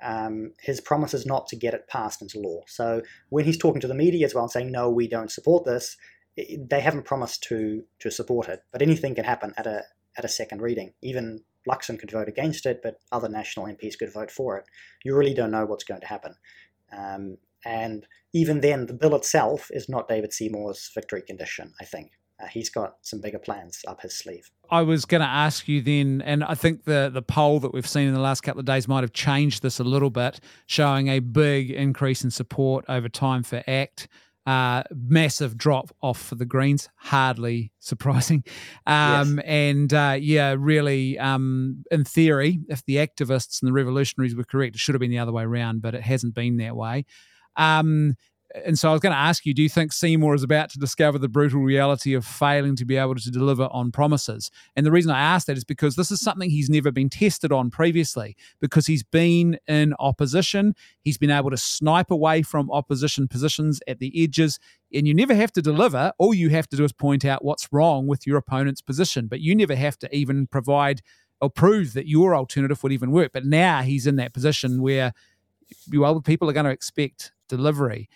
Um, 0.02 0.54
his 0.58 0.80
promise 0.80 1.12
is 1.12 1.26
not 1.26 1.46
to 1.48 1.56
get 1.56 1.74
it 1.74 1.86
passed 1.86 2.22
into 2.22 2.40
law. 2.40 2.62
So 2.66 3.02
when 3.28 3.44
he's 3.44 3.58
talking 3.58 3.82
to 3.82 3.86
the 3.86 3.94
media 3.94 4.24
as 4.24 4.34
well 4.34 4.44
and 4.44 4.50
saying, 4.50 4.72
no, 4.72 4.88
we 4.88 5.06
don't 5.06 5.30
support 5.30 5.64
this, 5.64 5.96
they 6.36 6.80
haven't 6.80 7.04
promised 7.04 7.42
to 7.44 7.84
to 7.98 8.10
support 8.10 8.48
it. 8.48 8.62
But 8.72 8.82
anything 8.82 9.14
can 9.14 9.24
happen 9.24 9.52
at 9.58 9.66
a 9.66 9.82
at 10.16 10.24
a 10.24 10.28
second 10.28 10.62
reading. 10.62 10.94
Even 11.02 11.42
Luxon 11.68 11.98
could 11.98 12.10
vote 12.10 12.28
against 12.28 12.66
it, 12.66 12.80
but 12.82 12.96
other 13.10 13.28
national 13.28 13.66
MPs 13.66 13.98
could 13.98 14.12
vote 14.12 14.30
for 14.30 14.58
it. 14.58 14.64
You 15.04 15.16
really 15.16 15.34
don't 15.34 15.50
know 15.50 15.66
what's 15.66 15.84
going 15.84 16.00
to 16.00 16.06
happen. 16.06 16.34
Um, 16.96 17.38
And 17.64 18.06
even 18.32 18.60
then, 18.60 18.86
the 18.86 18.94
bill 18.94 19.14
itself 19.14 19.70
is 19.72 19.88
not 19.88 20.08
David 20.08 20.32
Seymour's 20.32 20.90
victory 20.94 21.22
condition, 21.22 21.72
I 21.80 21.84
think. 21.84 22.12
Uh, 22.42 22.48
he's 22.48 22.70
got 22.70 22.96
some 23.02 23.20
bigger 23.20 23.38
plans 23.38 23.84
up 23.86 24.00
his 24.00 24.14
sleeve. 24.14 24.50
I 24.70 24.82
was 24.82 25.04
going 25.04 25.20
to 25.20 25.28
ask 25.28 25.68
you 25.68 25.80
then, 25.80 26.22
and 26.22 26.42
I 26.42 26.54
think 26.54 26.84
the 26.84 27.10
the 27.12 27.22
poll 27.22 27.60
that 27.60 27.72
we've 27.72 27.86
seen 27.86 28.08
in 28.08 28.14
the 28.14 28.20
last 28.20 28.40
couple 28.40 28.58
of 28.58 28.66
days 28.66 28.88
might 28.88 29.02
have 29.02 29.12
changed 29.12 29.62
this 29.62 29.78
a 29.78 29.84
little 29.84 30.10
bit, 30.10 30.40
showing 30.66 31.08
a 31.08 31.20
big 31.20 31.70
increase 31.70 32.24
in 32.24 32.30
support 32.30 32.84
over 32.88 33.08
time 33.08 33.42
for 33.44 33.62
ACT. 33.68 34.08
Uh, 34.44 34.82
massive 34.90 35.56
drop 35.56 35.94
off 36.02 36.20
for 36.20 36.34
the 36.34 36.44
Greens, 36.44 36.88
hardly 36.96 37.70
surprising. 37.78 38.42
Um, 38.86 39.36
yes. 39.36 39.46
And 39.46 39.94
uh, 39.94 40.16
yeah, 40.20 40.56
really, 40.58 41.16
um, 41.16 41.84
in 41.92 42.02
theory, 42.04 42.58
if 42.68 42.84
the 42.84 42.96
activists 42.96 43.62
and 43.62 43.68
the 43.68 43.72
revolutionaries 43.72 44.34
were 44.34 44.42
correct, 44.42 44.74
it 44.74 44.80
should 44.80 44.96
have 44.96 45.00
been 45.00 45.12
the 45.12 45.20
other 45.20 45.30
way 45.30 45.44
around, 45.44 45.80
but 45.80 45.94
it 45.94 46.02
hasn't 46.02 46.34
been 46.34 46.56
that 46.56 46.74
way. 46.74 47.04
Um, 47.56 48.16
and 48.64 48.78
so 48.78 48.88
I 48.88 48.92
was 48.92 49.00
going 49.00 49.12
to 49.12 49.18
ask 49.18 49.46
you 49.46 49.54
do 49.54 49.62
you 49.62 49.68
think 49.68 49.92
Seymour 49.92 50.34
is 50.34 50.42
about 50.42 50.70
to 50.70 50.78
discover 50.78 51.18
the 51.18 51.28
brutal 51.28 51.60
reality 51.60 52.14
of 52.14 52.24
failing 52.24 52.76
to 52.76 52.84
be 52.84 52.96
able 52.96 53.14
to 53.14 53.30
deliver 53.30 53.68
on 53.70 53.92
promises? 53.92 54.50
And 54.76 54.84
the 54.84 54.90
reason 54.90 55.10
I 55.10 55.20
ask 55.20 55.46
that 55.46 55.56
is 55.56 55.64
because 55.64 55.96
this 55.96 56.10
is 56.10 56.20
something 56.20 56.50
he's 56.50 56.70
never 56.70 56.90
been 56.90 57.08
tested 57.08 57.52
on 57.52 57.70
previously, 57.70 58.36
because 58.60 58.86
he's 58.86 59.02
been 59.02 59.58
in 59.66 59.94
opposition. 59.98 60.74
He's 61.00 61.18
been 61.18 61.30
able 61.30 61.50
to 61.50 61.56
snipe 61.56 62.10
away 62.10 62.42
from 62.42 62.70
opposition 62.70 63.28
positions 63.28 63.80
at 63.86 63.98
the 63.98 64.12
edges. 64.22 64.58
And 64.94 65.06
you 65.06 65.14
never 65.14 65.34
have 65.34 65.52
to 65.52 65.62
deliver. 65.62 66.12
All 66.18 66.34
you 66.34 66.50
have 66.50 66.68
to 66.68 66.76
do 66.76 66.84
is 66.84 66.92
point 66.92 67.24
out 67.24 67.44
what's 67.44 67.72
wrong 67.72 68.06
with 68.06 68.26
your 68.26 68.36
opponent's 68.36 68.82
position, 68.82 69.26
but 69.26 69.40
you 69.40 69.54
never 69.54 69.74
have 69.74 69.98
to 70.00 70.14
even 70.14 70.46
provide 70.46 71.00
or 71.40 71.50
prove 71.50 71.94
that 71.94 72.06
your 72.06 72.36
alternative 72.36 72.82
would 72.82 72.92
even 72.92 73.10
work. 73.10 73.32
But 73.32 73.44
now 73.44 73.82
he's 73.82 74.06
in 74.06 74.16
that 74.16 74.32
position 74.32 74.80
where 74.80 75.12
people 76.24 76.48
are 76.48 76.52
going 76.52 76.66
to 76.66 76.70
expect 76.70 77.32
delivery. 77.48 78.08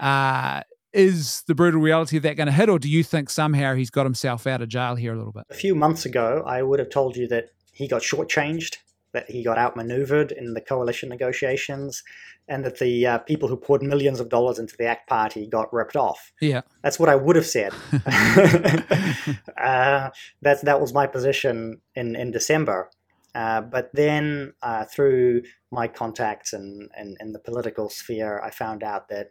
Uh, 0.00 0.62
is 0.92 1.42
the 1.46 1.54
brutal 1.54 1.80
reality 1.80 2.16
of 2.16 2.22
that 2.24 2.36
going 2.36 2.46
to 2.48 2.52
hit, 2.52 2.68
or 2.68 2.78
do 2.78 2.88
you 2.88 3.04
think 3.04 3.30
somehow 3.30 3.74
he's 3.74 3.90
got 3.90 4.04
himself 4.06 4.46
out 4.46 4.60
of 4.60 4.68
jail 4.68 4.96
here 4.96 5.12
a 5.12 5.16
little 5.16 5.32
bit? 5.32 5.44
A 5.50 5.54
few 5.54 5.74
months 5.74 6.04
ago, 6.04 6.42
I 6.44 6.62
would 6.62 6.80
have 6.80 6.90
told 6.90 7.16
you 7.16 7.28
that 7.28 7.50
he 7.72 7.86
got 7.86 8.02
shortchanged, 8.02 8.78
that 9.12 9.30
he 9.30 9.44
got 9.44 9.58
outmaneuvered 9.58 10.32
in 10.32 10.54
the 10.54 10.60
coalition 10.60 11.08
negotiations, 11.08 12.02
and 12.48 12.64
that 12.64 12.78
the 12.80 13.06
uh, 13.06 13.18
people 13.18 13.48
who 13.48 13.56
poured 13.56 13.82
millions 13.82 14.18
of 14.18 14.28
dollars 14.28 14.58
into 14.58 14.76
the 14.76 14.86
ACT 14.86 15.08
Party 15.08 15.46
got 15.46 15.72
ripped 15.72 15.94
off. 15.94 16.32
Yeah, 16.40 16.62
that's 16.82 16.98
what 16.98 17.08
I 17.08 17.14
would 17.14 17.36
have 17.36 17.46
said. 17.46 17.72
uh, 19.56 20.10
that's 20.42 20.62
that 20.62 20.80
was 20.80 20.92
my 20.92 21.06
position 21.06 21.80
in 21.94 22.16
in 22.16 22.32
December. 22.32 22.90
Uh, 23.32 23.60
but 23.60 23.90
then, 23.94 24.52
uh, 24.62 24.84
through 24.84 25.42
my 25.70 25.86
contacts 25.86 26.52
and 26.52 26.90
in, 26.98 27.10
in, 27.10 27.16
in 27.20 27.32
the 27.32 27.38
political 27.38 27.88
sphere, 27.88 28.40
I 28.42 28.50
found 28.50 28.82
out 28.82 29.08
that 29.08 29.30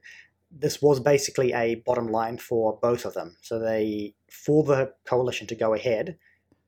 this 0.51 0.81
was 0.81 0.99
basically 0.99 1.53
a 1.53 1.75
bottom 1.75 2.07
line 2.07 2.37
for 2.37 2.77
both 2.81 3.05
of 3.05 3.13
them. 3.13 3.37
So 3.41 3.59
they, 3.59 4.15
for 4.31 4.63
the 4.63 4.93
coalition 5.05 5.47
to 5.47 5.55
go 5.55 5.73
ahead, 5.73 6.17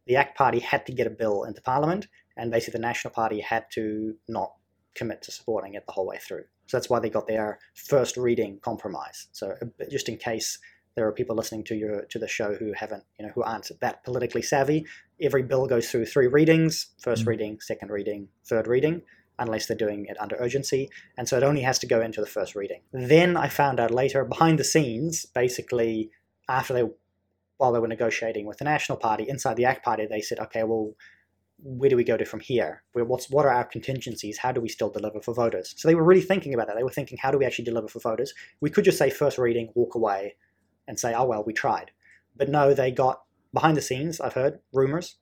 the 0.06 0.16
ACT 0.16 0.38
Party 0.38 0.60
had 0.60 0.86
to 0.86 0.92
get 0.92 1.08
a 1.08 1.12
bill 1.12 1.44
into 1.44 1.62
Parliament, 1.62 2.08
and 2.38 2.52
basically 2.52 2.80
the 2.80 2.88
National 2.88 3.14
Party 3.14 3.40
had 3.40 3.66
to 3.74 4.16
not 4.28 4.54
commit 4.96 5.22
to 5.24 5.32
supporting 5.32 5.74
it 5.74 5.86
the 5.86 5.94
whole 5.94 6.08
way 6.08 6.18
through. 6.18 6.44
So 6.68 6.78
that's 6.78 6.90
why 6.90 7.00
they 7.00 7.10
got 7.10 7.28
their 7.28 7.60
first 7.74 8.18
reading 8.18 8.60
compromise. 8.62 9.28
So 9.32 9.56
uh, 9.62 9.66
just 9.90 10.10
in 10.10 10.18
case 10.18 10.60
there 10.96 11.08
are 11.08 11.12
people 11.12 11.36
listening 11.36 11.64
to 11.66 11.76
your 11.76 12.06
to 12.06 12.20
the 12.20 12.28
show 12.28 12.56
who 12.56 12.74
haven't, 12.74 13.04
you 13.18 13.26
know, 13.26 13.32
who 13.34 13.44
aren't 13.44 13.72
that 13.80 14.04
politically 14.04 14.42
savvy, 14.42 14.86
every 15.20 15.44
bill 15.44 15.66
goes 15.66 15.90
through 15.90 16.06
three 16.06 16.28
readings: 16.28 16.88
1st 17.04 17.14
mm-hmm. 17.20 17.30
reading, 17.30 17.60
second 17.62 17.90
reading, 17.90 18.28
third 18.46 18.68
reading 18.68 19.02
unless 19.42 19.66
they're 19.66 19.76
doing 19.76 20.06
it 20.08 20.16
under 20.22 20.36
urgency. 20.40 20.90
And 21.18 21.28
so 21.28 21.36
it 21.36 21.44
only 21.44 21.62
has 21.62 21.80
to 21.80 21.88
go 21.88 22.00
into 22.00 22.22
the 22.22 22.28
first 22.28 22.56
reading. 22.56 22.82
Then 22.94 23.36
I 23.36 23.50
found 23.50 23.80
out 23.80 23.92
later, 23.92 24.24
behind 24.24 24.60
the 24.60 24.64
scenes, 24.64 25.26
basically 25.26 26.12
after 26.48 26.74
they, 26.74 26.84
while 27.58 27.72
they 27.72 27.80
were 27.80 27.88
negotiating 27.88 28.46
with 28.46 28.60
the 28.60 28.66
National 28.66 28.98
Party, 28.98 29.26
inside 29.28 29.58
the 29.58 29.66
ACT 29.66 29.84
Party, 29.84 30.06
they 30.06 30.22
said, 30.22 30.40
okay, 30.40 30.64
well, 30.64 30.94
where 31.64 31.90
do 31.90 31.96
we 31.96 32.04
go 32.04 32.18
to 32.18 32.26
from 32.26 32.40
here? 32.40 32.84
What's 32.94 33.30
what 33.30 33.46
are 33.46 33.52
our 33.52 33.66
contingencies? 33.66 34.38
How 34.38 34.52
do 34.52 34.62
we 34.62 34.70
still 34.70 34.90
deliver 34.90 35.22
for 35.22 35.34
voters? 35.34 35.74
So 35.78 35.88
they 35.88 35.96
were 35.96 36.04
really 36.04 36.22
thinking 36.22 36.54
about 36.54 36.68
that. 36.68 36.76
They 36.76 36.84
were 36.84 36.90
thinking, 36.90 37.20
how 37.22 37.32
do 37.32 37.38
we 37.38 37.46
actually 37.46 37.66
deliver 37.66 37.88
for 37.88 38.00
voters? 38.00 38.34
We 38.62 38.70
could 38.70 38.86
just 38.86 38.98
say 38.98 39.10
first 39.10 39.38
reading, 39.38 39.70
walk 39.76 39.96
away, 39.96 40.36
and 40.88 41.00
say, 41.00 41.14
oh 41.14 41.26
well, 41.26 41.44
we 41.44 41.54
tried. 41.54 41.92
But 42.36 42.50
no, 42.50 42.74
they 42.74 42.92
got 42.92 43.22
behind 43.54 43.78
the 43.78 43.82
scenes. 43.82 44.20
I've 44.20 44.34
heard 44.34 44.60
rumors 44.74 45.18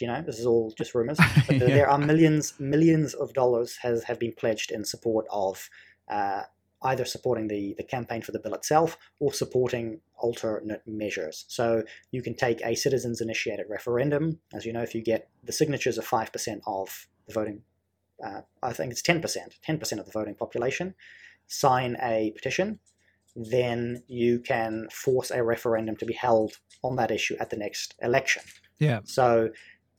you 0.00 0.06
know, 0.06 0.22
this 0.22 0.38
is 0.38 0.46
all 0.46 0.72
just 0.76 0.94
rumors. 0.94 1.18
But 1.46 1.56
yeah. 1.56 1.66
there 1.66 1.90
are 1.90 1.98
millions, 1.98 2.54
millions 2.58 3.14
of 3.14 3.32
dollars 3.32 3.76
has 3.82 4.04
have 4.04 4.18
been 4.18 4.32
pledged 4.32 4.70
in 4.70 4.84
support 4.84 5.26
of 5.30 5.68
uh, 6.08 6.42
either 6.84 7.04
supporting 7.04 7.48
the, 7.48 7.74
the 7.76 7.82
campaign 7.82 8.22
for 8.22 8.32
the 8.32 8.38
bill 8.38 8.54
itself 8.54 8.98
or 9.18 9.32
supporting 9.32 10.00
alternate 10.18 10.82
measures. 10.86 11.44
So 11.48 11.82
you 12.10 12.22
can 12.22 12.34
take 12.34 12.60
a 12.62 12.74
citizens 12.74 13.20
initiated 13.20 13.66
referendum. 13.68 14.38
As 14.52 14.66
you 14.66 14.72
know, 14.72 14.82
if 14.82 14.94
you 14.94 15.02
get 15.02 15.28
the 15.42 15.52
signatures 15.52 15.98
of 15.98 16.06
5% 16.06 16.60
of 16.66 17.06
the 17.26 17.32
voting, 17.32 17.62
uh, 18.24 18.42
I 18.62 18.72
think 18.72 18.92
it's 18.92 19.02
10%, 19.02 19.22
10% 19.66 19.98
of 19.98 20.06
the 20.06 20.12
voting 20.12 20.34
population, 20.34 20.94
sign 21.46 21.96
a 22.02 22.32
petition, 22.36 22.78
then 23.34 24.02
you 24.06 24.38
can 24.40 24.86
force 24.92 25.30
a 25.30 25.42
referendum 25.42 25.96
to 25.96 26.06
be 26.06 26.14
held 26.14 26.58
on 26.82 26.96
that 26.96 27.10
issue 27.10 27.36
at 27.40 27.50
the 27.50 27.56
next 27.56 27.94
election. 28.02 28.42
Yeah. 28.78 29.00
So 29.04 29.50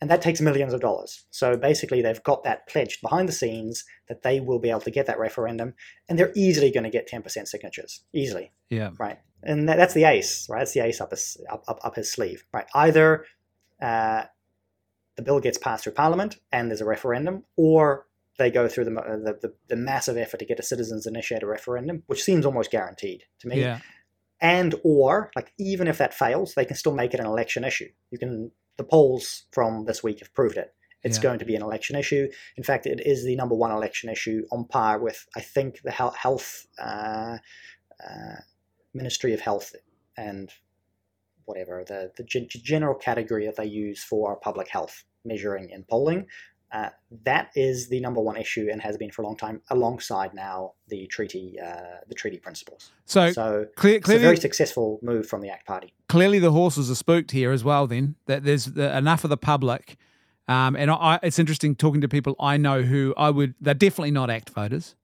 and 0.02 0.10
that 0.10 0.22
takes 0.22 0.42
millions 0.42 0.74
of 0.74 0.82
dollars. 0.82 1.26
So 1.32 1.56
basically, 1.56 2.02
they've 2.02 2.22
got 2.24 2.44
that 2.44 2.68
pledged 2.68 3.02
behind 3.02 3.30
the 3.30 3.34
scenes 3.34 3.86
that 4.10 4.24
they 4.24 4.40
will 4.40 4.60
be 4.60 4.70
able 4.70 4.82
to 4.82 4.92
get 4.92 5.06
that 5.08 5.20
referendum, 5.20 5.74
and 6.10 6.20
they're 6.20 6.34
easily 6.36 6.72
going 6.72 6.84
to 6.84 6.90
get 6.90 7.10
10% 7.10 7.48
signatures. 7.48 8.04
Easily. 8.14 8.52
Yeah. 8.70 8.92
Right. 9.00 9.20
And 9.44 9.70
that, 9.70 9.78
that's 9.78 9.94
the 9.94 10.04
ace, 10.04 10.48
right? 10.50 10.60
That's 10.60 10.74
the 10.74 10.82
ace 10.82 11.00
up 11.00 11.12
his, 11.12 11.38
up, 11.50 11.64
up, 11.68 11.80
up 11.84 11.96
his 11.96 12.12
sleeve, 12.12 12.46
right? 12.52 12.66
Either 12.74 13.26
uh, 13.82 14.24
the 15.16 15.22
bill 15.22 15.40
gets 15.40 15.58
passed 15.58 15.84
through 15.84 15.94
Parliament 15.94 16.38
and 16.52 16.70
there's 16.70 16.82
a 16.82 16.86
referendum, 16.86 17.44
or 17.56 18.08
they 18.38 18.52
go 18.52 18.68
through 18.68 18.86
the, 18.86 18.92
the, 18.92 19.38
the, 19.42 19.54
the 19.70 19.76
massive 19.76 20.18
effort 20.18 20.38
to 20.40 20.46
get 20.46 20.60
a 20.60 20.64
citizens 20.64 21.06
initiated 21.06 21.48
referendum, 21.48 22.04
which 22.08 22.24
seems 22.24 22.46
almost 22.46 22.72
guaranteed 22.72 23.24
to 23.40 23.48
me. 23.48 23.62
Yeah. 23.62 23.80
And 24.42 24.76
or 24.84 25.32
like 25.36 25.54
even 25.58 25.88
if 25.88 25.98
that 26.00 26.14
fails, 26.14 26.54
they 26.56 26.66
can 26.66 26.76
still 26.76 26.94
make 26.94 27.14
it 27.14 27.20
an 27.20 27.26
election 27.26 27.64
issue. 27.64 27.88
You 28.12 28.20
can 28.20 28.52
the 28.78 28.84
polls 28.84 29.46
from 29.52 29.86
this 29.86 30.04
week 30.04 30.20
have 30.20 30.34
proved 30.34 30.58
it. 30.58 30.74
It's 31.04 31.18
yeah. 31.18 31.24
going 31.24 31.40
to 31.40 31.46
be 31.46 31.56
an 31.56 31.62
election 31.62 31.96
issue. 31.96 32.28
In 32.58 32.64
fact, 32.64 32.88
it 32.88 33.00
is 33.06 33.24
the 33.24 33.36
number 33.36 33.56
one 33.56 33.72
election 33.72 34.10
issue 34.10 34.44
on 34.52 34.66
par 34.66 35.00
with, 35.00 35.26
I 35.36 35.42
think, 35.42 35.82
the 35.84 35.92
health 35.92 36.66
uh, 36.80 37.38
uh, 38.04 38.36
Ministry 38.94 39.34
of 39.34 39.42
Health 39.42 39.76
and 40.18 40.52
whatever 41.46 41.84
the 41.88 42.12
the 42.18 42.24
general 42.24 42.96
category 42.96 43.46
that 43.46 43.56
they 43.56 43.66
use 43.66 44.04
for 44.04 44.36
public 44.38 44.68
health 44.68 45.04
measuring 45.24 45.70
in 45.70 45.84
polling. 45.84 46.26
Uh, 46.76 46.90
that 47.24 47.52
is 47.56 47.88
the 47.88 48.02
number 48.02 48.20
one 48.20 48.36
issue 48.36 48.68
and 48.70 48.82
has 48.82 48.98
been 48.98 49.10
for 49.10 49.22
a 49.22 49.26
long 49.26 49.38
time, 49.38 49.62
alongside 49.70 50.34
now 50.34 50.74
the 50.90 51.08
treaty, 51.08 51.58
uh, 51.58 52.02
the 52.10 52.14
treaty 52.14 52.38
principles. 52.38 52.92
So, 53.06 53.32
so 53.32 53.66
clear, 53.78 54.02
clearly, 54.02 54.24
a 54.24 54.28
very 54.28 54.38
successful 54.38 55.00
move 55.02 55.26
from 55.26 55.40
the 55.40 55.50
ACT 55.50 55.66
Party. 55.66 55.94
Clearly, 56.10 56.38
the 56.38 56.52
horses 56.52 56.92
are 56.92 56.96
spooked 56.96 57.32
here 57.32 57.54
as 57.54 57.64
well. 57.64 57.88
Then 57.88 58.16
that 58.26 58.44
there's 58.44 58.68
enough 58.68 59.24
of 59.24 59.30
the 59.30 59.38
public, 59.38 59.96
um, 60.50 60.76
and 60.76 60.92
I, 60.92 61.18
it's 61.24 61.40
interesting 61.40 61.76
talking 61.76 62.02
to 62.02 62.10
people 62.10 62.36
I 62.42 62.58
know 62.58 62.82
who 62.82 63.14
I 63.16 63.30
would. 63.30 63.56
They're 63.62 63.74
definitely 63.74 64.12
not 64.12 64.30
ACT 64.30 64.50
voters. 64.50 64.96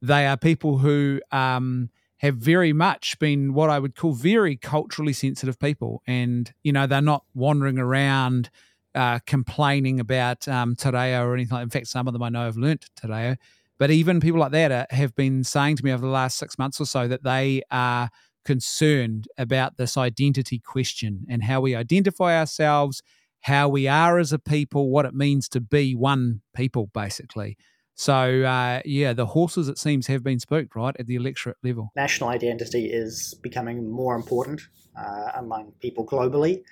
They 0.00 0.28
are 0.28 0.36
people 0.36 0.78
who 0.78 1.20
um, 1.32 1.90
have 2.18 2.36
very 2.36 2.72
much 2.72 3.18
been 3.18 3.52
what 3.52 3.68
I 3.68 3.80
would 3.80 3.96
call 3.96 4.12
very 4.12 4.54
culturally 4.54 5.12
sensitive 5.12 5.58
people, 5.58 6.04
and 6.06 6.52
you 6.62 6.72
know 6.72 6.86
they're 6.86 7.02
not 7.02 7.24
wandering 7.34 7.80
around 7.80 8.48
uh, 8.94 9.18
complaining 9.26 10.00
about 10.00 10.46
um, 10.48 10.76
or 10.84 11.34
anything. 11.34 11.54
Like 11.54 11.62
In 11.62 11.70
fact, 11.70 11.86
some 11.88 12.06
of 12.06 12.12
them 12.12 12.22
I 12.22 12.28
know 12.28 12.44
have 12.44 12.56
learnt 12.56 12.86
Te 13.00 13.36
But 13.78 13.90
even 13.90 14.20
people 14.20 14.40
like 14.40 14.52
that 14.52 14.72
are, 14.72 14.86
have 14.90 15.14
been 15.14 15.44
saying 15.44 15.76
to 15.76 15.84
me 15.84 15.92
over 15.92 16.04
the 16.04 16.12
last 16.12 16.38
six 16.38 16.58
months 16.58 16.80
or 16.80 16.86
so 16.86 17.08
that 17.08 17.22
they 17.22 17.62
are 17.70 18.10
concerned 18.44 19.28
about 19.38 19.76
this 19.76 19.96
identity 19.96 20.58
question 20.58 21.26
and 21.28 21.44
how 21.44 21.60
we 21.60 21.74
identify 21.74 22.38
ourselves, 22.38 23.02
how 23.42 23.68
we 23.68 23.86
are 23.86 24.18
as 24.18 24.32
a 24.32 24.38
people, 24.38 24.90
what 24.90 25.04
it 25.04 25.14
means 25.14 25.48
to 25.50 25.60
be 25.60 25.94
one 25.94 26.40
people, 26.54 26.90
basically. 26.92 27.56
So, 27.94 28.42
uh, 28.44 28.80
yeah, 28.86 29.12
the 29.12 29.26
horses, 29.26 29.68
it 29.68 29.76
seems, 29.76 30.06
have 30.06 30.22
been 30.22 30.40
spooked, 30.40 30.74
right, 30.74 30.96
at 30.98 31.06
the 31.06 31.16
electorate 31.16 31.58
level. 31.62 31.92
National 31.94 32.30
identity 32.30 32.86
is 32.86 33.34
becoming 33.42 33.90
more 33.90 34.16
important 34.16 34.62
uh, 34.98 35.32
among 35.36 35.72
people 35.80 36.06
globally. 36.06 36.62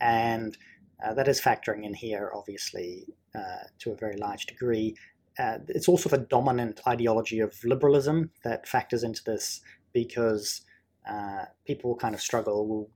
And 0.00 0.56
uh, 1.04 1.14
that 1.14 1.28
is 1.28 1.40
factoring 1.40 1.84
in 1.84 1.94
here, 1.94 2.30
obviously, 2.34 3.06
uh, 3.34 3.64
to 3.78 3.92
a 3.92 3.96
very 3.96 4.16
large 4.16 4.46
degree. 4.46 4.96
Uh, 5.38 5.58
it's 5.68 5.88
also 5.88 6.08
the 6.08 6.18
dominant 6.18 6.80
ideology 6.86 7.40
of 7.40 7.54
liberalism 7.64 8.30
that 8.44 8.66
factors 8.66 9.02
into 9.02 9.22
this 9.24 9.60
because 9.92 10.62
uh, 11.08 11.44
people 11.66 11.94
kind 11.94 12.14
of 12.14 12.20
struggle 12.20 12.90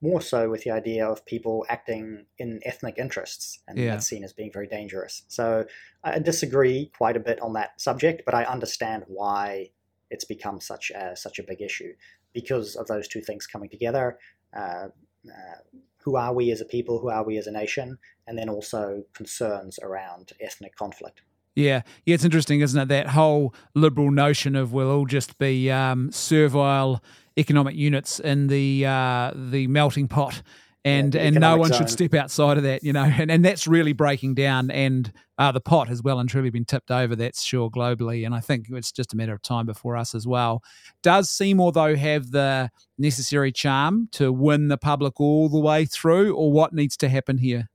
more 0.00 0.20
so 0.20 0.50
with 0.50 0.64
the 0.64 0.70
idea 0.70 1.06
of 1.06 1.24
people 1.26 1.64
acting 1.68 2.26
in 2.38 2.60
ethnic 2.64 2.96
interests, 2.98 3.60
and 3.68 3.78
yeah. 3.78 3.90
that's 3.90 4.08
seen 4.08 4.24
as 4.24 4.32
being 4.32 4.50
very 4.52 4.66
dangerous. 4.66 5.22
So 5.28 5.64
I 6.02 6.18
disagree 6.18 6.90
quite 6.96 7.16
a 7.16 7.20
bit 7.20 7.40
on 7.40 7.52
that 7.52 7.80
subject, 7.80 8.22
but 8.24 8.34
I 8.34 8.44
understand 8.44 9.04
why 9.06 9.70
it's 10.10 10.24
become 10.24 10.60
such 10.60 10.90
a, 10.90 11.16
such 11.16 11.38
a 11.38 11.44
big 11.44 11.62
issue 11.62 11.92
because 12.32 12.74
of 12.74 12.88
those 12.88 13.06
two 13.06 13.20
things 13.20 13.46
coming 13.46 13.70
together. 13.70 14.18
Uh, 14.56 14.88
uh, 15.28 15.78
who 16.02 16.16
are 16.16 16.34
we 16.34 16.50
as 16.50 16.60
a 16.60 16.64
people? 16.64 16.98
Who 16.98 17.08
are 17.08 17.24
we 17.24 17.38
as 17.38 17.46
a 17.46 17.52
nation? 17.52 17.98
And 18.26 18.38
then 18.38 18.48
also 18.48 19.04
concerns 19.14 19.78
around 19.82 20.32
ethnic 20.40 20.76
conflict. 20.76 21.22
Yeah, 21.54 21.82
yeah, 22.06 22.14
it's 22.14 22.24
interesting, 22.24 22.60
isn't 22.60 22.80
it? 22.80 22.88
That 22.88 23.08
whole 23.08 23.54
liberal 23.74 24.10
notion 24.10 24.56
of 24.56 24.72
we'll 24.72 24.90
all 24.90 25.06
just 25.06 25.38
be 25.38 25.70
um, 25.70 26.10
servile 26.10 27.02
economic 27.36 27.74
units 27.74 28.20
in 28.20 28.46
the 28.46 28.86
uh, 28.86 29.32
the 29.34 29.66
melting 29.66 30.08
pot, 30.08 30.42
and 30.84 31.14
Yeah, 31.14 31.20
and 31.22 31.40
no 31.40 31.56
one 31.56 31.68
zone. 31.70 31.78
should 31.78 31.90
step 31.90 32.14
outside 32.14 32.56
of 32.56 32.62
that, 32.64 32.82
you 32.82 32.92
know, 32.92 33.04
and 33.18 33.30
and 33.30 33.44
that's 33.44 33.66
really 33.66 33.92
breaking 33.92 34.34
down, 34.34 34.70
and 34.70 35.12
uh, 35.38 35.52
the 35.52 35.60
pot 35.60 35.88
has 35.88 36.02
well 36.02 36.18
and 36.20 36.28
truly 36.28 36.50
been 36.50 36.64
tipped 36.64 36.90
over. 36.90 37.14
That's 37.16 37.42
sure 37.42 37.70
globally, 37.70 38.24
and 38.26 38.34
I 38.34 38.40
think 38.40 38.66
it's 38.70 38.92
just 38.92 39.12
a 39.12 39.16
matter 39.16 39.32
of 39.32 39.42
time 39.42 39.66
before 39.66 39.96
us 39.96 40.14
as 40.14 40.26
well. 40.26 40.62
Does 41.02 41.30
Seymour 41.30 41.72
though 41.72 41.94
have 41.96 42.30
the 42.30 42.70
necessary 42.98 43.52
charm 43.52 44.08
to 44.12 44.32
win 44.32 44.68
the 44.68 44.78
public 44.78 45.20
all 45.20 45.48
the 45.48 45.60
way 45.60 45.84
through, 45.84 46.34
or 46.34 46.52
what 46.52 46.72
needs 46.72 46.96
to 46.98 47.08
happen 47.08 47.38
here? 47.38 47.68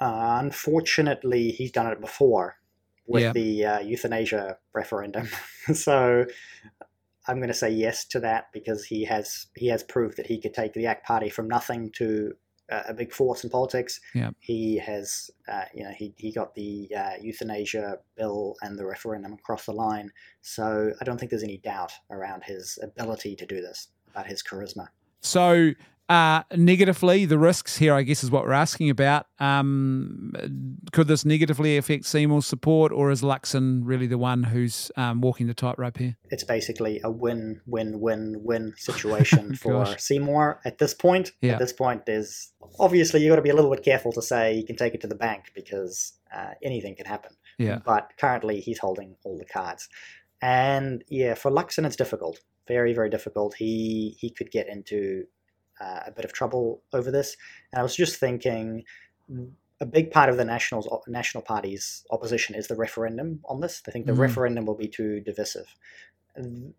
Uh, 0.00 0.38
unfortunately, 0.40 1.50
he's 1.50 1.72
done 1.72 1.86
it 1.86 2.00
before 2.00 2.56
with 3.06 3.22
Yeah. 3.22 3.32
the 3.32 3.64
uh, 3.64 3.78
euthanasia 3.80 4.58
referendum. 4.74 5.28
so 5.74 6.26
I'm 7.28 7.36
going 7.36 7.48
to 7.48 7.54
say 7.54 7.70
yes 7.70 8.04
to 8.06 8.20
that 8.20 8.52
because 8.52 8.84
he 8.84 9.04
has 9.04 9.46
he 9.56 9.66
has 9.68 9.82
proved 9.82 10.16
that 10.18 10.26
he 10.26 10.40
could 10.40 10.54
take 10.54 10.72
the 10.72 10.86
ACT 10.86 11.06
Party 11.06 11.28
from 11.28 11.48
nothing 11.48 11.90
to 11.96 12.34
uh, 12.70 12.82
a 12.88 12.94
big 12.94 13.12
force 13.12 13.44
in 13.44 13.50
politics. 13.50 14.00
Yeah. 14.14 14.30
He 14.40 14.78
has, 14.78 15.30
uh, 15.48 15.64
you 15.74 15.84
know, 15.84 15.90
he, 15.90 16.14
he 16.16 16.32
got 16.32 16.54
the 16.54 16.90
uh, 16.96 17.12
euthanasia 17.20 17.98
bill 18.16 18.56
and 18.62 18.78
the 18.78 18.84
referendum 18.84 19.32
across 19.34 19.66
the 19.66 19.72
line. 19.72 20.10
So 20.40 20.92
I 21.00 21.04
don't 21.04 21.18
think 21.18 21.30
there's 21.30 21.44
any 21.44 21.58
doubt 21.58 21.92
around 22.10 22.44
his 22.44 22.78
ability 22.82 23.36
to 23.36 23.46
do 23.46 23.60
this, 23.60 23.88
about 24.10 24.26
his 24.26 24.42
charisma. 24.42 24.88
So, 25.20 25.70
uh, 26.08 26.42
negatively, 26.54 27.24
the 27.24 27.38
risks 27.38 27.76
here, 27.76 27.94
I 27.94 28.02
guess, 28.02 28.22
is 28.22 28.30
what 28.30 28.44
we're 28.44 28.52
asking 28.52 28.90
about. 28.90 29.26
Um, 29.40 30.32
could 30.92 31.08
this 31.08 31.24
negatively 31.24 31.76
affect 31.76 32.04
Seymour's 32.04 32.46
support, 32.46 32.92
or 32.92 33.10
is 33.10 33.22
Luxon 33.22 33.80
really 33.84 34.06
the 34.06 34.18
one 34.18 34.44
who's 34.44 34.90
um, 34.96 35.20
walking 35.20 35.46
the 35.46 35.54
tightrope 35.54 35.98
here? 35.98 36.16
it's 36.30 36.44
basically 36.44 37.00
a 37.02 37.10
win 37.10 37.60
win 37.66 38.00
win 38.00 38.36
win 38.42 38.74
situation 38.76 39.54
for 39.62 39.98
Seymour 39.98 40.60
at 40.64 40.78
this 40.78 40.94
point. 40.94 41.32
Yeah. 41.40 41.54
At 41.54 41.58
this 41.58 41.72
point, 41.72 42.06
there's 42.06 42.52
obviously 42.78 43.22
you've 43.22 43.30
got 43.30 43.36
to 43.36 43.42
be 43.42 43.50
a 43.50 43.54
little 43.54 43.70
bit 43.70 43.84
careful 43.84 44.12
to 44.12 44.22
say 44.22 44.54
you 44.54 44.64
can 44.64 44.76
take 44.76 44.94
it 44.94 45.00
to 45.02 45.06
the 45.06 45.14
bank 45.14 45.52
because 45.54 46.12
uh, 46.34 46.52
anything 46.62 46.94
can 46.94 47.06
happen. 47.06 47.32
Yeah. 47.58 47.78
But 47.84 48.12
currently, 48.18 48.60
he's 48.60 48.78
holding 48.78 49.16
all 49.24 49.38
the 49.38 49.44
cards, 49.44 49.88
and 50.42 51.02
yeah, 51.08 51.34
for 51.34 51.50
Luxon, 51.50 51.86
it's 51.86 51.96
difficult, 51.96 52.40
very 52.68 52.92
very 52.92 53.10
difficult. 53.10 53.54
He 53.54 54.16
he 54.20 54.30
could 54.30 54.50
get 54.50 54.68
into 54.68 55.24
uh, 55.80 56.00
a 56.06 56.10
bit 56.10 56.24
of 56.24 56.32
trouble 56.32 56.82
over 56.92 57.10
this, 57.10 57.36
and 57.72 57.80
I 57.80 57.82
was 57.82 57.96
just 57.96 58.16
thinking. 58.16 58.84
A 59.78 59.84
big 59.84 60.10
part 60.10 60.30
of 60.30 60.38
the 60.38 60.44
nationals, 60.46 60.88
national 61.06 61.42
party's 61.42 62.06
opposition 62.10 62.54
is 62.54 62.66
the 62.66 62.74
referendum 62.76 63.40
on 63.44 63.60
this. 63.60 63.82
They 63.82 63.92
think 63.92 64.06
the 64.06 64.12
Mhm. 64.12 64.20
referendum 64.20 64.64
will 64.64 64.74
be 64.74 64.88
too 64.88 65.20
divisive 65.20 65.66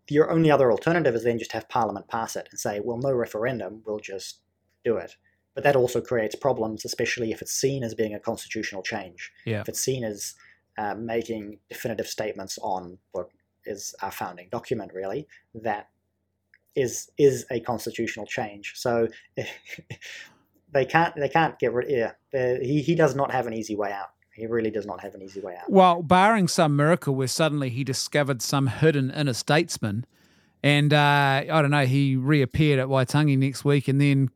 your 0.08 0.30
only 0.30 0.50
other 0.50 0.70
alternative 0.70 1.14
is 1.14 1.24
then 1.24 1.38
just 1.38 1.52
have 1.52 1.68
Parliament 1.68 2.08
pass 2.08 2.36
it 2.36 2.48
and 2.50 2.58
say, 2.58 2.80
well, 2.80 2.98
no 2.98 3.12
referendum, 3.12 3.82
we'll 3.84 3.98
just 3.98 4.40
do 4.84 4.96
it. 4.96 5.16
But 5.54 5.64
that 5.64 5.76
also 5.76 6.00
creates 6.00 6.34
problems, 6.34 6.84
especially 6.84 7.32
if 7.32 7.42
it's 7.42 7.52
seen 7.52 7.82
as 7.82 7.94
being 7.94 8.14
a 8.14 8.20
constitutional 8.20 8.82
change. 8.82 9.32
Yeah. 9.44 9.60
If 9.60 9.68
it's 9.68 9.80
seen 9.80 10.04
as 10.04 10.34
uh, 10.76 10.94
making 10.94 11.58
definitive 11.68 12.06
statements 12.06 12.58
on 12.62 12.98
what 13.10 13.28
is 13.64 13.94
our 14.00 14.12
founding 14.12 14.48
document, 14.50 14.92
really, 14.94 15.26
that 15.54 15.88
is 16.78 17.10
is 17.18 17.44
a 17.50 17.60
constitutional 17.60 18.26
change. 18.26 18.72
So 18.76 19.08
they 20.72 20.84
can't 20.84 21.14
they 21.16 21.28
can't 21.28 21.58
get 21.58 21.72
rid. 21.72 21.90
Yeah, 21.90 22.12
he 22.60 22.82
he 22.82 22.94
does 22.94 23.14
not 23.14 23.30
have 23.32 23.46
an 23.46 23.54
easy 23.54 23.76
way 23.76 23.92
out. 23.92 24.08
He 24.32 24.46
really 24.46 24.70
does 24.70 24.86
not 24.86 25.00
have 25.00 25.14
an 25.14 25.22
easy 25.22 25.40
way 25.40 25.56
out. 25.56 25.70
Well, 25.70 26.00
barring 26.02 26.46
some 26.46 26.76
miracle 26.76 27.14
where 27.14 27.26
suddenly 27.26 27.70
he 27.70 27.82
discovered 27.82 28.40
some 28.40 28.68
hidden 28.68 29.10
inner 29.10 29.32
statesman, 29.32 30.06
and 30.62 30.94
uh, 30.94 31.42
I 31.50 31.62
don't 31.62 31.72
know, 31.72 31.86
he 31.86 32.14
reappeared 32.16 32.78
at 32.78 32.86
Waitangi 32.86 33.36
next 33.36 33.64
week 33.64 33.88
and 33.88 34.00
then 34.00 34.30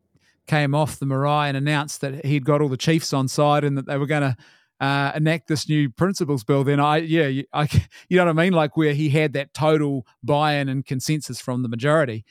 came 0.49 0.75
off 0.75 0.99
the 0.99 1.07
marae 1.07 1.49
and 1.49 1.57
announced 1.57 2.01
that 2.01 2.25
he'd 2.25 2.45
got 2.45 2.61
all 2.61 2.69
the 2.69 2.77
chiefs 2.77 3.13
on 3.13 3.29
side 3.29 3.63
and 3.63 3.79
that 3.79 3.87
they 3.87 3.97
were 3.97 4.07
going 4.07 4.23
to 4.23 4.37
uh, 4.83 5.13
enact 5.15 5.47
this 5.47 5.69
new 5.69 5.89
principles 5.89 6.43
bill. 6.43 6.65
Then 6.65 6.81
I, 6.81 6.97
yeah, 6.99 7.43
I, 7.53 7.69
you 8.09 8.17
know 8.17 8.25
what 8.27 8.39
I 8.39 8.45
mean, 8.45 8.53
like 8.53 8.77
where 8.77 8.93
he 8.93 9.09
had 9.09 9.33
that 9.35 9.55
total 9.55 10.05
buy-in 10.25 10.69
and 10.69 10.85
consensus 10.85 11.41
from 11.41 11.63
the 11.63 11.69
majority. 11.69 12.25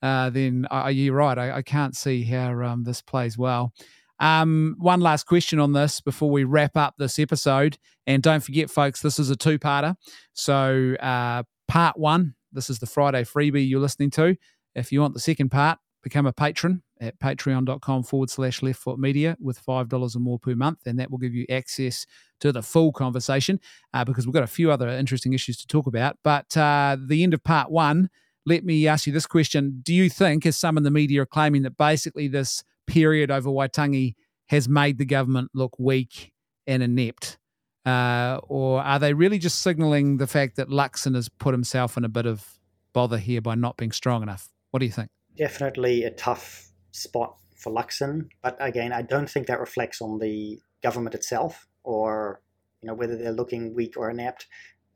Uh, 0.00 0.30
then 0.30 0.66
uh, 0.70 0.86
you're 0.86 1.14
right. 1.14 1.36
I, 1.36 1.56
I 1.56 1.62
can't 1.62 1.96
see 1.96 2.22
how 2.22 2.62
um, 2.62 2.84
this 2.84 3.02
plays 3.02 3.36
well. 3.36 3.72
Um, 4.20 4.76
one 4.78 5.00
last 5.00 5.24
question 5.24 5.58
on 5.58 5.72
this 5.72 6.00
before 6.00 6.30
we 6.30 6.44
wrap 6.44 6.76
up 6.76 6.94
this 6.96 7.18
episode. 7.18 7.76
And 8.06 8.22
don't 8.22 8.42
forget, 8.42 8.70
folks, 8.70 9.02
this 9.02 9.18
is 9.18 9.28
a 9.30 9.36
two 9.36 9.58
parter. 9.58 9.96
So, 10.32 10.94
uh, 11.00 11.42
part 11.66 11.98
one, 11.98 12.34
this 12.52 12.70
is 12.70 12.78
the 12.78 12.86
Friday 12.86 13.24
freebie 13.24 13.68
you're 13.68 13.80
listening 13.80 14.10
to. 14.12 14.36
If 14.76 14.92
you 14.92 15.00
want 15.00 15.14
the 15.14 15.20
second 15.20 15.50
part, 15.50 15.78
become 16.06 16.24
a 16.24 16.32
patron 16.32 16.84
at 17.00 17.18
patreon.com 17.18 18.04
forward 18.04 18.30
slash 18.30 18.62
left 18.62 18.78
foot 18.78 18.96
media 18.96 19.36
with 19.40 19.60
$5 19.60 20.14
or 20.14 20.18
more 20.20 20.38
per 20.38 20.54
month. 20.54 20.78
And 20.86 21.00
that 21.00 21.10
will 21.10 21.18
give 21.18 21.34
you 21.34 21.44
access 21.50 22.06
to 22.38 22.52
the 22.52 22.62
full 22.62 22.92
conversation 22.92 23.58
uh, 23.92 24.04
because 24.04 24.24
we've 24.24 24.32
got 24.32 24.44
a 24.44 24.46
few 24.46 24.70
other 24.70 24.88
interesting 24.88 25.32
issues 25.32 25.56
to 25.56 25.66
talk 25.66 25.88
about. 25.88 26.16
But 26.22 26.56
uh, 26.56 26.96
the 27.04 27.24
end 27.24 27.34
of 27.34 27.42
part 27.42 27.72
one, 27.72 28.08
let 28.44 28.64
me 28.64 28.86
ask 28.86 29.08
you 29.08 29.12
this 29.12 29.26
question. 29.26 29.80
Do 29.82 29.92
you 29.92 30.08
think, 30.08 30.46
as 30.46 30.56
some 30.56 30.76
in 30.76 30.84
the 30.84 30.92
media 30.92 31.22
are 31.22 31.26
claiming, 31.26 31.62
that 31.62 31.76
basically 31.76 32.28
this 32.28 32.62
period 32.86 33.32
over 33.32 33.50
Waitangi 33.50 34.14
has 34.46 34.68
made 34.68 34.98
the 34.98 35.04
government 35.04 35.50
look 35.54 35.76
weak 35.80 36.32
and 36.68 36.84
inept? 36.84 37.36
Uh, 37.84 38.38
or 38.44 38.80
are 38.80 39.00
they 39.00 39.12
really 39.12 39.40
just 39.40 39.60
signalling 39.60 40.18
the 40.18 40.28
fact 40.28 40.54
that 40.54 40.68
Luxon 40.68 41.16
has 41.16 41.28
put 41.28 41.52
himself 41.52 41.96
in 41.96 42.04
a 42.04 42.08
bit 42.08 42.26
of 42.26 42.60
bother 42.92 43.18
here 43.18 43.40
by 43.40 43.56
not 43.56 43.76
being 43.76 43.90
strong 43.90 44.22
enough? 44.22 44.50
What 44.70 44.78
do 44.78 44.86
you 44.86 44.92
think? 44.92 45.10
Definitely 45.36 46.04
a 46.04 46.10
tough 46.10 46.70
spot 46.92 47.36
for 47.56 47.72
Luxon. 47.72 48.28
But 48.42 48.56
again, 48.60 48.92
I 48.92 49.02
don't 49.02 49.28
think 49.28 49.46
that 49.46 49.60
reflects 49.60 50.00
on 50.00 50.18
the 50.18 50.60
government 50.82 51.14
itself 51.14 51.66
or 51.82 52.40
you 52.82 52.88
know 52.88 52.94
whether 52.94 53.16
they're 53.16 53.32
looking 53.32 53.74
weak 53.74 53.96
or 53.96 54.10
inept. 54.10 54.46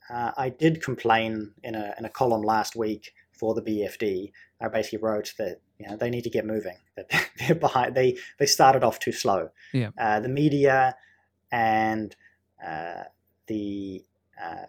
Uh, 0.08 0.32
I 0.36 0.48
did 0.48 0.82
complain 0.82 1.52
in 1.62 1.74
a 1.74 1.94
in 1.98 2.04
a 2.04 2.10
column 2.10 2.42
last 2.42 2.76
week 2.76 3.12
for 3.32 3.54
the 3.54 3.62
BFD. 3.62 4.32
I 4.60 4.68
basically 4.68 4.98
wrote 4.98 5.32
that 5.38 5.60
you 5.78 5.88
know 5.88 5.96
they 5.96 6.10
need 6.10 6.24
to 6.24 6.30
get 6.30 6.46
moving. 6.46 6.76
That 6.96 7.30
they're 7.38 7.54
behind. 7.54 7.94
They 7.94 8.18
they 8.38 8.46
started 8.46 8.84
off 8.84 8.98
too 8.98 9.12
slow. 9.12 9.50
Yeah. 9.72 9.90
Uh, 9.98 10.20
the 10.20 10.28
media 10.28 10.96
and 11.50 12.14
uh, 12.64 13.04
the 13.46 14.04
uh, 14.42 14.66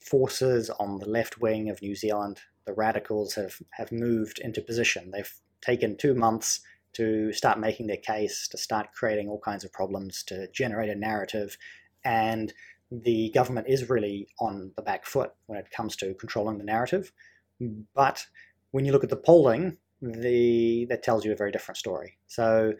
forces 0.00 0.68
on 0.70 0.98
the 0.98 1.08
left 1.08 1.40
wing 1.40 1.70
of 1.70 1.80
New 1.80 1.94
Zealand, 1.94 2.40
the 2.66 2.72
radicals 2.72 3.34
have 3.34 3.56
have 3.72 3.92
moved 3.92 4.38
into 4.38 4.60
position. 4.60 5.10
They've 5.10 5.34
taken 5.60 5.96
two 5.96 6.14
months 6.14 6.60
to 6.94 7.32
start 7.32 7.58
making 7.58 7.88
their 7.88 7.96
case, 7.96 8.46
to 8.48 8.58
start 8.58 8.92
creating 8.94 9.28
all 9.28 9.40
kinds 9.40 9.64
of 9.64 9.72
problems, 9.72 10.22
to 10.24 10.48
generate 10.52 10.90
a 10.90 10.94
narrative, 10.94 11.58
and 12.04 12.52
the 12.90 13.30
government 13.34 13.66
is 13.68 13.90
really 13.90 14.28
on 14.38 14.72
the 14.76 14.82
back 14.82 15.04
foot 15.04 15.32
when 15.46 15.58
it 15.58 15.70
comes 15.70 15.96
to 15.96 16.14
controlling 16.14 16.58
the 16.58 16.64
narrative. 16.64 17.12
But 17.94 18.26
when 18.70 18.84
you 18.84 18.92
look 18.92 19.04
at 19.04 19.10
the 19.10 19.16
polling, 19.16 19.78
the 20.00 20.86
that 20.88 21.02
tells 21.02 21.24
you 21.24 21.32
a 21.32 21.36
very 21.36 21.50
different 21.50 21.78
story. 21.78 22.18
So 22.26 22.74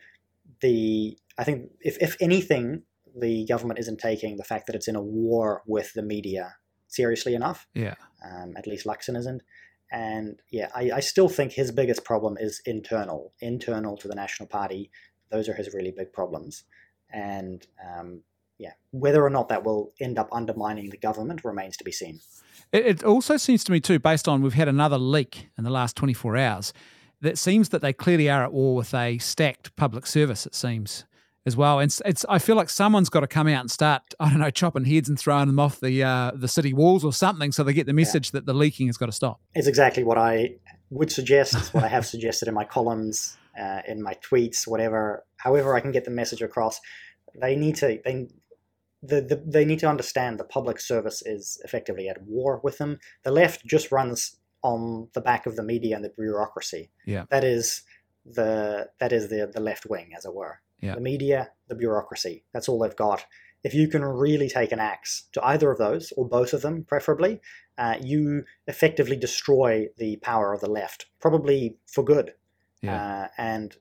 the 0.60 1.18
I 1.38 1.44
think 1.44 1.70
if, 1.80 2.00
if 2.00 2.16
anything, 2.20 2.82
the 3.16 3.46
government 3.46 3.78
isn't 3.80 3.98
taking 3.98 4.36
the 4.36 4.44
fact 4.44 4.66
that 4.66 4.76
it's 4.76 4.88
in 4.88 4.96
a 4.96 5.02
war 5.02 5.62
with 5.66 5.92
the 5.94 6.02
media 6.02 6.56
seriously 6.88 7.34
enough. 7.34 7.66
Yeah. 7.74 7.94
Um, 8.24 8.54
at 8.56 8.66
least 8.66 8.86
Luxon 8.86 9.16
isn't. 9.16 9.42
And 9.94 10.40
yeah, 10.50 10.70
I, 10.74 10.90
I 10.96 11.00
still 11.00 11.28
think 11.28 11.52
his 11.52 11.70
biggest 11.70 12.04
problem 12.04 12.36
is 12.36 12.60
internal, 12.66 13.32
internal 13.40 13.96
to 13.98 14.08
the 14.08 14.14
National 14.16 14.48
Party. 14.48 14.90
Those 15.30 15.48
are 15.48 15.54
his 15.54 15.72
really 15.72 15.92
big 15.92 16.12
problems. 16.12 16.64
And 17.12 17.64
um, 17.80 18.22
yeah, 18.58 18.72
whether 18.90 19.24
or 19.24 19.30
not 19.30 19.48
that 19.50 19.62
will 19.62 19.92
end 20.00 20.18
up 20.18 20.28
undermining 20.32 20.90
the 20.90 20.96
government 20.96 21.44
remains 21.44 21.76
to 21.76 21.84
be 21.84 21.92
seen. 21.92 22.18
It, 22.72 22.86
it 22.86 23.04
also 23.04 23.36
seems 23.36 23.62
to 23.64 23.72
me, 23.72 23.78
too, 23.78 24.00
based 24.00 24.26
on 24.26 24.42
we've 24.42 24.54
had 24.54 24.66
another 24.66 24.98
leak 24.98 25.48
in 25.56 25.62
the 25.62 25.70
last 25.70 25.94
24 25.94 26.36
hours, 26.38 26.72
that 27.20 27.38
seems 27.38 27.68
that 27.68 27.80
they 27.80 27.92
clearly 27.92 28.28
are 28.28 28.42
at 28.42 28.52
war 28.52 28.74
with 28.74 28.92
a 28.94 29.18
stacked 29.18 29.76
public 29.76 30.08
service, 30.08 30.44
it 30.44 30.56
seems. 30.56 31.04
As 31.46 31.58
well, 31.58 31.78
and 31.78 31.88
it's, 31.88 32.00
it's. 32.06 32.24
I 32.26 32.38
feel 32.38 32.56
like 32.56 32.70
someone's 32.70 33.10
got 33.10 33.20
to 33.20 33.26
come 33.26 33.48
out 33.48 33.60
and 33.60 33.70
start. 33.70 34.02
I 34.18 34.30
don't 34.30 34.38
know, 34.38 34.48
chopping 34.48 34.86
heads 34.86 35.10
and 35.10 35.18
throwing 35.18 35.46
them 35.46 35.60
off 35.60 35.78
the 35.78 36.02
uh, 36.02 36.30
the 36.34 36.48
city 36.48 36.72
walls 36.72 37.04
or 37.04 37.12
something, 37.12 37.52
so 37.52 37.62
they 37.62 37.74
get 37.74 37.84
the 37.84 37.92
message 37.92 38.30
that 38.30 38.46
the 38.46 38.54
leaking 38.54 38.86
has 38.86 38.96
got 38.96 39.06
to 39.06 39.12
stop. 39.12 39.40
It's 39.54 39.66
exactly 39.66 40.04
what 40.04 40.16
I 40.16 40.56
would 40.90 41.10
suggest, 41.10 41.54
it's 41.54 41.74
what 41.74 41.84
I 41.84 41.88
have 41.88 42.06
suggested 42.14 42.48
in 42.48 42.54
my 42.54 42.64
columns, 42.64 43.36
uh, 43.60 43.80
in 43.86 44.02
my 44.02 44.14
tweets, 44.14 44.66
whatever, 44.66 45.24
however 45.36 45.74
I 45.74 45.80
can 45.80 45.92
get 45.92 46.04
the 46.04 46.10
message 46.10 46.40
across. 46.40 46.80
They 47.34 47.56
need 47.56 47.76
to, 47.76 47.98
they, 48.04 48.28
the, 49.02 49.20
the, 49.20 49.42
they 49.44 49.64
need 49.64 49.80
to 49.80 49.88
understand 49.88 50.38
the 50.38 50.44
public 50.44 50.80
service 50.80 51.22
is 51.26 51.60
effectively 51.64 52.08
at 52.08 52.22
war 52.22 52.60
with 52.62 52.78
them. 52.78 52.98
The 53.24 53.32
left 53.32 53.66
just 53.66 53.90
runs 53.92 54.36
on 54.62 55.08
the 55.12 55.20
back 55.20 55.46
of 55.46 55.56
the 55.56 55.62
media 55.62 55.96
and 55.96 56.04
the 56.04 56.10
bureaucracy. 56.10 56.90
Yeah. 57.04 57.24
That 57.30 57.44
is 57.44 57.82
the 58.24 58.88
that 59.00 59.12
is 59.12 59.28
the 59.28 59.50
the 59.52 59.60
left 59.60 59.84
wing, 59.84 60.12
as 60.16 60.24
it 60.24 60.34
were. 60.34 60.60
Yeah. 60.80 60.94
The 60.94 61.00
media, 61.00 61.50
the 61.68 61.74
bureaucracy. 61.74 62.44
That's 62.52 62.68
all 62.68 62.78
they've 62.78 62.96
got. 62.96 63.24
If 63.62 63.72
you 63.72 63.88
can 63.88 64.04
really 64.04 64.48
take 64.48 64.72
an 64.72 64.80
axe 64.80 65.28
to 65.32 65.44
either 65.44 65.70
of 65.70 65.78
those, 65.78 66.12
or 66.16 66.28
both 66.28 66.52
of 66.52 66.60
them, 66.60 66.84
preferably, 66.84 67.40
uh, 67.78 67.96
you 68.02 68.44
effectively 68.66 69.16
destroy 69.16 69.86
the 69.96 70.16
power 70.16 70.52
of 70.52 70.60
the 70.60 70.70
left, 70.70 71.06
probably 71.20 71.78
for 71.86 72.04
good. 72.04 72.34
Yeah. 72.82 73.02
Uh, 73.02 73.28
and 73.38 73.76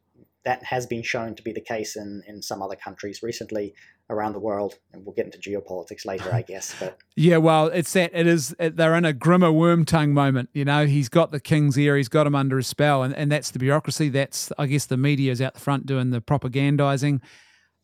that 0.45 0.63
has 0.63 0.85
been 0.85 1.03
shown 1.03 1.35
to 1.35 1.43
be 1.43 1.51
the 1.51 1.61
case 1.61 1.95
in, 1.95 2.23
in 2.27 2.41
some 2.41 2.61
other 2.61 2.75
countries 2.75 3.23
recently 3.23 3.73
around 4.09 4.33
the 4.33 4.39
world. 4.39 4.75
And 4.91 5.05
we'll 5.05 5.15
get 5.15 5.25
into 5.25 5.37
geopolitics 5.37 6.05
later, 6.05 6.33
I 6.33 6.41
guess. 6.41 6.75
But 6.79 6.97
Yeah, 7.15 7.37
well, 7.37 7.67
it's 7.67 7.93
that 7.93 8.11
it 8.13 8.27
is. 8.27 8.55
They're 8.59 8.95
in 8.95 9.05
a 9.05 9.13
Grima 9.13 9.53
Wormtongue 9.53 10.11
moment. 10.11 10.49
You 10.53 10.65
know, 10.65 10.85
he's 10.85 11.09
got 11.09 11.31
the 11.31 11.39
king's 11.39 11.77
ear. 11.77 11.95
He's 11.95 12.09
got 12.09 12.27
him 12.27 12.35
under 12.35 12.57
his 12.57 12.67
spell, 12.67 13.03
and, 13.03 13.15
and 13.15 13.31
that's 13.31 13.51
the 13.51 13.59
bureaucracy. 13.59 14.09
That's 14.09 14.51
I 14.57 14.67
guess 14.67 14.85
the 14.85 14.97
media 14.97 15.31
is 15.31 15.41
out 15.41 15.53
the 15.53 15.59
front 15.59 15.85
doing 15.85 16.11
the 16.11 16.21
propagandizing. 16.21 17.21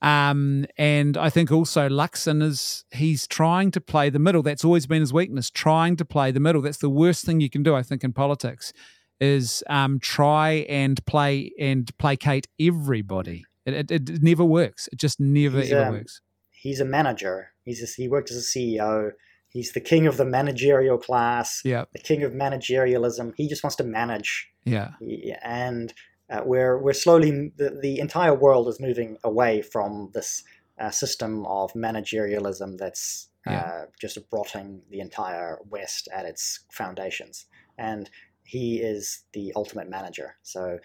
Um, 0.01 0.65
and 0.77 1.17
I 1.17 1.29
think 1.29 1.51
also 1.51 1.89
Luxon 1.89 2.41
is 2.41 2.85
he's 2.91 3.27
trying 3.27 3.71
to 3.71 3.81
play 3.81 4.09
the 4.09 4.19
middle. 4.19 4.41
That's 4.41 4.63
always 4.63 4.87
been 4.87 5.01
his 5.01 5.11
weakness, 5.11 5.49
trying 5.49 5.97
to 5.97 6.05
play 6.05 6.31
the 6.31 6.39
middle. 6.39 6.61
That's 6.61 6.77
the 6.77 6.89
worst 6.89 7.25
thing 7.25 7.41
you 7.41 7.49
can 7.49 7.63
do, 7.63 7.75
I 7.75 7.83
think, 7.83 8.03
in 8.03 8.13
politics, 8.13 8.71
is 9.19 9.63
um, 9.69 9.99
try 9.99 10.65
and 10.69 11.03
play 11.05 11.51
and 11.59 11.89
placate 11.97 12.47
everybody. 12.59 13.45
It, 13.65 13.91
it, 13.91 14.09
it 14.09 14.23
never 14.23 14.43
works. 14.45 14.87
It 14.91 14.99
just 14.99 15.19
never 15.19 15.61
He's, 15.61 15.71
ever 15.71 15.85
um, 15.85 15.93
works. 15.95 16.21
he's 16.49 16.79
a 16.79 16.85
manager. 16.85 17.51
He's 17.65 17.83
a, 17.83 18.01
he 18.01 18.07
worked 18.07 18.31
as 18.31 18.37
a 18.37 18.57
CEO. 18.57 19.11
He's 19.49 19.73
the 19.73 19.81
king 19.81 20.07
of 20.07 20.17
the 20.17 20.25
managerial 20.25 20.97
class, 20.97 21.61
Yeah, 21.65 21.85
the 21.93 21.99
king 21.99 22.23
of 22.23 22.33
managerialism. 22.33 23.33
He 23.35 23.47
just 23.47 23.63
wants 23.63 23.75
to 23.77 23.83
manage. 23.83 24.47
yeah, 24.63 24.91
He- 24.99 25.33
and 25.43 25.93
uh, 26.29 26.41
we're 26.45 26.77
we're 26.77 26.93
slowly 26.93 27.51
the, 27.57 27.79
the 27.81 27.99
entire 27.99 28.35
world 28.35 28.67
is 28.67 28.79
moving 28.79 29.17
away 29.23 29.63
from 29.63 30.11
this 30.13 30.43
uh, 30.79 30.91
system 30.91 31.45
of 31.47 31.73
managerialism 31.73 32.77
that's 32.77 33.29
uh, 33.47 33.85
just 33.99 34.19
rotting 34.31 34.81
the 34.91 34.99
entire 34.99 35.57
West 35.69 36.07
at 36.13 36.25
its 36.25 36.59
foundations. 36.71 37.47
And 37.79 38.07
he 38.49 38.77
is 38.77 39.21
the 39.33 39.53
ultimate 39.55 39.89
manager. 39.89 40.35
So 40.41 40.79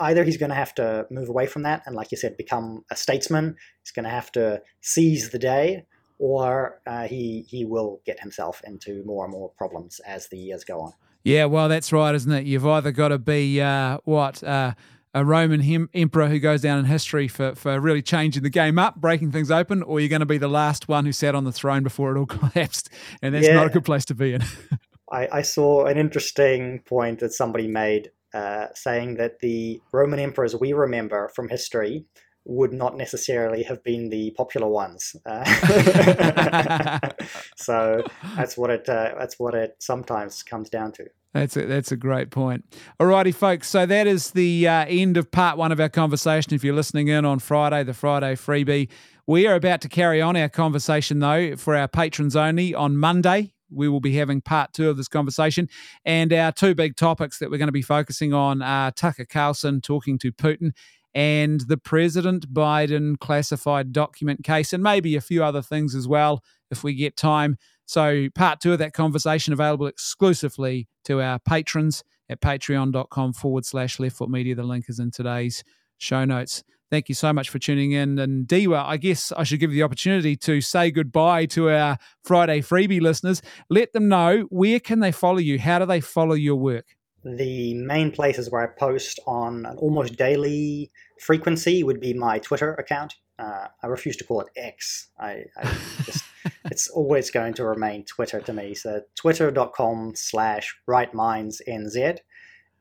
either 0.00 0.22
he's 0.22 0.36
going 0.36 0.50
to 0.50 0.56
have 0.56 0.74
to 0.74 1.06
move 1.10 1.30
away 1.30 1.46
from 1.46 1.62
that 1.62 1.82
and, 1.86 1.96
like 1.96 2.10
you 2.10 2.18
said, 2.18 2.36
become 2.36 2.84
a 2.90 2.96
statesman. 2.96 3.56
He's 3.82 3.90
going 3.90 4.04
to 4.04 4.10
have 4.10 4.30
to 4.32 4.60
seize 4.82 5.30
the 5.30 5.38
day. 5.38 5.86
Or 6.18 6.80
uh, 6.86 7.08
he 7.08 7.44
he 7.48 7.64
will 7.64 8.00
get 8.06 8.20
himself 8.20 8.62
into 8.64 9.02
more 9.04 9.24
and 9.24 9.32
more 9.32 9.50
problems 9.58 10.00
as 10.06 10.28
the 10.28 10.38
years 10.38 10.62
go 10.62 10.80
on. 10.80 10.92
Yeah, 11.24 11.46
well, 11.46 11.68
that's 11.68 11.92
right, 11.92 12.14
isn't 12.14 12.30
it? 12.30 12.46
You've 12.46 12.66
either 12.66 12.92
got 12.92 13.08
to 13.08 13.18
be 13.18 13.60
uh, 13.60 13.98
what 14.04 14.40
uh, 14.44 14.74
a 15.12 15.24
Roman 15.24 15.60
hem- 15.60 15.90
emperor 15.92 16.28
who 16.28 16.38
goes 16.38 16.60
down 16.60 16.78
in 16.78 16.84
history 16.84 17.26
for 17.26 17.56
for 17.56 17.80
really 17.80 18.00
changing 18.00 18.44
the 18.44 18.50
game 18.50 18.78
up, 18.78 18.96
breaking 18.96 19.32
things 19.32 19.50
open, 19.50 19.82
or 19.82 19.98
you're 19.98 20.08
going 20.08 20.20
to 20.20 20.26
be 20.26 20.38
the 20.38 20.48
last 20.48 20.86
one 20.86 21.04
who 21.04 21.12
sat 21.12 21.34
on 21.34 21.42
the 21.42 21.52
throne 21.52 21.82
before 21.82 22.14
it 22.14 22.18
all 22.18 22.26
collapsed, 22.38 22.90
and 23.20 23.34
that's 23.34 23.48
not 23.48 23.66
a 23.66 23.70
good 23.70 23.84
place 23.84 24.04
to 24.06 24.14
be 24.14 24.34
in. 24.34 24.42
I, 25.14 25.28
I 25.32 25.42
saw 25.42 25.86
an 25.86 25.96
interesting 25.96 26.80
point 26.80 27.20
that 27.20 27.32
somebody 27.32 27.68
made 27.68 28.10
uh, 28.34 28.66
saying 28.74 29.14
that 29.14 29.38
the 29.38 29.80
Roman 29.92 30.18
emperors 30.18 30.56
we 30.56 30.72
remember 30.72 31.28
from 31.28 31.48
history 31.48 32.04
would 32.46 32.72
not 32.72 32.96
necessarily 32.96 33.62
have 33.62 33.82
been 33.84 34.10
the 34.10 34.32
popular 34.32 34.68
ones. 34.68 35.16
Uh, 35.24 35.44
so 37.56 38.02
that's 38.36 38.56
what 38.58 38.70
it 38.70 38.88
uh, 38.88 39.14
that's 39.18 39.38
what 39.38 39.54
it 39.54 39.76
sometimes 39.78 40.42
comes 40.42 40.68
down 40.68 40.92
to. 40.92 41.06
That's 41.32 41.56
a, 41.56 41.66
that's 41.66 41.90
a 41.90 41.96
great 41.96 42.30
point. 42.30 42.64
Alrighty, 43.00 43.34
folks. 43.34 43.68
So 43.68 43.86
that 43.86 44.06
is 44.06 44.32
the 44.32 44.68
uh, 44.68 44.84
end 44.86 45.16
of 45.16 45.30
part 45.30 45.56
one 45.56 45.72
of 45.72 45.80
our 45.80 45.88
conversation. 45.88 46.54
If 46.54 46.62
you're 46.62 46.74
listening 46.74 47.08
in 47.08 47.24
on 47.24 47.38
Friday, 47.38 47.82
the 47.82 47.94
Friday 47.94 48.34
freebie, 48.34 48.88
we 49.26 49.46
are 49.46 49.54
about 49.54 49.80
to 49.82 49.88
carry 49.88 50.20
on 50.20 50.36
our 50.36 50.48
conversation 50.48 51.20
though 51.20 51.56
for 51.56 51.76
our 51.76 51.88
patrons 51.88 52.36
only 52.36 52.74
on 52.74 52.96
Monday. 52.96 53.54
We 53.70 53.88
will 53.88 54.00
be 54.00 54.14
having 54.16 54.40
part 54.40 54.72
two 54.72 54.88
of 54.88 54.96
this 54.96 55.08
conversation, 55.08 55.68
and 56.04 56.32
our 56.32 56.52
two 56.52 56.74
big 56.74 56.96
topics 56.96 57.38
that 57.38 57.50
we're 57.50 57.58
going 57.58 57.68
to 57.68 57.72
be 57.72 57.82
focusing 57.82 58.32
on 58.32 58.62
are 58.62 58.90
Tucker 58.90 59.24
Carlson 59.24 59.80
talking 59.80 60.18
to 60.18 60.32
Putin 60.32 60.72
and 61.14 61.60
the 61.68 61.76
President 61.76 62.52
Biden 62.52 63.18
classified 63.18 63.92
document 63.92 64.42
case, 64.42 64.72
and 64.72 64.82
maybe 64.82 65.14
a 65.14 65.20
few 65.20 65.44
other 65.44 65.62
things 65.62 65.94
as 65.94 66.08
well 66.08 66.42
if 66.70 66.82
we 66.82 66.94
get 66.94 67.16
time. 67.16 67.56
So, 67.86 68.28
part 68.34 68.60
two 68.60 68.72
of 68.72 68.78
that 68.78 68.94
conversation 68.94 69.52
available 69.52 69.86
exclusively 69.86 70.88
to 71.04 71.20
our 71.20 71.38
patrons 71.38 72.02
at 72.28 72.40
patreon.com 72.40 73.34
forward 73.34 73.66
slash 73.66 74.00
left 74.00 74.16
foot 74.16 74.30
media. 74.30 74.54
The 74.54 74.62
link 74.62 74.86
is 74.88 74.98
in 74.98 75.10
today's 75.10 75.62
show 75.98 76.24
notes. 76.24 76.64
Thank 76.90 77.08
you 77.08 77.14
so 77.14 77.32
much 77.32 77.48
for 77.48 77.58
tuning 77.58 77.92
in. 77.92 78.18
And 78.18 78.46
Dieuwe, 78.46 78.76
I 78.76 78.96
guess 78.96 79.32
I 79.32 79.42
should 79.42 79.60
give 79.60 79.72
you 79.72 79.76
the 79.76 79.82
opportunity 79.82 80.36
to 80.36 80.60
say 80.60 80.90
goodbye 80.90 81.46
to 81.46 81.70
our 81.70 81.98
Friday 82.22 82.60
freebie 82.60 83.00
listeners. 83.00 83.42
Let 83.70 83.92
them 83.92 84.08
know 84.08 84.46
where 84.50 84.80
can 84.80 85.00
they 85.00 85.12
follow 85.12 85.38
you? 85.38 85.58
How 85.58 85.78
do 85.78 85.86
they 85.86 86.00
follow 86.00 86.34
your 86.34 86.56
work? 86.56 86.96
The 87.24 87.74
main 87.74 88.10
places 88.10 88.50
where 88.50 88.62
I 88.62 88.78
post 88.78 89.18
on 89.26 89.64
an 89.64 89.76
almost 89.78 90.16
daily 90.16 90.90
frequency 91.18 91.82
would 91.82 92.00
be 92.00 92.12
my 92.12 92.38
Twitter 92.38 92.74
account. 92.74 93.14
Uh, 93.38 93.66
I 93.82 93.86
refuse 93.86 94.16
to 94.18 94.24
call 94.24 94.42
it 94.42 94.48
X. 94.56 95.08
I, 95.18 95.44
I 95.56 95.74
just 96.04 96.24
it's 96.66 96.88
always 96.88 97.30
going 97.30 97.54
to 97.54 97.64
remain 97.64 98.04
Twitter 98.04 98.40
to 98.40 98.52
me. 98.52 98.74
So 98.74 99.00
twitter.com 99.16 100.12
slash 100.14 100.76
rightmindsnz. 100.88 102.18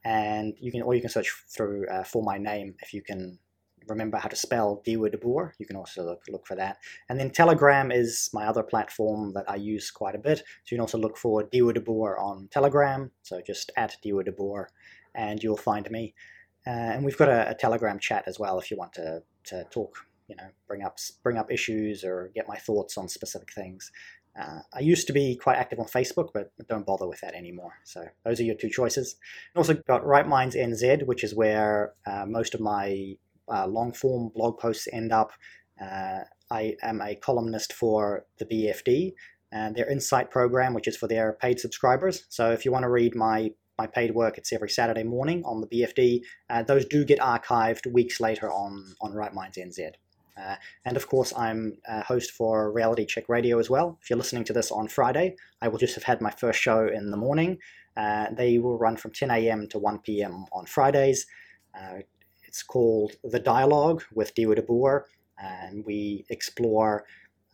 And 0.05 0.53
you 0.59 0.71
can, 0.71 0.81
or 0.81 0.93
you 0.93 1.01
can 1.01 1.09
search 1.09 1.33
through 1.55 1.87
uh, 1.87 2.03
for 2.03 2.21
my 2.21 2.37
name 2.37 2.75
if 2.81 2.93
you 2.93 3.01
can 3.01 3.39
remember 3.87 4.17
how 4.17 4.29
to 4.29 4.35
spell 4.35 4.81
Dieuwe 4.85 5.11
de 5.11 5.17
Boer. 5.17 5.53
You 5.59 5.65
can 5.65 5.75
also 5.75 6.03
look, 6.03 6.23
look 6.29 6.47
for 6.47 6.55
that. 6.55 6.77
And 7.09 7.19
then 7.19 7.29
Telegram 7.29 7.91
is 7.91 8.29
my 8.33 8.45
other 8.45 8.63
platform 8.63 9.33
that 9.33 9.45
I 9.49 9.55
use 9.55 9.91
quite 9.91 10.15
a 10.15 10.19
bit. 10.19 10.39
So 10.39 10.71
you 10.71 10.77
can 10.77 10.81
also 10.81 10.97
look 10.97 11.17
for 11.17 11.43
Dieuwe 11.43 11.73
de 11.73 11.81
Boer 11.81 12.17
on 12.17 12.47
Telegram. 12.51 13.11
So 13.21 13.41
just 13.45 13.71
at 13.77 13.97
Dieuwe 14.03 14.25
de 14.25 14.31
Boer, 14.31 14.69
and 15.15 15.41
you'll 15.41 15.57
find 15.57 15.89
me. 15.91 16.13
Uh, 16.65 16.69
and 16.69 17.05
we've 17.05 17.17
got 17.17 17.29
a, 17.29 17.49
a 17.49 17.55
Telegram 17.55 17.99
chat 17.99 18.23
as 18.27 18.39
well 18.39 18.59
if 18.59 18.71
you 18.71 18.77
want 18.77 18.93
to, 18.93 19.21
to 19.45 19.65
talk, 19.65 19.97
you 20.27 20.35
know, 20.35 20.47
bring 20.67 20.81
up 20.81 20.97
bring 21.21 21.37
up 21.37 21.51
issues 21.51 22.03
or 22.03 22.31
get 22.33 22.47
my 22.47 22.55
thoughts 22.55 22.97
on 22.97 23.09
specific 23.09 23.51
things. 23.53 23.91
Uh, 24.39 24.59
I 24.73 24.79
used 24.79 25.05
to 25.07 25.13
be 25.13 25.35
quite 25.35 25.57
active 25.57 25.79
on 25.79 25.85
Facebook, 25.85 26.29
but 26.33 26.51
don't 26.67 26.85
bother 26.85 27.07
with 27.07 27.21
that 27.21 27.35
anymore. 27.35 27.73
So 27.83 28.05
those 28.25 28.39
are 28.39 28.43
your 28.43 28.55
two 28.55 28.69
choices. 28.69 29.15
And 29.53 29.59
also 29.59 29.75
got 29.87 30.05
Right 30.05 30.27
Minds 30.27 30.55
NZ, 30.55 31.05
which 31.05 31.23
is 31.23 31.35
where 31.35 31.93
uh, 32.07 32.25
most 32.25 32.55
of 32.55 32.61
my 32.61 33.15
uh, 33.51 33.67
long 33.67 33.93
form 33.93 34.31
blog 34.33 34.59
posts 34.59 34.87
end 34.91 35.11
up. 35.11 35.31
Uh, 35.81 36.19
I 36.51 36.75
am 36.83 37.01
a 37.01 37.15
columnist 37.15 37.73
for 37.73 38.25
the 38.37 38.45
BFD 38.45 39.13
and 39.51 39.75
their 39.75 39.89
Insight 39.89 40.31
program, 40.31 40.73
which 40.73 40.87
is 40.87 40.97
for 40.97 41.07
their 41.07 41.33
paid 41.33 41.59
subscribers. 41.59 42.25
So 42.29 42.51
if 42.51 42.65
you 42.65 42.71
want 42.71 42.83
to 42.83 42.89
read 42.89 43.15
my 43.15 43.51
my 43.79 43.87
paid 43.87 44.13
work, 44.13 44.37
it's 44.37 44.53
every 44.53 44.69
Saturday 44.69 45.03
morning 45.03 45.43
on 45.45 45.59
the 45.59 45.67
BFD. 45.67 46.21
Uh, 46.47 46.61
those 46.61 46.85
do 46.85 47.03
get 47.03 47.19
archived 47.19 47.91
weeks 47.91 48.19
later 48.19 48.51
on 48.51 48.95
on 49.01 49.13
Right 49.13 49.33
Minds 49.33 49.57
NZ. 49.57 49.93
Uh, 50.37 50.55
and 50.85 50.97
of 50.97 51.07
course, 51.07 51.33
I'm 51.35 51.77
a 51.87 52.03
host 52.03 52.31
for 52.31 52.71
Reality 52.71 53.05
Check 53.05 53.29
Radio 53.29 53.59
as 53.59 53.69
well. 53.69 53.99
If 54.01 54.09
you're 54.09 54.17
listening 54.17 54.43
to 54.45 54.53
this 54.53 54.71
on 54.71 54.87
Friday, 54.87 55.35
I 55.61 55.67
will 55.67 55.77
just 55.77 55.95
have 55.95 56.03
had 56.03 56.21
my 56.21 56.31
first 56.31 56.59
show 56.59 56.87
in 56.87 57.11
the 57.11 57.17
morning. 57.17 57.59
Uh, 57.95 58.27
they 58.31 58.57
will 58.57 58.77
run 58.77 58.97
from 58.97 59.11
10 59.11 59.29
a.m. 59.29 59.67
to 59.69 59.77
1 59.77 59.99
p.m. 59.99 60.45
on 60.51 60.65
Fridays. 60.65 61.27
Uh, 61.75 61.99
it's 62.53 62.61
called 62.61 63.13
The 63.23 63.39
Dialogue 63.39 64.03
with 64.13 64.35
Dieuwe 64.35 64.55
de 64.55 64.61
Boer, 64.61 65.07
and 65.39 65.83
we 65.87 66.23
explore 66.29 67.03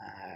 uh, 0.01 0.33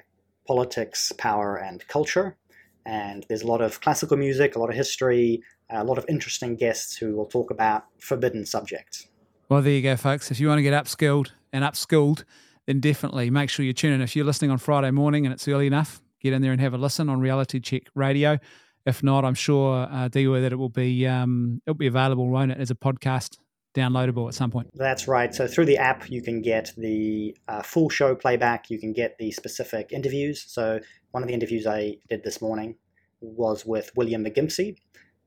politics, 0.48 1.12
power, 1.18 1.58
and 1.58 1.86
culture. 1.90 2.38
And 2.86 3.26
there's 3.28 3.42
a 3.42 3.48
lot 3.48 3.60
of 3.60 3.82
classical 3.82 4.16
music, 4.16 4.56
a 4.56 4.60
lot 4.60 4.70
of 4.70 4.76
history, 4.78 5.44
a 5.70 5.84
lot 5.84 5.98
of 5.98 6.06
interesting 6.08 6.56
guests 6.56 6.96
who 6.96 7.14
will 7.14 7.26
talk 7.26 7.52
about 7.52 7.84
forbidden 8.00 8.46
subjects. 8.46 9.08
Well, 9.50 9.62
there 9.62 9.74
you 9.74 9.82
go, 9.82 9.98
folks. 9.98 10.32
If 10.32 10.40
you 10.40 10.48
want 10.48 10.60
to 10.60 10.64
get 10.64 10.82
upskilled 10.82 11.32
and 11.52 11.66
upskilled, 11.66 12.24
then 12.66 12.80
definitely 12.80 13.30
make 13.30 13.50
sure 13.50 13.66
you 13.66 13.74
tune 13.74 13.92
in. 13.92 14.00
If 14.00 14.16
you're 14.16 14.24
listening 14.24 14.50
on 14.50 14.60
Friday 14.60 14.92
morning 14.92 15.26
and 15.26 15.34
it's 15.34 15.46
early 15.46 15.68
enough, 15.68 16.02
get 16.22 16.32
in 16.32 16.42
there 16.42 16.54
and 16.54 16.62
have 16.62 16.74
a 16.74 16.78
listen 16.78 17.10
on 17.10 17.20
Reality 17.20 17.60
Check 17.60 17.90
Radio. 17.96 18.40
If 18.86 19.04
not, 19.04 19.26
I'm 19.26 19.36
sure, 19.36 19.90
uh, 19.92 20.08
Dieuwe, 20.08 20.42
that 20.42 20.54
it 20.54 20.56
will 20.56 20.70
be 20.70 21.06
um, 21.06 21.62
it'll 21.68 21.76
be 21.76 21.88
available, 21.88 22.30
won't 22.30 22.52
it, 22.52 22.60
as 22.60 22.72
a 22.72 22.76
podcast 22.76 23.40
downloadable 23.74 24.28
at 24.28 24.34
some 24.34 24.52
point. 24.52 24.70
That's 24.74 25.08
right. 25.08 25.34
So 25.34 25.48
through 25.48 25.66
the 25.66 25.78
app, 25.78 26.10
you 26.10 26.22
can 26.22 26.42
get 26.42 26.72
the 26.78 27.36
uh, 27.48 27.62
full 27.62 27.90
show 27.90 28.16
playback. 28.16 28.70
You 28.70 28.80
can 28.80 28.94
get 28.94 29.18
the 29.18 29.32
specific 29.32 29.92
interviews. 29.92 30.46
So 30.48 30.80
one 31.12 31.24
of 31.24 31.28
the 31.28 31.34
interviews 31.34 31.66
I 31.68 31.98
did 32.10 32.24
this 32.24 32.42
morning 32.42 32.76
was 33.22 33.66
with 33.66 33.92
William 33.96 34.24
McGimpsey, 34.26 34.76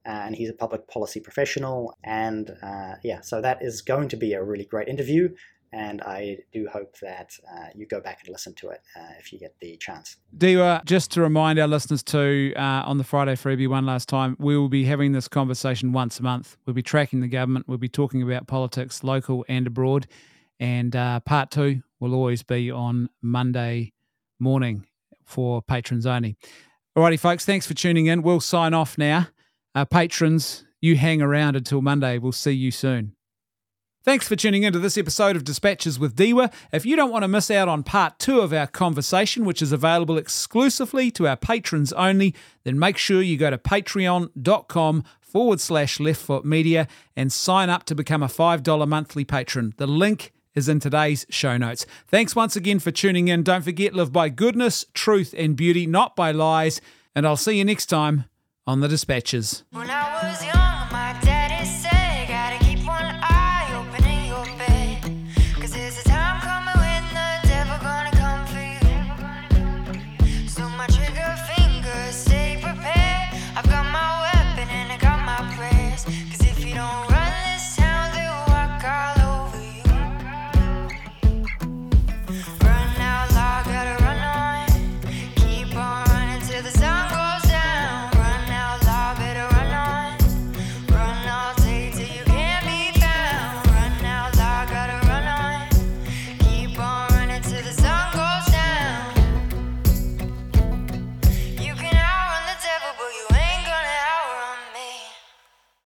and 0.05 0.34
he's 0.34 0.51
a 0.51 0.55
public 0.55 0.86
policy 0.88 1.20
professional. 1.20 1.97
And 2.05 2.51
uh, 2.62 2.94
yeah, 3.03 3.20
so 3.20 3.40
that 3.40 3.59
is 3.62 3.82
going 3.82 4.09
to 4.09 4.16
be 4.16 4.34
a 4.34 4.42
really 4.42 4.64
great 4.64 4.88
interview. 4.88 5.34
And 5.72 6.00
I 6.02 6.38
do 6.52 6.68
hope 6.72 6.96
that 7.00 7.36
uh, 7.50 7.66
you 7.74 7.86
go 7.86 8.00
back 8.00 8.20
and 8.24 8.32
listen 8.32 8.54
to 8.54 8.70
it 8.70 8.80
uh, 8.96 9.14
if 9.18 9.32
you 9.32 9.38
get 9.38 9.54
the 9.60 9.76
chance. 9.76 10.16
Dieuwe, 10.36 10.84
just 10.84 11.10
to 11.12 11.20
remind 11.20 11.58
our 11.58 11.66
listeners 11.66 12.02
too, 12.02 12.52
uh, 12.56 12.82
on 12.86 12.98
the 12.98 13.04
Friday 13.04 13.34
freebie 13.34 13.68
one 13.68 13.84
last 13.84 14.08
time, 14.08 14.36
we 14.38 14.56
will 14.56 14.68
be 14.68 14.84
having 14.84 15.12
this 15.12 15.28
conversation 15.28 15.92
once 15.92 16.20
a 16.20 16.22
month. 16.22 16.56
We'll 16.64 16.74
be 16.74 16.82
tracking 16.82 17.20
the 17.20 17.28
government. 17.28 17.68
We'll 17.68 17.78
be 17.78 17.88
talking 17.88 18.22
about 18.22 18.46
politics, 18.46 19.02
local 19.04 19.44
and 19.48 19.66
abroad. 19.66 20.06
And 20.58 20.94
uh, 20.96 21.20
part 21.20 21.50
two 21.50 21.82
will 22.00 22.14
always 22.14 22.42
be 22.42 22.70
on 22.70 23.10
Monday 23.20 23.92
morning 24.38 24.86
for 25.24 25.60
patrons 25.62 26.06
only. 26.06 26.36
Alrighty, 26.96 27.18
folks, 27.18 27.44
thanks 27.44 27.66
for 27.66 27.74
tuning 27.74 28.06
in. 28.06 28.22
We'll 28.22 28.40
sign 28.40 28.72
off 28.72 28.96
now. 28.96 29.28
Uh, 29.74 29.84
patrons, 29.84 30.64
you 30.80 30.96
hang 30.96 31.20
around 31.20 31.56
until 31.56 31.82
Monday. 31.82 32.16
We'll 32.16 32.32
see 32.32 32.52
you 32.52 32.70
soon. 32.70 33.14
Thanks 34.07 34.28
for 34.28 34.36
tuning 34.36 34.62
into 34.62 34.78
this 34.78 34.96
episode 34.96 35.34
of 35.34 35.42
Dispatches 35.42 35.98
with 35.98 36.14
Dieuwe. 36.14 36.54
If 36.70 36.86
you 36.86 36.94
don't 36.94 37.11
want 37.11 37.24
to 37.24 37.28
miss 37.28 37.50
out 37.50 37.66
on 37.66 37.82
part 37.82 38.20
two 38.20 38.38
of 38.38 38.52
our 38.52 38.68
conversation, 38.68 39.44
which 39.44 39.61
is 39.61 39.72
available 39.72 40.16
exclusively 40.16 41.11
to 41.11 41.26
our 41.26 41.36
patrons 41.36 41.92
only, 41.94 42.32
then 42.62 42.78
make 42.78 42.98
sure 42.98 43.20
you 43.20 43.36
go 43.36 43.50
to 43.50 43.59
patreon.com 43.59 45.02
forward 45.20 45.59
slash 45.59 45.98
leftfoot 45.98 46.44
media 46.44 46.86
and 47.16 47.32
sign 47.32 47.68
up 47.68 47.82
to 47.86 47.96
become 47.96 48.22
a 48.22 48.28
$5 48.28 48.86
monthly 48.86 49.24
patron. 49.24 49.74
The 49.76 49.88
link 49.88 50.32
is 50.54 50.68
in 50.68 50.78
today's 50.78 51.26
show 51.28 51.57
notes. 51.57 51.84
Thanks 52.07 52.36
once 52.36 52.54
again 52.54 52.78
for 52.78 52.92
tuning 52.92 53.26
in. 53.26 53.42
Don't 53.42 53.64
forget, 53.64 53.92
live 53.92 54.12
by 54.12 54.28
goodness, 54.28 54.84
truth, 54.94 55.34
and 55.36 55.57
beauty, 55.57 55.84
not 55.84 56.14
by 56.14 56.30
lies. 56.30 56.80
And 57.16 57.26
I'll 57.26 57.36
see 57.36 57.59
you 57.59 57.64
next 57.64 57.86
time 57.86 58.26
on 58.68 58.78
the 58.78 58.86
Dispatches. 58.86 59.64